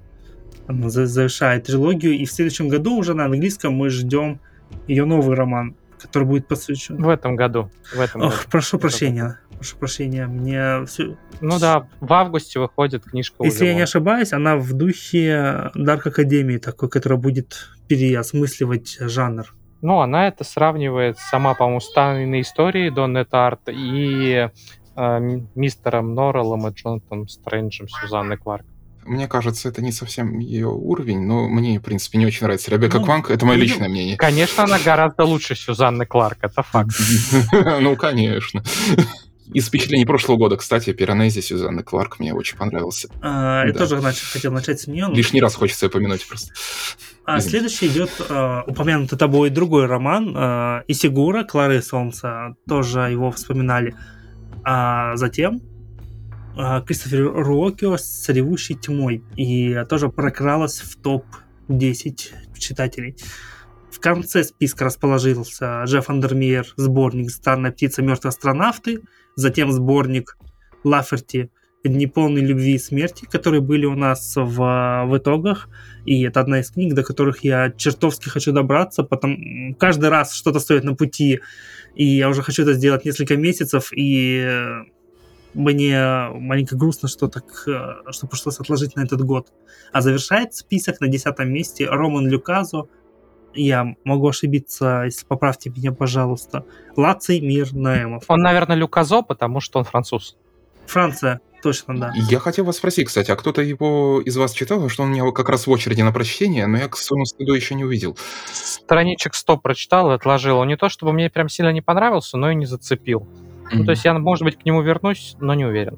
Она 0.68 0.90
завершает 0.90 1.66
трилогию, 1.66 2.14
и 2.14 2.26
в 2.26 2.32
следующем 2.32 2.70
году 2.70 2.96
уже 2.98 3.14
на 3.14 3.26
английском 3.26 3.74
мы 3.74 3.90
ждем 3.90 4.40
ее 4.88 5.06
новый 5.06 5.36
роман, 5.36 5.76
который 6.00 6.28
будет 6.28 6.48
посвящен... 6.48 7.02
В 7.02 7.10
этом 7.10 7.36
году. 7.36 7.70
В 7.94 8.00
этом 8.00 8.22
году. 8.22 8.34
Ох, 8.34 8.46
прошу 8.46 8.78
Это 8.78 8.82
прощения. 8.82 9.40
Прошу 9.58 9.78
прощения, 9.78 10.28
мне 10.28 10.86
все... 10.86 11.18
Ну 11.42 11.60
да, 11.60 11.88
в 12.00 12.12
августе 12.14 12.60
выходит 12.60 13.04
книжка 13.04 13.44
Если 13.44 13.66
я 13.66 13.74
не 13.74 13.82
ошибаюсь, 13.82 14.34
она 14.34 14.58
в 14.58 14.74
духе 14.74 15.72
Дарк 15.76 16.08
Академии 16.08 16.58
такой, 16.58 16.90
которая 16.90 17.20
будет 17.20 17.70
переосмысливать 17.88 18.98
жанр. 19.00 19.54
Ну, 19.82 20.00
она 20.00 20.28
это 20.28 20.46
сравнивает 20.46 21.18
сама, 21.18 21.56
по-моему, 21.56 21.82
с 21.82 21.92
тайной 21.92 22.42
историей 22.42 22.90
Доннета 22.90 23.48
Арт 23.48 23.68
и 23.68 24.50
э, 24.96 25.20
мистером 25.56 26.16
Норреллом 26.16 26.68
и 26.68 26.72
Джонатаном 26.72 27.28
Стрэнджем 27.28 27.90
Сюзанны 27.90 28.38
Кларк. 28.38 28.66
Мне 29.06 29.28
кажется, 29.28 29.70
это 29.70 29.82
не 29.82 29.92
совсем 29.92 30.40
ее 30.40 30.68
уровень, 30.70 31.22
но 31.22 31.48
мне, 31.48 31.80
в 31.80 31.82
принципе, 31.84 32.18
не 32.18 32.26
очень 32.26 32.44
нравится. 32.44 32.72
Ребекка 32.72 33.00
Ну, 33.00 33.06
Кванг, 33.06 33.30
это 33.32 33.46
мое 33.46 33.58
ну, 33.58 33.64
личное 33.64 33.90
мнение. 33.90 34.18
Конечно, 34.18 34.64
она 34.64 34.80
гораздо 34.80 35.24
лучше 35.26 35.56
Сюзанны 35.56 36.06
Кларк, 36.06 36.38
это 36.42 36.64
факт. 36.64 36.92
Ну, 37.82 37.96
конечно. 37.96 38.64
Из 39.54 39.68
впечатлений 39.68 40.06
прошлого 40.06 40.38
года, 40.38 40.56
кстати, 40.56 40.94
Пиранези 40.94 41.42
Сюзанны 41.42 41.84
Кларк 41.84 42.20
мне 42.20 42.34
очень 42.34 42.58
понравился. 42.58 43.10
А, 43.22 43.66
Я 43.66 43.74
Да. 43.74 43.80
тоже 43.80 43.98
нач- 43.98 44.32
хотел 44.32 44.52
начать 44.54 44.80
с 44.80 44.88
нее. 44.88 45.08
но- 45.08 45.14
Лишний 45.14 45.42
раз 45.42 45.56
хочется 45.56 45.86
ее 45.86 45.90
помянуть 45.90 46.26
просто. 46.28 46.54
А 47.26 47.38
Извините. 47.40 47.50
следующий 47.70 47.88
идет 47.88 48.10
э, 48.30 48.62
упомянутый 48.68 49.18
тобой 49.18 49.50
другой 49.50 49.86
роман 49.86 50.34
э, 50.36 50.84
Исигура, 50.88 51.44
Клары 51.44 51.82
Солнца. 51.82 52.56
Тоже 52.68 53.00
его 53.02 53.32
вспоминали. 53.32 53.96
А 54.64 55.16
затем 55.18 55.60
Кристофер 56.56 57.34
Руокио 57.34 57.98
с 57.98 58.04
«Царевущей 58.04 58.76
тьмой». 58.76 59.24
И 59.36 59.84
тоже 59.90 60.10
прокралась 60.10 60.82
в 60.82 60.98
топ-10 60.98 62.60
читателей. 62.60 63.16
В 63.92 64.00
конце 64.00 64.44
списка 64.44 64.86
расположился 64.86 65.84
Джефф 65.86 66.10
Андермейер, 66.10 66.68
сборник 66.76 67.32
«Странная 67.32 67.72
птица. 67.72 68.02
Мертвые 68.02 68.30
астронавты». 68.30 69.02
Затем 69.36 69.72
сборник 69.72 70.38
Лаферти 70.84 71.50
«Дни 71.84 72.06
любви 72.16 72.76
и 72.76 72.80
смерти», 72.80 73.26
которые 73.26 73.62
были 73.62 73.86
у 73.86 73.96
нас 73.96 74.36
в, 74.36 75.06
в 75.06 75.18
итогах. 75.18 75.68
И 76.06 76.22
это 76.24 76.40
одна 76.40 76.60
из 76.60 76.72
книг, 76.72 76.94
до 76.94 77.04
которых 77.04 77.44
я 77.44 77.72
чертовски 77.72 78.30
хочу 78.30 78.52
добраться, 78.52 79.04
потому 79.04 79.76
каждый 79.76 80.10
раз 80.10 80.34
что-то 80.34 80.60
стоит 80.60 80.84
на 80.84 80.96
пути, 80.96 81.42
и 81.96 82.06
я 82.06 82.30
уже 82.30 82.42
хочу 82.42 82.64
это 82.64 82.74
сделать 82.74 83.04
несколько 83.06 83.36
месяцев, 83.36 83.90
и 83.94 84.48
мне 85.54 86.30
маленько 86.34 86.76
грустно, 86.76 87.08
что 87.08 87.28
так, 87.28 87.46
э, 87.68 88.12
что 88.12 88.28
пришлось 88.28 88.60
отложить 88.60 88.96
на 88.96 89.02
этот 89.02 89.22
год. 89.22 89.50
А 89.92 90.02
завершает 90.02 90.54
список 90.56 91.00
на 91.02 91.08
десятом 91.08 91.52
месте 91.52 91.88
Роман 91.88 92.28
Люказо. 92.28 92.88
Я 93.54 93.96
могу 94.04 94.28
ошибиться, 94.28 95.04
если 95.06 95.26
поправьте 95.26 95.70
меня, 95.70 95.92
пожалуйста. 95.92 96.66
Лаций 96.96 97.40
Мир 97.40 97.72
Наэмов. 97.74 98.24
Он, 98.28 98.42
наверное, 98.42 98.76
Люказо, 98.76 99.22
потому 99.22 99.60
что 99.60 99.80
он 99.80 99.86
француз. 99.86 100.38
Франция. 100.88 101.40
точно, 101.62 101.98
да. 101.98 102.12
Я 102.16 102.40
хотел 102.40 102.66
вас 102.66 102.78
спросить, 102.78 103.08
кстати, 103.08 103.32
а 103.32 103.36
кто-то 103.36 103.62
его 103.62 104.22
из 104.22 104.36
вас 104.36 104.52
читал, 104.52 104.90
что 104.90 105.04
он 105.04 105.10
у 105.10 105.12
меня 105.14 105.32
как 105.32 105.48
раз 105.50 105.66
в 105.66 105.72
очереди 105.72 106.02
на 106.02 106.12
прочтение, 106.12 106.68
но 106.68 106.78
я 106.78 106.90
к 106.90 106.98
своему 106.98 107.26
стыду 107.26 107.54
еще 107.54 107.76
не 107.76 107.86
увидел. 107.86 108.18
Страничек 108.52 109.34
100 109.34 109.58
прочитал 109.58 110.12
и 110.12 110.16
отложил. 110.16 110.58
Он 110.58 110.68
не 110.68 110.76
то, 110.76 110.90
чтобы 110.90 111.14
мне 111.14 111.30
прям 111.30 111.48
сильно 111.48 111.70
не 111.70 111.82
понравился, 111.82 112.38
но 112.38 112.52
и 112.52 112.56
не 112.56 112.66
зацепил. 112.66 113.28
Ну, 113.72 113.86
то 113.86 113.92
есть 113.92 114.06
я, 114.06 114.14
может 114.14 114.44
быть, 114.44 114.58
к 114.58 114.66
нему 114.66 114.82
вернусь, 114.82 115.36
но 115.40 115.54
не 115.54 115.66
уверен. 115.66 115.98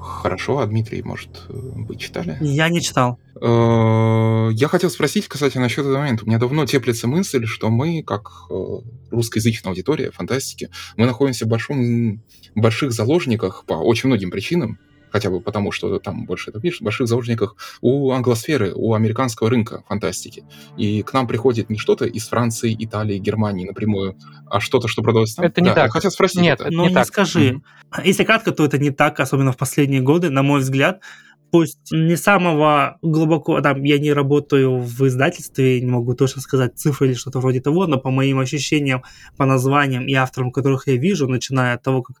Хорошо, 0.00 0.58
а 0.58 0.66
Дмитрий, 0.66 1.02
может, 1.02 1.44
вы 1.48 1.96
читали? 1.96 2.36
Я 2.40 2.68
не 2.68 2.80
читал. 2.80 3.18
Э, 3.40 4.50
Я 4.52 4.68
хотел 4.68 4.90
спросить, 4.90 5.26
кстати, 5.28 5.58
насчет 5.58 5.80
этого 5.80 5.98
момента. 5.98 6.24
У 6.24 6.28
меня 6.28 6.38
давно 6.38 6.66
теплится 6.66 7.08
мысль, 7.08 7.46
что 7.46 7.68
мы, 7.68 8.02
как 8.02 8.30
э, 8.50 8.54
русскоязычная 9.10 9.70
аудитория 9.70 10.10
фантастики, 10.10 10.70
мы 10.96 11.06
находимся 11.06 11.46
в 11.46 11.48
большом, 11.48 12.22
больших 12.54 12.92
заложниках 12.92 13.64
по 13.66 13.74
очень 13.74 14.08
многим 14.08 14.30
причинам, 14.30 14.78
хотя 15.10 15.30
бы 15.30 15.40
потому, 15.40 15.72
что 15.72 15.98
там 15.98 16.24
больше 16.24 16.50
это 16.50 16.60
пишет, 16.60 16.82
больших 16.82 17.08
заложниках 17.08 17.56
у 17.80 18.12
англосферы, 18.12 18.72
у 18.74 18.94
американского 18.94 19.50
рынка 19.50 19.82
фантастики. 19.88 20.44
И 20.76 21.02
к 21.02 21.12
нам 21.12 21.26
приходит 21.26 21.70
не 21.70 21.78
что-то 21.78 22.04
из 22.04 22.28
Франции, 22.28 22.74
Италии, 22.78 23.18
Германии 23.18 23.66
напрямую, 23.66 24.16
а 24.46 24.60
что-то, 24.60 24.88
что 24.88 25.02
продалось 25.02 25.34
там. 25.34 25.44
Это 25.44 25.60
не 25.60 25.68
Да, 25.68 25.74
так. 25.74 25.84
Я 25.86 25.90
хотел 25.90 26.10
спросить 26.10 26.40
Нет, 26.40 26.60
это. 26.60 26.70
Ну, 26.70 26.82
не 26.82 26.88
не, 26.88 26.94
так. 26.94 27.06
скажи. 27.06 27.52
Мгм. 27.52 28.04
Если 28.04 28.24
кратко, 28.24 28.52
то 28.52 28.64
это 28.64 28.78
не 28.78 28.90
так, 28.90 29.20
особенно 29.20 29.52
в 29.52 29.56
последние 29.56 30.00
годы, 30.00 30.30
на 30.30 30.42
мой 30.42 30.60
взгляд. 30.60 31.00
Пусть 31.50 31.92
не 31.92 32.16
самого 32.16 32.98
глубоко, 33.00 33.58
там, 33.62 33.82
я 33.82 33.98
не 33.98 34.12
работаю 34.12 34.78
в 34.78 35.06
издательстве, 35.06 35.80
не 35.80 35.90
могу 35.90 36.14
точно 36.14 36.42
сказать 36.42 36.76
цифры 36.76 37.06
или 37.06 37.14
что-то 37.14 37.40
вроде 37.40 37.62
того, 37.62 37.86
но 37.86 37.98
по 37.98 38.10
моим 38.10 38.38
ощущениям, 38.38 39.02
по 39.38 39.46
названиям 39.46 40.06
и 40.06 40.12
авторам, 40.12 40.52
которых 40.52 40.86
я 40.88 40.96
вижу, 40.96 41.26
начиная 41.26 41.76
от 41.76 41.82
того, 41.82 42.02
как 42.02 42.20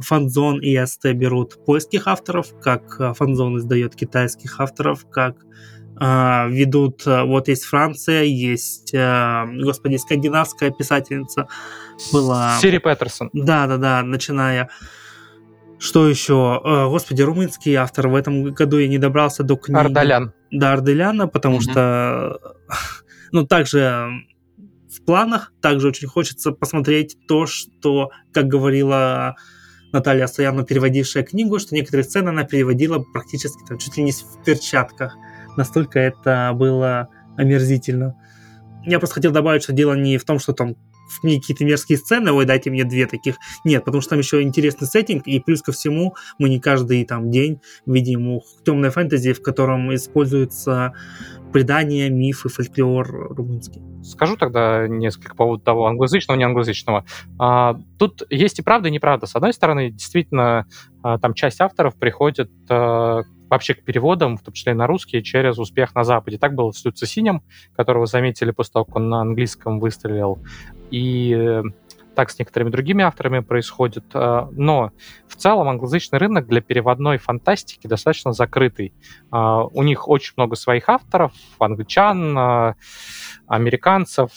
Фанзон 0.00 0.60
и 0.60 0.84
СТ 0.84 1.12
берут 1.12 1.64
польских 1.64 2.06
авторов, 2.06 2.48
как 2.60 3.00
э, 3.00 3.12
Фанзон 3.14 3.58
издает 3.58 3.96
китайских 3.96 4.60
авторов, 4.60 5.06
как 5.10 5.36
э, 6.00 6.48
ведут, 6.50 7.06
э, 7.06 7.22
вот 7.24 7.48
есть 7.48 7.64
Франция, 7.64 8.22
есть, 8.22 8.94
э, 8.94 9.44
господи, 9.62 9.96
скандинавская 9.96 10.70
писательница 10.70 11.48
была... 12.12 12.58
Сири 12.60 12.78
Петерсон. 12.78 13.30
Да, 13.32 13.66
да, 13.66 13.76
да, 13.76 14.02
начиная. 14.02 14.70
Что 15.80 16.08
еще? 16.08 16.60
Э, 16.64 16.86
Господи, 16.88 17.22
румынский 17.22 17.74
автор. 17.74 18.08
В 18.08 18.14
этом 18.14 18.52
году 18.52 18.78
я 18.78 18.88
не 18.88 18.98
добрался 18.98 19.42
до 19.42 19.56
книги. 19.56 19.78
Ардалян. 19.78 20.32
До 20.50 20.72
Арделяна, 20.72 21.28
потому 21.28 21.56
Мгм. 21.56 21.62
что, 21.62 22.40
ну, 23.32 23.46
также 23.46 24.10
в 24.88 25.04
планах, 25.04 25.52
также 25.60 25.88
очень 25.88 26.08
хочется 26.08 26.52
посмотреть 26.52 27.16
то, 27.28 27.46
что, 27.46 28.10
как 28.32 28.46
говорила 28.46 29.36
Наталья 29.92 30.26
Стоянова, 30.26 30.64
переводившая 30.64 31.22
книгу, 31.22 31.58
что 31.58 31.74
некоторые 31.74 32.04
сцены 32.04 32.28
она 32.28 32.44
переводила 32.44 32.98
практически 32.98 33.64
там, 33.66 33.78
чуть 33.78 33.96
ли 33.96 34.02
не 34.02 34.12
в 34.12 34.44
перчатках. 34.44 35.16
Настолько 35.56 35.98
это 35.98 36.52
было 36.54 37.08
омерзительно. 37.36 38.14
Я 38.84 38.98
просто 38.98 39.14
хотел 39.14 39.32
добавить, 39.32 39.62
что 39.62 39.72
дело 39.72 39.94
не 39.94 40.18
в 40.18 40.24
том, 40.24 40.38
что 40.38 40.52
там 40.52 40.76
в 41.08 41.20
книге 41.20 41.40
какие-то 41.40 41.64
мерзкие 41.64 41.98
сцены, 41.98 42.32
ой, 42.32 42.44
дайте 42.44 42.70
мне 42.70 42.84
две 42.84 43.06
таких. 43.06 43.36
Нет, 43.64 43.84
потому 43.84 44.00
что 44.00 44.10
там 44.10 44.18
еще 44.20 44.42
интересный 44.42 44.86
сеттинг, 44.86 45.26
и 45.26 45.40
плюс 45.40 45.62
ко 45.62 45.72
всему 45.72 46.14
мы 46.38 46.48
не 46.48 46.60
каждый 46.60 47.04
там 47.04 47.30
день 47.30 47.60
видим 47.86 48.40
темное 48.64 48.90
фэнтези, 48.90 49.32
в 49.32 49.42
котором 49.42 49.94
используются 49.94 50.92
предания, 51.52 52.10
мифы, 52.10 52.48
фольклор 52.48 53.34
румынский. 53.34 53.82
Скажу 54.02 54.36
тогда 54.36 54.86
несколько 54.86 55.30
по 55.30 55.44
поводу 55.44 55.62
того, 55.62 55.86
англоязычного, 55.86 56.36
не 56.38 56.44
англоязычного. 56.44 57.04
А, 57.38 57.78
тут 57.98 58.22
есть 58.30 58.58
и 58.58 58.62
правда, 58.62 58.88
и 58.88 58.92
неправда. 58.92 59.26
С 59.26 59.34
одной 59.34 59.52
стороны, 59.52 59.90
действительно, 59.90 60.66
а, 61.02 61.18
там 61.18 61.34
часть 61.34 61.60
авторов 61.60 61.96
приходит 61.96 62.50
а, 62.68 63.22
вообще 63.48 63.74
к 63.74 63.84
переводам, 63.84 64.36
в 64.36 64.42
том 64.42 64.54
числе 64.54 64.72
и 64.72 64.76
на 64.76 64.86
русский, 64.86 65.22
через 65.22 65.58
успех 65.58 65.94
на 65.94 66.04
Западе. 66.04 66.38
Так 66.38 66.54
было 66.54 66.70
с 66.70 66.84
Люци 66.84 67.06
Синем, 67.06 67.42
которого 67.76 68.06
заметили 68.06 68.50
после 68.50 68.72
того, 68.72 68.84
как 68.84 68.96
он 68.96 69.08
на 69.08 69.20
английском 69.20 69.80
выстрелил. 69.80 70.38
И 70.90 71.34
э, 71.34 71.62
так 72.18 72.30
с 72.30 72.38
некоторыми 72.40 72.70
другими 72.70 73.04
авторами 73.04 73.38
происходит. 73.38 74.04
А, 74.12 74.48
Но 74.50 74.90
в 75.28 75.36
целом 75.36 75.68
англоязычный 75.68 76.18
рынок 76.18 76.48
для 76.48 76.60
переводной 76.60 77.18
фантастики 77.18 77.86
достаточно 77.86 78.32
закрытый. 78.32 78.92
А, 79.30 79.62
У 79.64 79.84
них 79.84 80.08
очень 80.08 80.32
много 80.36 80.56
своих 80.56 80.88
авторов, 80.88 81.30
англичан, 81.60 82.74
американцев. 83.46 84.30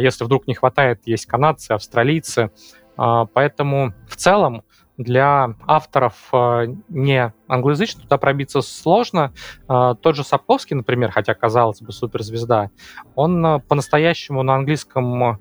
Если 0.00 0.24
вдруг 0.24 0.46
не 0.46 0.54
хватает, 0.54 1.02
есть 1.04 1.26
канадцы, 1.26 1.72
австралийцы. 1.72 2.50
Поэтому 2.96 3.92
в 4.08 4.16
целом 4.16 4.62
для 4.96 5.54
авторов 5.66 6.28
а, 6.32 6.64
не 6.88 7.32
англоязычных 7.48 8.04
туда 8.04 8.18
пробиться 8.18 8.60
сложно. 8.60 9.32
А, 9.68 9.94
Тот 9.94 10.16
же 10.16 10.24
Сапковский, 10.24 10.76
например, 10.76 11.10
хотя 11.10 11.34
казалось 11.34 11.80
бы 11.80 11.92
суперзвезда, 11.92 12.70
он 13.14 13.44
а, 13.44 13.58
по-настоящему 13.60 14.42
на 14.42 14.54
английском 14.54 15.40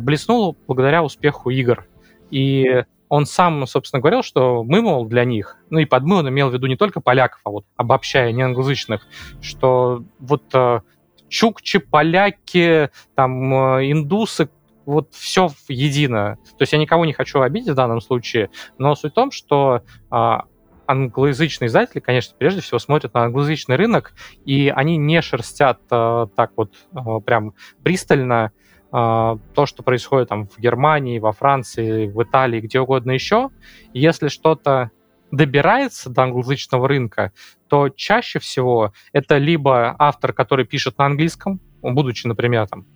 блеснул 0.00 0.56
благодаря 0.66 1.02
успеху 1.02 1.50
игр. 1.50 1.86
И 2.30 2.84
он 3.08 3.26
сам, 3.26 3.66
собственно, 3.66 4.00
говорил, 4.00 4.22
что 4.22 4.64
мы, 4.64 4.80
мол, 4.80 5.06
для 5.06 5.24
них, 5.24 5.56
ну 5.70 5.78
и 5.78 5.84
под 5.84 6.04
мы 6.04 6.16
он 6.16 6.28
имел 6.28 6.50
в 6.50 6.54
виду 6.54 6.66
не 6.66 6.76
только 6.76 7.00
поляков, 7.00 7.40
а 7.44 7.50
вот 7.50 7.64
обобщая, 7.76 8.32
не 8.32 8.42
англоязычных, 8.42 9.06
что 9.40 10.02
вот 10.18 10.42
э, 10.54 10.80
чукчи, 11.28 11.78
поляки, 11.78 12.90
там, 13.14 13.54
э, 13.76 13.92
индусы, 13.92 14.48
вот 14.86 15.12
все 15.12 15.50
едино. 15.68 16.38
То 16.58 16.62
есть 16.62 16.72
я 16.72 16.78
никого 16.78 17.04
не 17.04 17.12
хочу 17.12 17.40
обидеть 17.40 17.70
в 17.70 17.74
данном 17.74 18.00
случае, 18.00 18.50
но 18.78 18.94
суть 18.94 19.12
в 19.12 19.14
том, 19.14 19.30
что 19.30 19.82
а, 20.10 20.44
англоязычные 20.86 21.68
издатели, 21.68 22.00
конечно, 22.00 22.34
прежде 22.38 22.60
всего 22.60 22.78
смотрят 22.78 23.14
на 23.14 23.24
англоязычный 23.24 23.76
рынок, 23.76 24.12
и 24.44 24.72
они 24.74 24.96
не 24.96 25.20
шерстят 25.22 25.80
а, 25.90 26.26
так 26.34 26.52
вот 26.56 26.74
а, 26.94 27.20
прям 27.20 27.54
пристально 27.82 28.52
а, 28.92 29.38
то, 29.54 29.66
что 29.66 29.82
происходит 29.82 30.28
там 30.28 30.46
в 30.46 30.58
Германии, 30.58 31.18
во 31.18 31.32
Франции, 31.32 32.06
в 32.06 32.22
Италии, 32.22 32.60
где 32.60 32.80
угодно 32.80 33.12
еще. 33.12 33.50
Если 33.92 34.28
что-то 34.28 34.90
добирается 35.30 36.10
до 36.10 36.22
англоязычного 36.22 36.86
рынка, 36.86 37.32
то 37.68 37.88
чаще 37.88 38.38
всего 38.38 38.92
это 39.12 39.38
либо 39.38 39.96
автор, 39.98 40.32
который 40.32 40.64
пишет 40.64 40.98
на 40.98 41.06
английском, 41.06 41.60
будучи, 41.82 42.26
например, 42.26 42.68
там, 42.68 42.86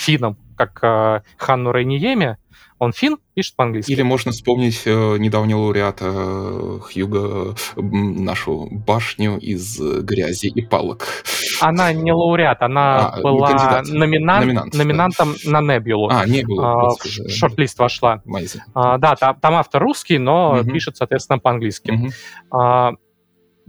финном, 0.00 0.36
как 0.56 0.78
э, 0.82 1.20
Ханну 1.36 1.72
Рейниеме, 1.72 2.38
он 2.78 2.92
фин, 2.94 3.18
пишет 3.34 3.56
по-английски. 3.56 3.92
Или 3.92 4.00
можно 4.00 4.32
вспомнить 4.32 4.82
э, 4.86 5.16
недавнего 5.18 5.58
лауреата 5.58 6.06
э, 6.06 6.78
Хьюга, 6.80 7.54
м, 7.76 8.24
нашу 8.24 8.68
башню 8.70 9.38
из 9.38 9.78
э, 9.78 10.00
грязи 10.00 10.46
и 10.46 10.62
палок. 10.62 11.06
Она 11.60 11.92
не 11.92 12.10
лауреат, 12.10 12.62
она 12.62 13.08
А, 13.10 13.20
была 13.20 13.48
кандидат. 13.48 13.86
номинант, 13.88 14.46
Номинант, 14.46 14.72
да. 14.72 14.78
номинантом 14.78 15.34
на 15.44 15.60
Небулу. 15.60 16.08
А, 16.10 16.24
не 16.26 16.42
было. 16.42 16.72
А, 16.72 16.88
в 16.88 17.28
шорт-лист 17.28 17.78
вошла. 17.78 18.22
Извини. 18.24 18.64
А, 18.74 18.96
да, 18.96 19.14
там, 19.14 19.38
там 19.38 19.54
автор 19.56 19.82
русский, 19.82 20.16
но 20.16 20.54
Мгм. 20.62 20.72
пишет, 20.72 20.96
соответственно, 20.96 21.38
по-английски. 21.38 21.90
Мгм. 21.90 22.08
А, 22.50 22.92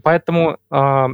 поэтому 0.04 0.58
а, 0.70 1.08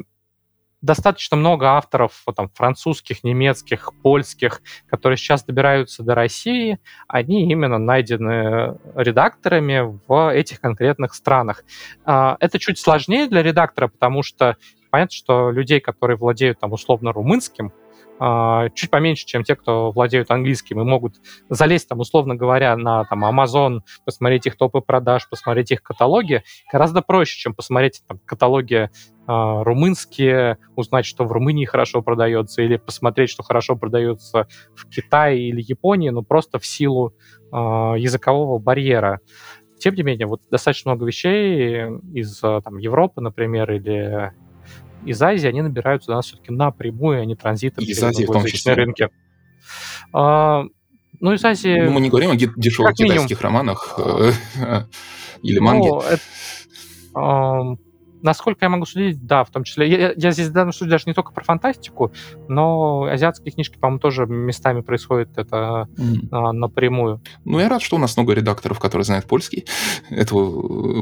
достаточно 0.87 1.37
много 1.37 1.67
авторов 1.67 2.23
вот 2.25 2.35
там, 2.35 2.49
французских, 2.55 3.23
немецких, 3.23 3.91
польских, 4.01 4.61
которые 4.89 5.17
сейчас 5.17 5.43
добираются 5.43 6.01
до 6.01 6.15
России, 6.15 6.79
они 7.07 7.51
именно 7.51 7.77
найдены 7.77 8.77
редакторами 8.95 9.95
в 10.07 10.33
этих 10.33 10.59
конкретных 10.61 11.13
странах. 11.13 11.63
А, 12.05 12.37
это 12.39 12.57
чуть 12.57 12.79
сложнее 12.79 13.27
для 13.27 13.43
редактора, 13.43 13.89
потому 13.89 14.23
что 14.23 14.57
понятно, 14.89 15.13
что 15.15 15.51
людей, 15.51 15.79
которые 15.79 16.17
владеют 16.17 16.59
там 16.59 16.71
условно 16.71 17.11
румынским, 17.11 17.71
чуть 18.73 18.89
поменьше, 18.89 19.25
чем 19.25 19.43
те, 19.43 19.55
кто 19.55 19.91
владеют 19.91 20.31
английским 20.31 20.81
и 20.81 20.83
могут 20.83 21.15
залезть 21.49 21.87
там, 21.87 21.99
условно 21.99 22.35
говоря, 22.35 22.75
на 22.75 23.03
там, 23.05 23.23
Amazon, 23.25 23.81
посмотреть 24.05 24.47
их 24.47 24.57
топы 24.57 24.81
продаж, 24.81 25.29
посмотреть 25.29 25.71
их 25.71 25.83
каталоги, 25.83 26.43
гораздо 26.71 27.01
проще, 27.01 27.39
чем 27.39 27.53
посмотреть 27.53 28.01
там, 28.07 28.19
каталоги 28.25 28.89
а, 29.27 29.63
румынские, 29.63 30.57
узнать, 30.77 31.05
что 31.05 31.25
в 31.25 31.31
Румынии 31.33 31.65
хорошо 31.65 32.01
продается, 32.01 32.61
или 32.61 32.77
посмотреть, 32.77 33.29
что 33.29 33.43
хорошо 33.43 33.75
продается 33.75 34.47
в 34.73 34.87
Китае 34.89 35.49
или 35.49 35.61
Японии, 35.61 36.09
но 36.09 36.21
просто 36.21 36.59
в 36.59 36.65
силу 36.65 37.13
а, 37.51 37.95
языкового 37.95 38.57
барьера. 38.57 39.19
Тем 39.79 39.95
не 39.95 40.03
менее, 40.03 40.27
вот 40.27 40.41
достаточно 40.49 40.91
много 40.91 41.05
вещей 41.05 41.87
из 42.13 42.41
а, 42.41 42.61
там, 42.61 42.77
Европы, 42.77 43.19
например, 43.19 43.69
или 43.71 44.31
из 45.07 45.21
Азии, 45.21 45.47
они 45.47 45.61
набираются 45.61 46.11
у 46.11 46.15
нас 46.15 46.25
все-таки 46.27 46.51
напрямую, 46.51 47.21
а 47.21 47.25
не 47.25 47.35
транзитом 47.35 47.83
Из 47.83 48.01
Азии 48.03 48.25
в 48.25 48.31
том 48.31 48.45
числе. 48.45 48.73
рынки. 48.73 49.09
А, 50.13 50.65
ну, 51.19 51.33
из 51.33 51.43
Азии... 51.43 51.79
Ну, 51.79 51.91
мы 51.91 52.01
не 52.01 52.09
говорим 52.09 52.31
о 52.31 52.35
дешевых 52.35 52.97
минимум. 52.99 53.15
китайских 53.15 53.41
романах 53.41 53.95
э, 53.97 54.31
или 55.41 55.59
манге. 55.59 55.89
Ну, 55.89 56.01
это, 56.01 57.77
насколько 58.21 58.65
я 58.65 58.69
могу 58.69 58.85
судить, 58.85 59.25
да, 59.25 59.43
в 59.43 59.49
том 59.49 59.63
числе. 59.63 59.89
Я, 59.89 60.13
я 60.15 60.31
здесь 60.31 60.47
в 60.47 60.51
данном 60.51 60.73
случае 60.73 60.91
даже 60.91 61.03
не 61.07 61.13
только 61.13 61.31
про 61.31 61.43
фантастику, 61.43 62.11
но 62.47 63.03
азиатские 63.03 63.51
книжки, 63.51 63.77
по-моему, 63.77 63.99
тоже 63.99 64.25
местами 64.25 64.81
происходит 64.81 65.37
это 65.37 65.87
mm. 65.97 66.27
а, 66.31 66.53
напрямую. 66.53 67.21
Ну, 67.45 67.59
я 67.59 67.69
рад, 67.69 67.81
что 67.81 67.95
у 67.95 67.99
нас 67.99 68.15
много 68.17 68.33
редакторов, 68.33 68.79
которые 68.79 69.05
знают 69.05 69.25
польский. 69.25 69.65
Это, 70.09 70.35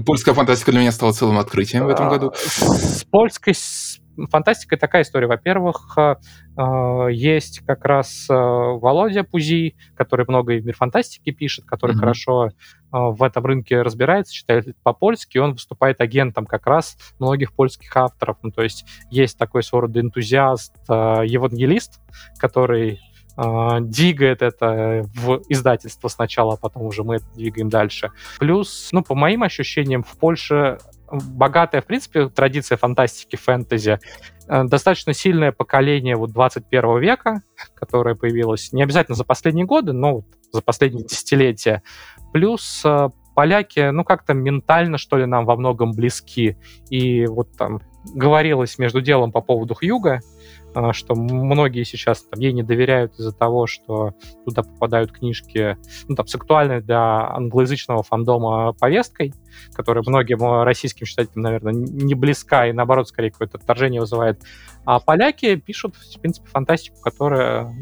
польская 0.06 0.34
фантастика 0.34 0.72
для 0.72 0.82
меня 0.82 0.92
стала 0.92 1.12
целым 1.12 1.38
открытием 1.38 1.86
в 1.86 1.90
этом 1.90 2.10
году. 2.10 2.34
С 2.36 3.04
польской 3.06 3.54
фантастика 4.30 4.78
такая 4.78 5.04
история. 5.04 5.28
Во-первых, 5.28 5.98
э, 5.98 6.16
э, 6.58 7.08
есть 7.12 7.60
как 7.66 7.86
раз 7.86 8.28
э, 8.30 8.34
Володя 8.34 9.24
Пузи, 9.24 9.76
который 9.96 10.26
много 10.28 10.54
и 10.54 10.62
мир 10.62 10.76
фантастики 10.76 11.32
пишет, 11.32 11.66
который 11.66 11.96
mm-hmm. 11.96 12.00
хорошо 12.00 12.50
в 13.00 13.24
этом 13.24 13.46
рынке 13.46 13.82
разбирается, 13.82 14.34
читает 14.34 14.76
по-польски, 14.84 15.38
он 15.38 15.54
выступает 15.54 16.02
агентом 16.02 16.46
как 16.46 16.66
раз 16.66 16.98
многих 17.20 17.54
польских 17.54 17.96
авторов. 17.98 18.38
Ну, 18.42 18.52
то 18.52 18.64
есть 18.64 18.86
есть 19.10 19.38
такой 19.38 19.64
своего 19.64 19.88
рода 19.88 20.00
энтузиаст, 20.00 20.74
евангелист, 20.88 22.00
который 22.38 23.00
двигает 23.36 24.42
это 24.42 25.04
в 25.14 25.42
издательство 25.50 26.08
сначала, 26.08 26.54
а 26.54 26.58
потом 26.58 26.84
уже 26.84 27.04
мы 27.04 27.18
это 27.18 27.26
двигаем 27.36 27.68
дальше. 27.68 28.12
Плюс, 28.40 28.90
ну, 28.94 29.04
по 29.04 29.14
моим 29.14 29.44
ощущениям, 29.44 30.04
в 30.04 30.18
Польше 30.18 30.78
богатая, 31.12 31.82
в 31.82 31.86
принципе, 31.86 32.30
традиция 32.30 32.78
фантастики, 32.78 33.36
фэнтези, 33.36 34.00
э, 34.48 34.64
достаточно 34.64 35.14
сильное 35.14 35.52
поколение 35.52 36.16
вот 36.16 36.32
21 36.32 37.00
века, 37.00 37.42
которое 37.74 38.16
появилось 38.16 38.72
не 38.74 38.84
обязательно 38.84 39.16
за 39.16 39.24
последние 39.24 39.66
годы, 39.66 39.94
но 39.94 40.16
вот 40.16 40.26
за 40.52 40.62
последние 40.62 41.06
десятилетия. 41.06 41.84
Плюс 42.36 42.82
э, 42.84 43.08
поляки, 43.34 43.92
ну, 43.92 44.04
как-то 44.04 44.34
ментально, 44.34 44.98
что 44.98 45.16
ли, 45.16 45.26
нам 45.26 45.46
во 45.46 45.56
многом 45.56 45.94
близки. 45.94 46.58
И 46.90 47.26
вот 47.28 47.56
там 47.56 47.80
говорилось 48.14 48.78
между 48.78 49.00
делом 49.00 49.32
по 49.32 49.40
поводу 49.40 49.74
Хьюга, 49.74 50.20
а, 50.74 50.92
что 50.92 51.16
многие 51.16 51.86
сейчас 51.86 52.24
там, 52.24 52.42
ей 52.42 52.52
не 52.52 52.62
доверяют 52.62 53.14
из-за 53.14 53.32
того, 53.32 53.68
что 53.68 54.16
туда 54.44 54.64
попадают 54.64 55.14
книжки, 55.14 55.78
ну, 56.10 56.16
там, 56.18 56.28
с 56.28 56.36
актуальной 56.36 56.82
для 56.82 57.26
англоязычного 57.30 58.04
фандома 58.04 58.74
повесткой, 58.74 59.34
которая 59.74 60.04
многим 60.06 60.64
российским 60.64 61.06
читателям, 61.06 61.42
наверное, 61.44 61.72
не 61.72 62.16
близка 62.16 62.68
и, 62.68 62.74
наоборот, 62.74 63.08
скорее 63.08 63.32
какое-то 63.32 63.60
отторжение 63.60 64.02
вызывает. 64.02 64.42
А 64.84 65.00
поляки 65.00 65.56
пишут, 65.56 65.96
в 65.96 66.20
принципе, 66.20 66.50
фантастику, 66.50 67.00
которая 67.00 67.74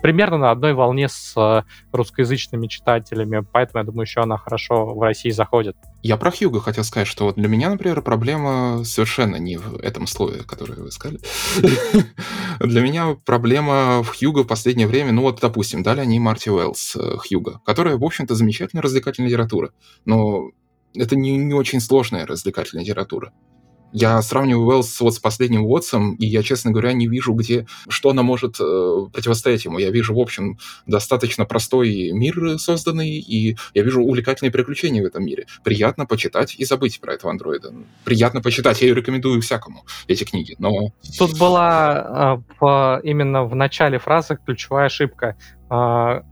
примерно 0.00 0.38
на 0.38 0.50
одной 0.50 0.74
волне 0.74 1.08
с 1.08 1.34
э, 1.36 1.62
русскоязычными 1.92 2.66
читателями, 2.66 3.44
поэтому, 3.52 3.80
я 3.80 3.84
думаю, 3.84 4.02
еще 4.02 4.20
она 4.20 4.36
хорошо 4.36 4.94
в 4.94 5.00
России 5.00 5.30
заходит. 5.30 5.76
Я 6.02 6.16
про 6.16 6.30
Хьюга 6.30 6.60
хотел 6.60 6.84
сказать, 6.84 7.08
что 7.08 7.24
вот 7.24 7.36
для 7.36 7.48
меня, 7.48 7.70
например, 7.70 8.02
проблема 8.02 8.84
совершенно 8.84 9.36
не 9.36 9.56
в 9.56 9.76
этом 9.80 10.06
слое, 10.06 10.42
который 10.42 10.76
вы 10.76 10.90
сказали. 10.90 11.20
Для 12.60 12.80
меня 12.80 13.16
проблема 13.24 14.02
в 14.02 14.16
Хьюго 14.18 14.44
в 14.44 14.46
последнее 14.46 14.86
время, 14.86 15.12
ну 15.12 15.22
вот, 15.22 15.40
допустим, 15.40 15.82
дали 15.82 16.00
они 16.00 16.18
Марти 16.18 16.48
Уэллс 16.48 16.96
э, 16.96 17.16
Хьюга, 17.18 17.60
которая, 17.64 17.96
в 17.96 18.04
общем-то, 18.04 18.34
замечательная 18.34 18.82
развлекательная 18.82 19.28
литература, 19.28 19.70
но 20.04 20.50
это 20.94 21.16
не, 21.16 21.36
не 21.36 21.54
очень 21.54 21.80
сложная 21.80 22.26
развлекательная 22.26 22.84
литература. 22.84 23.32
Я 23.92 24.20
сравниваю 24.22 24.66
Уэллс 24.66 25.00
вот 25.00 25.14
с 25.14 25.18
последним 25.18 25.64
Уотсом, 25.64 26.14
и 26.16 26.26
я, 26.26 26.42
честно 26.42 26.70
говоря, 26.70 26.92
не 26.92 27.06
вижу, 27.06 27.32
где, 27.32 27.66
что 27.88 28.10
она 28.10 28.22
может 28.22 28.56
э, 28.60 29.06
противостоять 29.12 29.64
ему. 29.64 29.78
Я 29.78 29.90
вижу, 29.90 30.14
в 30.14 30.18
общем, 30.18 30.58
достаточно 30.86 31.44
простой 31.44 32.12
мир 32.12 32.58
созданный, 32.58 33.18
и 33.18 33.56
я 33.74 33.82
вижу 33.82 34.02
увлекательные 34.02 34.52
приключения 34.52 35.02
в 35.02 35.06
этом 35.06 35.24
мире. 35.24 35.46
Приятно 35.64 36.06
почитать 36.06 36.54
и 36.58 36.64
забыть 36.64 37.00
про 37.00 37.14
этого 37.14 37.30
андроида. 37.30 37.72
Приятно 38.04 38.40
почитать, 38.42 38.80
я 38.82 38.88
ее 38.88 38.94
рекомендую 38.94 39.40
всякому, 39.40 39.84
эти 40.08 40.24
книги, 40.24 40.56
но... 40.58 40.92
Тут 41.18 41.38
была 41.38 42.38
э, 42.38 42.54
в, 42.60 43.00
именно 43.04 43.44
в 43.44 43.54
начале 43.54 43.98
фразы 43.98 44.38
ключевая 44.44 44.86
ошибка. 44.86 45.36
Э, 45.70 46.22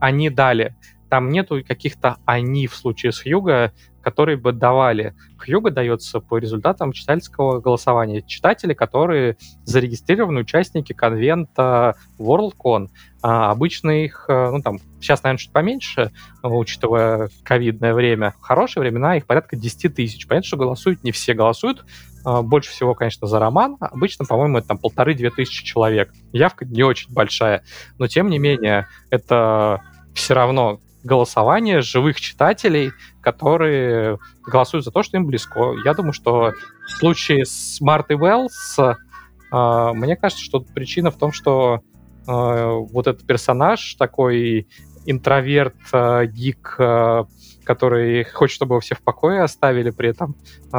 они 0.00 0.30
дали 0.30 0.74
там 1.08 1.30
нету 1.30 1.62
каких-то 1.66 2.18
они 2.24 2.66
в 2.66 2.76
случае 2.76 3.12
с 3.12 3.22
Хьюго, 3.22 3.72
которые 4.08 4.38
бы 4.38 4.52
давали. 4.52 5.14
Хьюго 5.36 5.70
дается 5.70 6.20
по 6.20 6.38
результатам 6.38 6.92
читательского 6.92 7.60
голосования. 7.60 8.22
Читатели, 8.22 8.72
которые 8.72 9.36
зарегистрированы 9.64 10.40
участники 10.40 10.94
конвента 10.94 11.94
WorldCon. 12.18 12.88
А 13.20 13.50
обычно 13.50 14.02
их, 14.02 14.24
э, 14.28 14.50
ну 14.50 14.62
там, 14.62 14.78
сейчас, 14.98 15.22
наверное, 15.22 15.40
чуть 15.40 15.52
поменьше, 15.52 16.10
учитывая 16.42 17.28
ковидное 17.42 17.92
время. 17.92 18.34
В 18.40 18.40
хорошие 18.40 18.80
времена 18.80 19.18
их 19.18 19.26
порядка 19.26 19.56
10 19.56 19.94
тысяч. 19.94 20.26
Понятно, 20.26 20.46
что 20.46 20.56
голосуют 20.56 21.04
не 21.04 21.12
все. 21.12 21.34
Голосуют 21.34 21.84
э, 22.24 22.40
больше 22.40 22.70
всего, 22.70 22.94
конечно, 22.94 23.26
за 23.26 23.38
роман. 23.38 23.76
Обычно, 23.78 24.24
по-моему, 24.24 24.56
это 24.56 24.68
там 24.68 24.78
полторы-две 24.78 25.28
тысячи 25.28 25.66
человек. 25.66 26.10
Явка 26.32 26.64
не 26.64 26.82
очень 26.82 27.12
большая. 27.12 27.62
Но, 27.98 28.06
тем 28.06 28.30
не 28.30 28.38
менее, 28.38 28.88
это 29.10 29.82
все 30.14 30.32
равно 30.32 30.80
голосование 31.04 31.80
живых 31.80 32.20
читателей, 32.20 32.92
которые 33.20 34.18
голосуют 34.44 34.84
за 34.84 34.90
то, 34.90 35.02
что 35.02 35.16
им 35.16 35.26
близко. 35.26 35.74
Я 35.84 35.94
думаю, 35.94 36.12
что 36.12 36.52
в 36.86 36.90
случае 36.90 37.44
с 37.44 37.80
Мартой 37.80 38.16
Уэллс, 38.16 38.78
э, 38.78 39.92
мне 39.94 40.16
кажется, 40.16 40.44
что 40.44 40.60
причина 40.60 41.10
в 41.10 41.16
том, 41.16 41.32
что 41.32 41.80
э, 42.26 42.30
вот 42.30 43.06
этот 43.06 43.26
персонаж 43.26 43.94
такой 43.94 44.68
интроверт, 45.06 45.76
э, 45.92 46.26
гик, 46.26 46.76
э, 46.78 47.24
который 47.64 48.24
хочет, 48.24 48.56
чтобы 48.56 48.74
его 48.74 48.80
все 48.80 48.94
в 48.94 49.02
покое 49.02 49.42
оставили, 49.42 49.90
при 49.90 50.10
этом 50.10 50.36
э, 50.72 50.78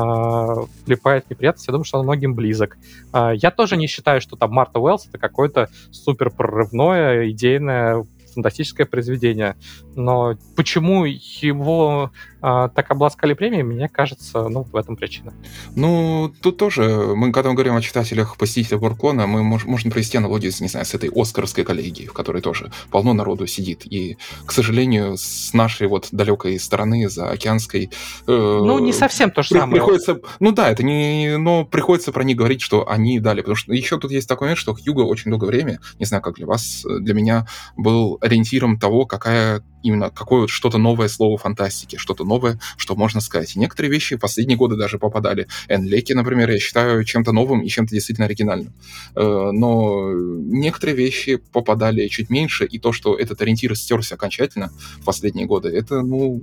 влипает 0.85 1.29
неприятность. 1.29 1.67
Я 1.67 1.71
думаю, 1.71 1.85
что 1.85 1.99
он 1.99 2.05
многим 2.05 2.33
близок. 2.33 2.77
Э, 3.13 3.31
я 3.35 3.51
тоже 3.51 3.77
не 3.77 3.87
считаю, 3.87 4.21
что 4.21 4.35
там 4.35 4.51
Марта 4.51 4.79
Уэллс 4.79 5.07
это 5.07 5.17
какое-то 5.17 5.69
супер 5.91 6.31
прорывное, 6.31 7.29
идейное 7.29 8.05
фантастическое 8.33 8.85
произведение. 8.85 9.55
Но 9.95 10.35
почему 10.55 11.05
его 11.05 12.11
а, 12.41 12.69
так 12.69 12.89
обласкали 12.91 13.33
премии, 13.33 13.61
мне 13.61 13.89
кажется, 13.89 14.47
ну, 14.47 14.63
в 14.63 14.75
этом 14.75 14.95
причина. 14.95 15.33
Ну, 15.75 16.33
тут 16.41 16.57
тоже, 16.57 17.13
мы 17.15 17.31
когда 17.31 17.49
мы 17.49 17.55
говорим 17.55 17.75
о 17.75 17.81
читателях 17.81 18.37
посетителя 18.37 18.77
Буркона, 18.77 19.27
мы 19.27 19.43
мож, 19.43 19.65
можем 19.65 19.91
провести 19.91 20.17
аналогию, 20.17 20.51
не 20.59 20.67
знаю, 20.67 20.85
с 20.85 20.93
этой 20.93 21.09
Оскаровской 21.13 21.63
коллегией, 21.63 22.07
в 22.07 22.13
которой 22.13 22.41
тоже 22.41 22.71
полно 22.91 23.13
народу 23.13 23.45
сидит. 23.47 23.85
И, 23.85 24.17
к 24.45 24.51
сожалению, 24.51 25.17
с 25.17 25.53
нашей 25.53 25.87
вот 25.87 26.07
далекой 26.11 26.59
стороны, 26.59 27.09
за 27.09 27.29
океанской... 27.29 27.91
Э, 28.27 28.31
ну, 28.31 28.79
не 28.79 28.93
совсем 28.93 29.31
то 29.31 29.43
же 29.43 29.49
при, 29.49 29.59
самое. 29.59 29.81
Приходится, 29.81 30.19
ну 30.39 30.51
да, 30.51 30.69
это 30.69 30.83
не... 30.83 31.37
Но 31.37 31.65
приходится 31.65 32.11
про 32.11 32.23
них 32.23 32.37
говорить, 32.37 32.61
что 32.61 32.89
они 32.89 33.19
дали. 33.19 33.41
Потому 33.41 33.55
что 33.55 33.73
еще 33.73 33.99
тут 33.99 34.11
есть 34.11 34.27
такой 34.27 34.45
момент, 34.45 34.59
что 34.59 34.73
Хьюго 34.73 35.01
очень 35.01 35.31
долгое 35.31 35.47
время, 35.47 35.79
не 35.99 36.05
знаю, 36.05 36.23
как 36.23 36.35
для 36.35 36.45
вас, 36.45 36.85
для 36.85 37.13
меня 37.13 37.47
был 37.75 38.17
ориентиром 38.21 38.79
того, 38.79 39.05
какая 39.05 39.61
именно 39.83 40.09
какое 40.09 40.41
вот 40.41 40.49
что-то 40.49 40.77
новое 40.77 41.07
слово 41.07 41.37
фантастики, 41.37 41.97
что-то 41.97 42.23
новое, 42.23 42.59
что 42.77 42.95
можно 42.95 43.21
сказать. 43.21 43.55
И 43.55 43.59
некоторые 43.59 43.91
вещи 43.91 44.15
в 44.15 44.19
последние 44.19 44.57
годы 44.57 44.75
даже 44.75 44.97
попадали. 44.99 45.47
Энлеки, 45.67 46.13
например, 46.13 46.49
я 46.49 46.59
считаю 46.59 47.03
чем-то 47.03 47.31
новым 47.31 47.61
и 47.61 47.69
чем-то 47.69 47.93
действительно 47.93 48.25
оригинальным. 48.25 48.73
Э, 49.15 49.51
но 49.51 50.11
некоторые 50.13 50.95
вещи 50.95 51.37
попадали 51.37 52.07
чуть 52.07 52.29
меньше, 52.29 52.65
и 52.65 52.79
то, 52.79 52.91
что 52.91 53.15
этот 53.15 53.41
ориентир 53.41 53.75
стерся 53.75 54.15
окончательно 54.15 54.71
в 55.01 55.05
последние 55.05 55.45
годы, 55.45 55.69
это, 55.69 56.01
ну, 56.01 56.41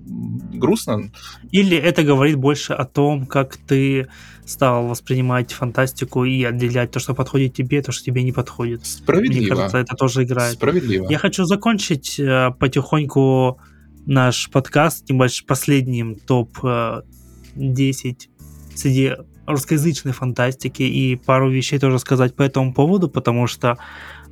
грустно. 0.52 1.10
Или 1.50 1.76
это 1.76 2.02
говорит 2.02 2.36
больше 2.36 2.72
о 2.72 2.84
том, 2.84 3.26
как 3.26 3.56
ты 3.56 4.08
стал 4.46 4.86
воспринимать 4.86 5.52
фантастику 5.52 6.24
и 6.24 6.44
отделять 6.44 6.92
то, 6.92 7.00
что 7.00 7.14
подходит 7.14 7.54
тебе, 7.54 7.82
то, 7.82 7.92
что 7.92 8.04
тебе 8.04 8.22
не 8.22 8.32
подходит. 8.32 8.86
Справедливо. 8.86 9.40
Мне 9.40 9.48
кажется, 9.48 9.78
это 9.78 9.96
тоже 9.96 10.22
играет. 10.22 10.54
Справедливо. 10.54 11.10
Я 11.10 11.18
хочу 11.18 11.44
закончить 11.44 12.18
э, 12.20 12.52
потихоньку 12.58 13.58
наш 14.06 14.48
подкаст 14.50 15.10
небольшим 15.10 15.46
последним 15.46 16.14
топ-10 16.14 17.02
э, 17.56 18.76
среди 18.76 19.12
русскоязычной 19.46 20.12
фантастики 20.12 20.82
и 20.82 21.16
пару 21.16 21.50
вещей 21.50 21.78
тоже 21.78 21.98
сказать 21.98 22.34
по 22.34 22.42
этому 22.42 22.72
поводу, 22.72 23.08
потому 23.08 23.48
что 23.48 23.78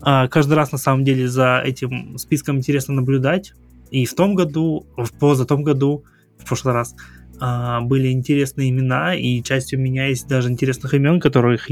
э, 0.00 0.28
каждый 0.28 0.54
раз 0.54 0.70
на 0.70 0.78
самом 0.78 1.04
деле 1.04 1.28
за 1.28 1.60
этим 1.64 2.18
списком 2.18 2.58
интересно 2.58 2.94
наблюдать. 2.94 3.52
И 3.90 4.06
в 4.06 4.14
том 4.14 4.34
году, 4.36 4.86
в 4.96 5.12
позатом 5.12 5.64
году, 5.64 6.04
в 6.38 6.46
прошлый 6.46 6.74
раз, 6.74 6.94
а, 7.40 7.80
были 7.80 8.10
интересные 8.10 8.70
имена, 8.70 9.14
и 9.14 9.42
часть 9.42 9.74
у 9.74 9.78
меня 9.78 10.06
есть 10.06 10.28
даже 10.28 10.50
интересных 10.50 10.94
имен, 10.94 11.20
которых 11.20 11.68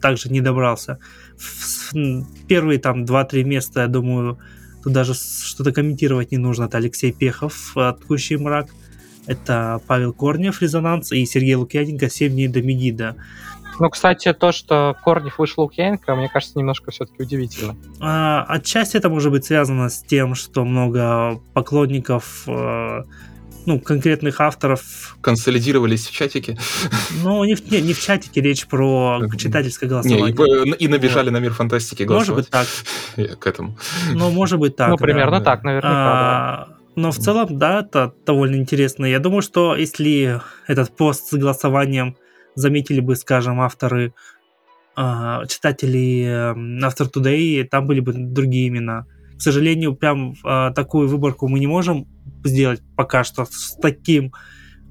также 0.00 0.30
не 0.30 0.40
добрался. 0.40 0.98
В 1.36 1.94
первые 2.48 2.78
там 2.78 3.04
2-3 3.04 3.44
места, 3.44 3.82
я 3.82 3.86
думаю, 3.86 4.38
тут 4.82 4.92
даже 4.92 5.14
что-то 5.14 5.72
комментировать 5.72 6.32
не 6.32 6.38
нужно. 6.38 6.64
Это 6.64 6.78
Алексей 6.78 7.12
Пехов, 7.12 7.76
«Откущий 7.76 8.36
мрак», 8.36 8.68
это 9.26 9.80
Павел 9.86 10.12
Корнев, 10.12 10.62
«Резонанс», 10.62 11.12
и 11.12 11.24
Сергей 11.26 11.54
Лукьяненко 11.54 12.08
«Семь 12.08 12.32
дней 12.32 12.48
до 12.48 12.62
Мегида». 12.62 13.16
Ну, 13.78 13.88
кстати, 13.88 14.32
то, 14.34 14.52
что 14.52 14.94
Корнев 15.02 15.38
вышел 15.38 15.62
Лукьяненко, 15.62 16.14
мне 16.14 16.28
кажется, 16.28 16.58
немножко 16.58 16.90
все-таки 16.90 17.22
удивительно. 17.22 17.76
А, 17.98 18.44
отчасти 18.46 18.98
это 18.98 19.08
может 19.08 19.32
быть 19.32 19.46
связано 19.46 19.88
с 19.88 20.02
тем, 20.02 20.34
что 20.34 20.66
много 20.66 21.40
поклонников 21.54 22.42
э, 22.46 23.04
ну, 23.70 23.78
конкретных 23.78 24.40
авторов. 24.40 25.16
Консолидировались 25.20 26.06
в 26.08 26.12
чатике. 26.12 26.58
Ну, 27.22 27.44
не 27.44 27.54
в, 27.54 27.70
не, 27.70 27.80
не 27.80 27.92
в 27.92 28.00
чатике, 28.00 28.40
речь 28.40 28.66
про 28.66 29.20
читательское 29.38 29.88
голосование. 29.88 30.32
Не, 30.32 30.74
и, 30.74 30.84
и 30.84 30.88
набежали 30.88 31.30
вот. 31.30 31.34
на 31.34 31.38
мир 31.38 31.52
фантастики 31.52 32.02
голосовать. 32.02 32.50
Может 32.50 32.68
быть 33.16 33.26
так. 33.26 33.38
К 33.38 33.46
этому. 33.46 33.78
Ну, 34.12 34.30
может 34.30 34.58
быть 34.58 34.74
так. 34.74 34.90
Ну, 34.90 34.96
примерно 34.96 35.38
да. 35.38 35.44
так, 35.44 35.62
наверняка, 35.62 35.88
а, 35.90 36.66
да. 36.66 36.76
Но 36.96 37.12
в 37.12 37.18
целом, 37.18 37.58
да, 37.58 37.80
это 37.80 38.12
довольно 38.26 38.56
интересно. 38.56 39.04
Я 39.06 39.20
думаю, 39.20 39.42
что 39.42 39.76
если 39.76 40.40
этот 40.66 40.96
пост 40.96 41.28
с 41.28 41.34
голосованием 41.34 42.16
заметили 42.56 42.98
бы, 42.98 43.14
скажем, 43.14 43.60
авторы, 43.60 44.12
э, 44.96 45.38
читатели 45.48 46.24
э, 46.26 46.84
Автор 46.84 47.06
Today, 47.06 47.62
там 47.64 47.86
были 47.86 48.00
бы 48.00 48.12
другие 48.14 48.66
имена. 48.68 49.06
К 49.40 49.42
сожалению, 49.42 49.94
прям 49.94 50.34
э, 50.44 50.70
такую 50.76 51.08
выборку 51.08 51.48
мы 51.48 51.60
не 51.60 51.66
можем 51.66 52.06
сделать 52.44 52.82
пока 52.94 53.24
что 53.24 53.46
с 53.46 53.74
таким 53.80 54.34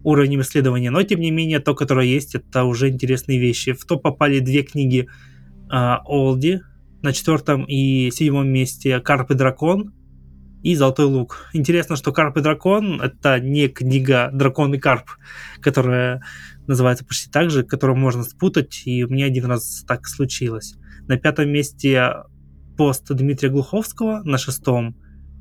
уровнем 0.04 0.42
исследования, 0.42 0.90
но 0.90 1.04
тем 1.04 1.20
не 1.20 1.30
менее 1.30 1.60
то, 1.60 1.76
которое 1.76 2.08
есть, 2.08 2.34
это 2.34 2.64
уже 2.64 2.90
интересные 2.90 3.38
вещи. 3.38 3.74
В 3.74 3.86
топ 3.86 4.02
попали 4.02 4.40
две 4.40 4.64
книги 4.64 5.08
э, 5.72 5.96
Олди 6.04 6.62
на 7.04 7.14
четвертом 7.14 7.64
и 7.66 8.10
седьмом 8.10 8.48
месте 8.48 9.00
Карп 9.00 9.30
и 9.30 9.36
Дракон 9.36 9.94
и 10.64 10.74
Золотой 10.74 11.06
Лук. 11.06 11.46
Интересно, 11.54 11.96
что 11.96 12.12
Карп 12.12 12.38
и 12.38 12.42
Дракон— 12.42 13.00
это 13.04 13.40
не 13.40 13.68
книга 13.68 14.32
Дракон 14.34 14.74
и 14.74 14.80
Карп, 14.80 15.12
которая 15.62 16.24
называется 16.66 17.06
почти 17.06 17.30
так 17.30 17.52
же, 17.52 17.62
которую 17.62 17.98
можно 17.98 18.24
спутать, 18.24 18.82
и 18.86 19.04
у 19.04 19.10
меня 19.10 19.28
один 19.28 19.46
раз 19.46 19.84
так 19.88 20.08
случилось. 20.08 20.74
На 21.08 21.18
пятом 21.18 21.50
месте 21.50 22.14
пост 22.80 23.14
Дмитрия 23.14 23.50
Глуховского, 23.50 24.22
на 24.24 24.38
шестом 24.38 24.96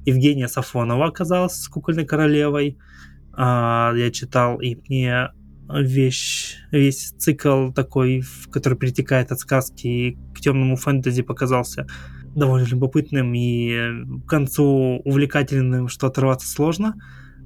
Евгения 0.04 0.48
Сафонова 0.48 1.06
оказалась 1.06 1.52
с 1.52 1.68
«Кукольной 1.68 2.04
королевой». 2.04 2.78
А, 3.32 3.92
я 3.94 4.10
читал, 4.10 4.60
и 4.60 4.74
мне 4.88 5.28
вещь, 5.72 6.56
весь 6.72 7.10
цикл 7.16 7.70
такой, 7.70 8.24
который 8.50 8.76
перетекает 8.76 9.30
от 9.30 9.38
сказки 9.38 10.18
к 10.34 10.40
темному 10.40 10.74
фэнтези 10.74 11.22
показался 11.22 11.86
довольно 12.34 12.66
любопытным 12.66 13.32
и 13.34 14.02
к 14.26 14.28
концу 14.28 15.00
увлекательным, 15.04 15.86
что 15.86 16.08
оторваться 16.08 16.48
сложно. 16.48 16.96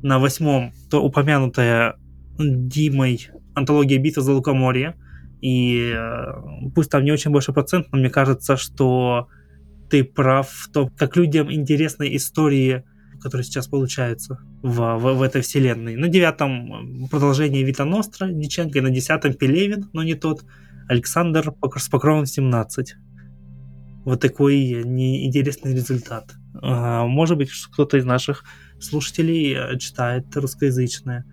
На 0.02 0.18
восьмом 0.18 0.72
то 0.88 1.04
упомянутая 1.04 1.96
Димой 2.38 3.28
антология 3.54 3.98
битвы 3.98 4.22
за 4.22 4.32
Лукоморье. 4.32 4.94
И 5.42 5.92
э, 5.94 6.70
пусть 6.74 6.90
там 6.90 7.04
не 7.04 7.12
очень 7.12 7.30
большой 7.30 7.52
процент, 7.52 7.88
но 7.92 7.98
мне 7.98 8.08
кажется, 8.08 8.56
что 8.56 9.28
ты 9.92 10.04
прав 10.04 10.48
в 10.48 10.72
том, 10.72 10.88
как 10.88 11.16
людям 11.16 11.52
интересны 11.52 12.16
истории, 12.16 12.82
которые 13.20 13.44
сейчас 13.44 13.66
получаются 13.66 14.38
в, 14.62 14.96
в, 14.96 15.14
в 15.18 15.20
этой 15.20 15.42
вселенной. 15.42 15.96
На 15.96 16.08
девятом 16.08 17.08
продолжение 17.10 17.62
Вита 17.62 17.84
Ностра 17.84 18.28
Диченко, 18.28 18.78
и 18.78 18.80
на 18.80 18.88
десятом 18.88 19.34
Пелевин, 19.34 19.90
но 19.92 20.02
не 20.02 20.14
тот, 20.14 20.46
Александр 20.88 21.52
с 21.76 21.88
покровом 21.90 22.24
17 22.24 22.96
вот 24.06 24.20
такой 24.20 24.82
неинтересный 24.82 25.74
результат. 25.74 26.36
А, 26.62 27.04
может 27.06 27.36
быть, 27.36 27.50
кто-то 27.70 27.98
из 27.98 28.06
наших 28.06 28.44
слушателей 28.80 29.54
э, 29.54 29.78
читает 29.78 30.34
русскоязычное, 30.34 31.26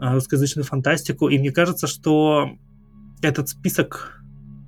э, 0.00 0.14
русскоязычную 0.14 0.64
фантастику, 0.64 1.28
и 1.28 1.38
мне 1.38 1.52
кажется, 1.52 1.86
что 1.86 2.50
этот 3.22 3.48
список, 3.48 4.20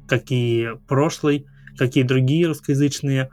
как 0.07 0.31
и 0.31 0.69
прошлый, 0.87 1.47
как 1.77 1.97
и 1.97 2.03
другие 2.03 2.47
русскоязычные, 2.47 3.31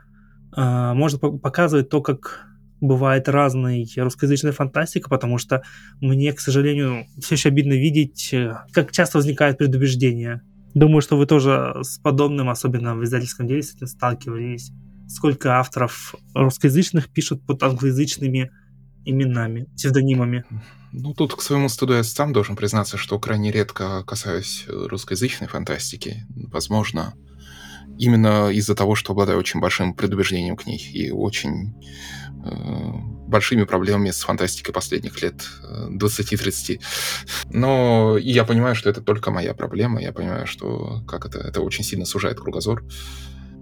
э, 0.55 0.93
может 0.93 1.21
показывать 1.41 1.89
то, 1.89 2.01
как 2.01 2.47
бывает 2.81 3.27
разной 3.27 3.89
русскоязычная 3.97 4.53
фантастика, 4.53 5.09
потому 5.09 5.37
что 5.37 5.63
мне, 6.01 6.31
к 6.31 6.39
сожалению, 6.39 7.05
все 7.19 7.35
еще 7.35 7.49
обидно 7.49 7.73
видеть, 7.73 8.33
как 8.71 8.91
часто 8.91 9.17
возникает 9.17 9.57
предубеждение 9.57 10.41
Думаю, 10.73 11.01
что 11.01 11.17
вы 11.17 11.25
тоже 11.25 11.77
с 11.81 11.97
подобным, 11.97 12.49
особенно 12.49 12.95
в 12.95 13.03
издательском 13.03 13.47
деле, 13.47 13.63
с 13.63 13.75
этим 13.75 13.87
сталкивались. 13.87 14.71
Сколько 15.07 15.59
авторов 15.59 16.13
русскоязычных 16.35 17.09
пишут 17.09 17.43
под 17.45 17.63
англоязычными 17.63 18.51
именами, 19.03 19.67
псевдонимами? 19.75 20.45
Ну, 20.91 21.13
тут 21.13 21.33
к 21.35 21.41
своему 21.41 21.69
стыду 21.69 21.93
я 21.93 22.03
сам 22.03 22.33
должен 22.33 22.55
признаться, 22.55 22.97
что 22.97 23.19
крайне 23.19 23.51
редко 23.51 24.03
касаюсь 24.05 24.65
русскоязычной 24.67 25.47
фантастики. 25.47 26.25
Возможно, 26.29 27.13
именно 27.99 28.49
из-за 28.49 28.75
того, 28.75 28.95
что 28.95 29.11
обладаю 29.11 29.37
очень 29.37 29.59
большим 29.59 29.93
предубеждением 29.93 30.55
к 30.55 30.65
ней 30.65 30.79
и 30.93 31.11
очень 31.11 31.75
э, 32.45 32.91
большими 33.27 33.65
проблемами 33.65 34.11
с 34.11 34.21
фантастикой 34.21 34.73
последних 34.73 35.21
лет 35.21 35.45
20-30. 35.91 36.75
Э, 36.75 36.79
Но 37.49 38.17
я 38.17 38.45
понимаю, 38.45 38.75
что 38.75 38.89
это 38.89 39.01
только 39.01 39.31
моя 39.31 39.53
проблема. 39.53 40.01
Я 40.01 40.13
понимаю, 40.13 40.47
что 40.47 41.03
как 41.07 41.25
это, 41.25 41.39
это 41.39 41.61
очень 41.61 41.83
сильно 41.83 42.05
сужает 42.05 42.39
кругозор. 42.39 42.83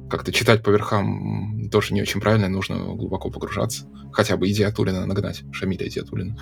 Как-то 0.10 0.32
читать 0.32 0.64
по 0.64 0.70
верхам 0.70 1.70
тоже 1.70 1.94
не 1.94 2.02
очень 2.02 2.22
правильно, 2.22 2.48
нужно 2.48 2.78
глубоко 2.78 3.30
погружаться. 3.30 3.88
Хотя 4.12 4.38
бы 4.38 4.50
Идиатулина 4.50 5.06
нагнать, 5.06 5.44
Шамиля 5.52 5.88
Идиатулина, 5.88 6.38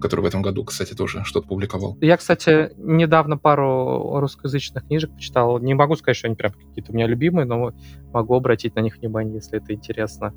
который 0.00 0.22
в 0.22 0.26
этом 0.26 0.42
году, 0.42 0.64
кстати, 0.64 0.94
тоже 0.94 1.22
что-то 1.24 1.48
публиковал. 1.48 1.96
Я, 2.00 2.16
кстати, 2.16 2.70
недавно 2.76 3.38
пару 3.38 4.18
русскоязычных 4.18 4.86
книжек 4.86 5.14
почитал. 5.14 5.58
Не 5.60 5.74
могу 5.74 5.96
сказать, 5.96 6.16
что 6.16 6.26
они 6.26 6.36
прям 6.36 6.52
какие-то 6.52 6.92
у 6.92 6.94
меня 6.94 7.06
любимые, 7.06 7.46
но 7.46 7.72
могу 8.12 8.34
обратить 8.34 8.74
на 8.74 8.80
них 8.80 8.96
внимание, 8.96 9.36
если 9.36 9.58
это 9.58 9.72
интересно. 9.72 10.34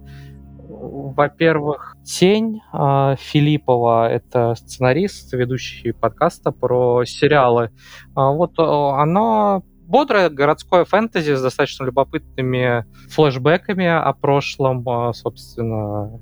Во-первых, 0.69 1.95
Тень 2.03 2.61
э, 2.71 3.15
Филиппова— 3.17 4.07
это 4.11 4.53
сценарист, 4.53 5.33
ведущий 5.33 5.91
подкаста 5.93 6.51
про 6.51 7.03
сериалы. 7.05 7.71
А, 8.13 8.31
вот 8.31 8.59
э, 8.59 8.61
она 8.61 9.63
бодрое 9.89 10.29
городское 10.29 10.85
фэнтези 10.85 11.33
с 11.33 11.41
достаточно 11.41 11.83
любопытными 11.83 12.85
флешбэками 13.09 13.87
о 13.87 14.13
прошлом, 14.13 14.87
э, 14.87 15.13
собственно, 15.13 16.19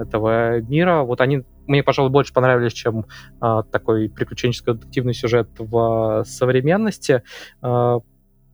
этого 0.00 0.60
мира. 0.60 1.02
Вот 1.02 1.20
они 1.20 1.42
мне, 1.66 1.82
пожалуй, 1.82 2.10
больше 2.10 2.32
понравились, 2.32 2.72
чем 2.72 3.06
э, 3.40 3.62
такой 3.70 4.10
приключенческо-детективный 4.10 5.14
сюжет 5.14 5.48
в 5.58 6.24
современности. 6.26 7.22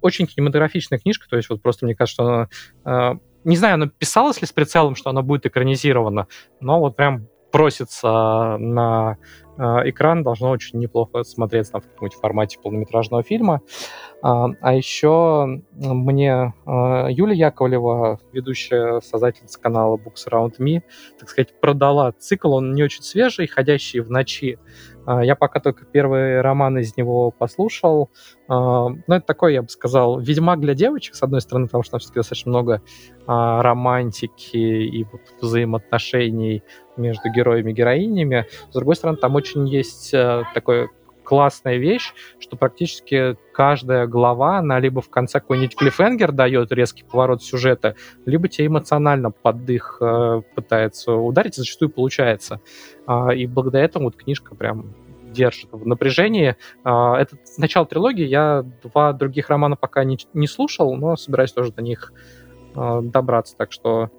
Очень 0.02 0.26
кинематографичная 0.26 0.98
книжка, 0.98 1.28
то 1.28 1.36
есть 1.36 1.50
вот 1.50 1.60
просто 1.60 1.84
мне 1.84 1.94
кажется, 1.94 2.48
она 2.84 3.18
не 3.44 3.56
знаю, 3.56 3.74
оно 3.74 3.86
писалось 3.86 4.40
ли 4.40 4.46
с 4.46 4.52
прицелом, 4.52 4.94
что 4.94 5.10
оно 5.10 5.22
будет 5.22 5.46
экранизировано, 5.46 6.26
но 6.60 6.80
вот 6.80 6.96
прям 6.96 7.26
просится 7.50 8.56
на 8.58 9.16
экран, 9.58 10.22
должно 10.22 10.50
очень 10.50 10.78
неплохо 10.78 11.22
смотреться 11.22 11.72
там, 11.72 11.80
в 11.82 11.88
каком-нибудь 11.88 12.18
формате 12.18 12.58
полнометражного 12.62 13.22
фильма. 13.22 13.60
А, 14.22 14.48
а 14.60 14.74
еще 14.74 15.62
мне 15.72 16.54
э, 16.66 17.06
Юля 17.10 17.32
Яковлева, 17.32 18.20
ведущая 18.32 19.00
создательница 19.00 19.58
канала 19.60 19.96
Books 19.96 20.28
Around 20.30 20.58
Me, 20.58 20.82
так 21.18 21.28
сказать, 21.28 21.58
продала 21.60 22.12
цикл, 22.12 22.52
он 22.54 22.74
не 22.74 22.82
очень 22.82 23.02
свежий, 23.02 23.46
«Ходящий 23.46 24.00
в 24.00 24.10
ночи», 24.10 24.58
а, 25.06 25.24
я 25.24 25.34
пока 25.34 25.60
только 25.60 25.84
первый 25.84 26.40
роман 26.40 26.78
из 26.78 26.96
него 26.96 27.30
послушал. 27.30 28.10
А, 28.48 28.88
ну, 28.88 29.14
это 29.14 29.26
такой, 29.26 29.54
я 29.54 29.62
бы 29.62 29.68
сказал, 29.68 30.20
«Ведьмак 30.20 30.60
для 30.60 30.74
девочек», 30.74 31.14
с 31.14 31.22
одной 31.22 31.40
стороны, 31.40 31.66
потому 31.66 31.82
что 31.82 31.92
там 31.92 32.00
все-таки 32.00 32.20
достаточно 32.20 32.50
много 32.50 32.82
а, 33.26 33.62
романтики 33.62 34.56
и 34.56 35.06
взаимоотношений 35.40 36.62
между 36.96 37.30
героями 37.30 37.70
и 37.70 37.74
героинями. 37.74 38.46
С 38.70 38.74
другой 38.74 38.96
стороны, 38.96 39.18
там 39.18 39.34
очень 39.40 39.68
есть 39.68 40.12
такой 40.54 40.88
классная 41.30 41.76
вещь, 41.76 42.12
что 42.40 42.56
практически 42.56 43.36
каждая 43.52 44.08
глава, 44.08 44.58
она 44.58 44.80
либо 44.80 45.00
в 45.00 45.08
конце 45.10 45.38
какой-нибудь 45.38 45.76
клиффенгер 45.76 46.32
дает 46.32 46.72
резкий 46.72 47.04
поворот 47.04 47.40
сюжета, 47.40 47.94
либо 48.26 48.48
тебе 48.48 48.66
эмоционально 48.66 49.30
под 49.30 49.70
их 49.70 49.98
э, 50.00 50.42
пытается 50.56 51.12
ударить, 51.12 51.56
и 51.56 51.60
зачастую 51.60 51.90
получается. 51.90 52.60
Э, 53.06 53.32
и 53.32 53.46
благодаря 53.46 53.84
этому 53.84 54.06
вот 54.06 54.16
книжка 54.16 54.56
прям 54.56 54.92
держит 55.30 55.68
в 55.70 55.86
напряжении. 55.86 56.56
Э, 56.84 57.14
это 57.14 57.36
начало 57.58 57.86
трилогии, 57.86 58.26
я 58.26 58.64
два 58.82 59.12
других 59.12 59.50
романа 59.50 59.76
пока 59.76 60.02
не, 60.02 60.18
не 60.34 60.48
слушал, 60.48 60.96
но 60.96 61.16
собираюсь 61.16 61.52
тоже 61.52 61.70
до 61.70 61.82
них 61.82 62.12
э, 62.74 63.00
добраться, 63.04 63.56
так 63.56 63.70
что 63.70 64.02
а, 64.02 64.10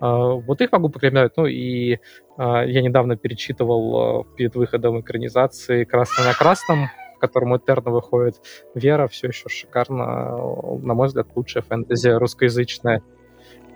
вот 0.00 0.60
их 0.60 0.72
могу 0.72 0.88
порекомендовать. 0.88 1.36
Ну 1.36 1.46
и 1.46 1.98
а, 2.36 2.64
я 2.64 2.82
недавно 2.82 3.16
перечитывал 3.16 3.96
а, 4.20 4.24
перед 4.36 4.54
выходом 4.54 5.00
экранизации 5.00 5.84
«Красный 5.84 6.24
на 6.24 6.34
красном», 6.34 6.88
в 7.16 7.18
котором 7.18 7.56
Этерна 7.56 7.90
выходит. 7.90 8.36
Вера 8.74 9.08
все 9.08 9.28
еще 9.28 9.48
шикарно. 9.48 10.36
На 10.78 10.94
мой 10.94 11.08
взгляд, 11.08 11.28
лучшая 11.34 11.62
фэнтези 11.62 12.08
русскоязычная. 12.08 13.02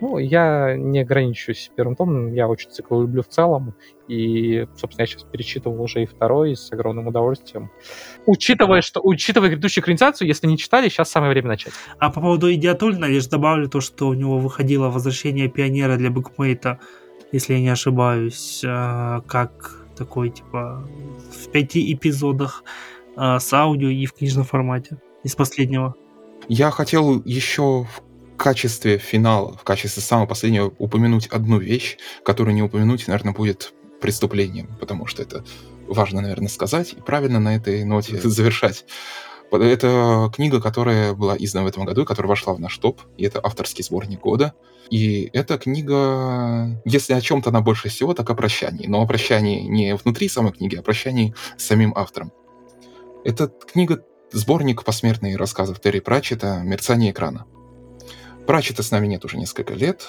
Ну, 0.01 0.17
я 0.17 0.75
не 0.75 0.99
ограничиваюсь 0.99 1.71
первым 1.75 1.95
томом, 1.95 2.33
я 2.33 2.47
очень 2.47 2.69
цикл 2.69 3.01
люблю 3.01 3.23
в 3.23 3.27
целом, 3.27 3.75
и, 4.07 4.67
собственно, 4.75 5.03
я 5.03 5.07
сейчас 5.07 5.23
перечитывал 5.23 5.81
уже 5.81 6.03
и 6.03 6.05
второй 6.05 6.55
с 6.55 6.71
огромным 6.71 7.07
удовольствием. 7.07 7.71
Учитывая, 8.25 8.81
что, 8.81 9.01
учитывая 9.01 9.49
грядущую 9.49 9.83
экранизацию, 9.83 10.27
если 10.27 10.47
не 10.47 10.57
читали, 10.57 10.89
сейчас 10.89 11.09
самое 11.09 11.31
время 11.31 11.49
начать. 11.49 11.73
А 11.97 12.09
по 12.09 12.21
поводу 12.21 12.51
Идиатульна, 12.53 13.05
лишь 13.05 13.27
добавлю 13.27 13.69
то, 13.69 13.81
что 13.81 14.07
у 14.07 14.13
него 14.13 14.37
выходило 14.37 14.89
«Возвращение 14.89 15.47
пионера» 15.47 15.97
для 15.97 16.09
букмейта, 16.09 16.79
если 17.31 17.53
я 17.53 17.61
не 17.61 17.69
ошибаюсь, 17.69 18.63
а, 18.65 19.21
как 19.21 19.85
такой, 19.95 20.29
типа, 20.29 20.87
в 21.31 21.49
пяти 21.51 21.93
эпизодах 21.93 22.63
а, 23.15 23.39
с 23.39 23.53
аудио 23.53 23.89
и 23.89 24.05
в 24.05 24.13
книжном 24.13 24.43
формате 24.43 24.97
из 25.23 25.35
последнего. 25.35 25.95
Я 26.47 26.69
хотел 26.69 27.21
еще 27.23 27.85
в 27.85 28.01
качестве 28.37 28.97
финала, 28.97 29.53
в 29.57 29.63
качестве 29.63 30.01
самого 30.01 30.27
последнего 30.27 30.73
упомянуть 30.77 31.27
одну 31.27 31.59
вещь, 31.59 31.97
которую 32.23 32.55
не 32.55 32.63
упомянуть, 32.63 33.07
наверное, 33.07 33.33
будет 33.33 33.73
преступлением, 34.01 34.69
потому 34.79 35.05
что 35.07 35.23
это 35.23 35.43
важно, 35.87 36.21
наверное, 36.21 36.49
сказать 36.49 36.93
и 36.93 37.01
правильно 37.01 37.39
на 37.39 37.55
этой 37.55 37.83
ноте 37.83 38.19
завершать. 38.21 38.85
Это 39.51 40.31
книга, 40.35 40.59
которая 40.59 41.13
была 41.13 41.35
издана 41.37 41.65
в 41.65 41.69
этом 41.69 41.85
году, 41.85 42.03
которая 42.03 42.29
вошла 42.29 42.53
в 42.53 42.59
наш 42.59 42.77
топ, 42.77 43.01
и 43.15 43.23
это 43.23 43.39
авторский 43.41 43.83
сборник 43.83 44.19
года. 44.19 44.53
И 44.89 45.29
эта 45.33 45.57
книга, 45.57 46.81
если 46.83 47.13
о 47.13 47.21
чем-то 47.21 47.51
она 47.51 47.61
больше 47.61 47.87
всего, 47.89 48.13
так 48.13 48.29
о 48.29 48.35
прощании. 48.35 48.87
Но 48.87 49.01
о 49.01 49.07
прощании 49.07 49.61
не 49.61 49.95
внутри 49.95 50.29
самой 50.29 50.51
книги, 50.51 50.75
а 50.75 50.79
о 50.79 50.83
прощании 50.83 51.33
с 51.57 51.63
самим 51.63 51.93
автором. 51.95 52.33
Эта 53.23 53.47
книга— 53.47 54.03
сборник 54.31 54.83
посмертных 54.83 55.37
рассказов 55.37 55.79
Терри 55.79 55.99
Пратчета 55.99 56.61
«Мерцание 56.63 57.11
экрана». 57.11 57.45
Пратчета 58.47 58.83
с 58.83 58.91
нами 58.91 59.07
нет 59.07 59.25
уже 59.25 59.37
несколько 59.37 59.73
лет, 59.73 60.07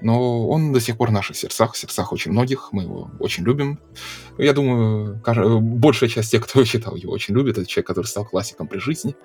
но 0.00 0.48
он 0.48 0.72
до 0.72 0.80
сих 0.80 0.96
пор 0.96 1.08
в 1.08 1.12
наших 1.12 1.36
сердцах, 1.36 1.74
в 1.74 1.78
сердцах 1.78 2.12
очень 2.12 2.32
многих, 2.32 2.68
мы 2.72 2.82
его 2.82 3.10
очень 3.18 3.44
любим. 3.44 3.80
Я 4.36 4.52
думаю, 4.52 5.20
большая 5.60 6.08
часть 6.08 6.30
тех, 6.30 6.44
кто 6.44 6.64
читал 6.66 6.96
его, 6.96 7.12
очень 7.12 7.34
любит. 7.34 7.58
Это 7.58 7.66
человек, 7.66 7.86
который 7.86 8.06
стал 8.06 8.24
классиком 8.24 8.68
при 8.68 8.78
жизни. 8.78 9.16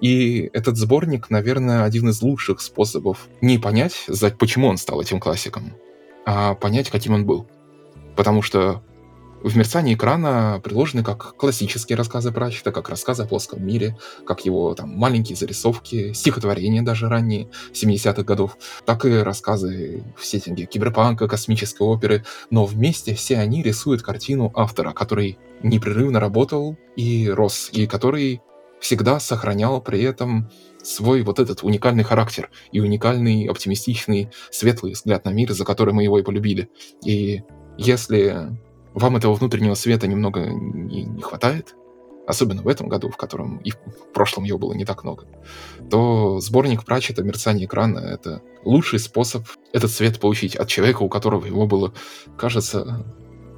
И 0.00 0.48
этот 0.52 0.76
сборник, 0.76 1.28
наверное, 1.30 1.84
один 1.84 2.08
из 2.08 2.22
лучших 2.22 2.60
способов 2.60 3.28
не 3.40 3.58
понять, 3.58 4.06
почему 4.38 4.68
он 4.68 4.78
стал 4.78 5.00
этим 5.00 5.20
классиком, 5.20 5.74
а 6.24 6.54
понять, 6.54 6.90
каким 6.90 7.14
он 7.14 7.26
был. 7.26 7.48
Потому 8.16 8.42
что 8.42 8.82
в 9.42 9.56
мерцании 9.56 9.94
экрана 9.94 10.60
приложены 10.62 11.04
как 11.04 11.36
классические 11.36 11.96
рассказы 11.96 12.32
Пратчета, 12.32 12.72
как 12.72 12.88
рассказы 12.88 13.22
о 13.22 13.26
плоском 13.26 13.64
мире, 13.64 13.96
как 14.26 14.44
его 14.44 14.74
там 14.74 14.90
маленькие 14.90 15.36
зарисовки, 15.36 16.12
стихотворения 16.12 16.82
даже 16.82 17.08
ранние, 17.08 17.48
70-х 17.72 18.22
годов, 18.22 18.56
так 18.84 19.04
и 19.04 19.18
рассказы 19.18 20.02
в 20.16 20.24
сеттинге 20.24 20.66
киберпанка, 20.66 21.28
космической 21.28 21.82
оперы, 21.82 22.24
но 22.50 22.66
вместе 22.66 23.14
все 23.14 23.38
они 23.38 23.62
рисуют 23.62 24.02
картину 24.02 24.52
автора, 24.54 24.92
который 24.92 25.38
непрерывно 25.62 26.20
работал 26.20 26.76
и 26.96 27.28
рос, 27.28 27.70
и 27.72 27.86
который 27.86 28.42
всегда 28.80 29.20
сохранял 29.20 29.80
при 29.80 30.02
этом 30.02 30.50
свой 30.82 31.22
вот 31.22 31.38
этот 31.38 31.62
уникальный 31.62 32.04
характер 32.04 32.50
и 32.72 32.80
уникальный, 32.80 33.46
оптимистичный, 33.46 34.30
светлый 34.50 34.92
взгляд 34.92 35.24
на 35.24 35.30
мир, 35.30 35.52
за 35.52 35.64
который 35.64 35.92
мы 35.92 36.04
его 36.04 36.18
и 36.18 36.22
полюбили. 36.22 36.68
И 37.04 37.42
если 37.76 38.56
вам 38.98 39.16
этого 39.16 39.34
внутреннего 39.34 39.74
света 39.74 40.06
немного 40.06 40.46
не, 40.46 41.04
не 41.04 41.22
хватает, 41.22 41.74
особенно 42.26 42.62
в 42.62 42.68
этом 42.68 42.88
году, 42.88 43.08
в 43.08 43.16
котором 43.16 43.58
и 43.58 43.70
в 43.70 43.78
прошлом 44.12 44.44
его 44.44 44.58
было 44.58 44.74
не 44.74 44.84
так 44.84 45.02
много, 45.02 45.26
то 45.90 46.40
сборник 46.40 46.84
Пратчета 46.84 47.22
«Мерцание 47.22 47.66
экрана»— 47.66 47.98
это 48.00 48.42
лучший 48.64 48.98
способ 48.98 49.44
этот 49.72 49.90
свет 49.90 50.20
получить 50.20 50.54
от 50.54 50.68
человека, 50.68 51.02
у 51.02 51.08
которого 51.08 51.46
его 51.46 51.66
было, 51.66 51.94
кажется, 52.36 53.06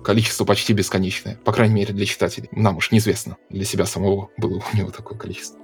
количество 0.04 0.44
почти 0.44 0.72
бесконечное. 0.72 1.38
По 1.44 1.52
крайней 1.52 1.74
мере, 1.74 1.92
для 1.92 2.06
читателей. 2.06 2.48
Нам 2.52 2.76
уж 2.76 2.90
неизвестно. 2.90 3.36
Для 3.50 3.64
себя 3.64 3.86
самого 3.86 4.30
было 4.38 4.62
у 4.72 4.76
него 4.76 4.90
такое 4.90 5.18
количество. 5.18 5.59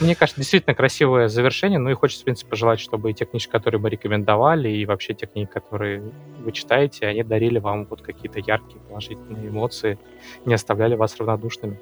Мне 0.00 0.16
кажется, 0.16 0.40
действительно 0.40 0.74
красивое 0.74 1.28
завершение. 1.28 1.78
Ну 1.78 1.90
и 1.90 1.94
хочется, 1.94 2.22
в 2.22 2.24
принципе, 2.24 2.50
пожелать, 2.50 2.80
чтобы 2.80 3.10
и 3.10 3.14
те 3.14 3.24
книжки, 3.24 3.50
которые 3.50 3.80
мы 3.80 3.88
рекомендовали, 3.88 4.68
и 4.68 4.84
вообще 4.84 5.14
те 5.14 5.26
книги, 5.26 5.46
которые 5.46 6.02
вы 6.40 6.50
читаете, 6.52 7.06
они 7.06 7.22
дарили 7.22 7.58
вам 7.58 7.86
вот 7.86 8.02
какие-то 8.02 8.40
яркие 8.40 8.80
положительные 8.88 9.48
эмоции, 9.48 9.98
не 10.44 10.54
оставляли 10.54 10.96
вас 10.96 11.16
равнодушными. 11.18 11.78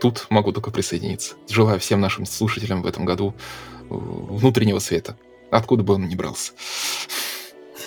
Тут 0.00 0.26
могу 0.30 0.52
только 0.52 0.70
присоединиться. 0.70 1.34
Желаю 1.48 1.80
всем 1.80 2.00
нашим 2.00 2.26
слушателям 2.26 2.82
в 2.82 2.86
этом 2.86 3.04
году 3.04 3.34
э, 3.82 3.84
внутреннего 3.90 4.78
света, 4.78 5.16
откуда 5.50 5.82
бы 5.82 5.94
он 5.94 6.08
ни 6.08 6.14
брался. 6.14 6.52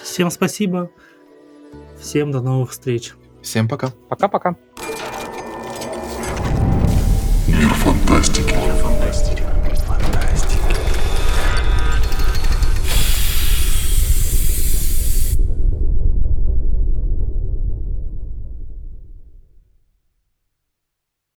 Всем 0.03 0.29
спасибо. 0.31 0.89
Всем 1.99 2.31
до 2.31 2.41
новых 2.41 2.71
встреч. 2.71 3.13
Всем 3.41 3.69
пока. 3.69 3.91
Пока-пока. 4.09 4.57
Мир 7.47 7.69
фантастики. 7.69 8.53
Мир 8.53 8.73
фантастики. 8.73 8.80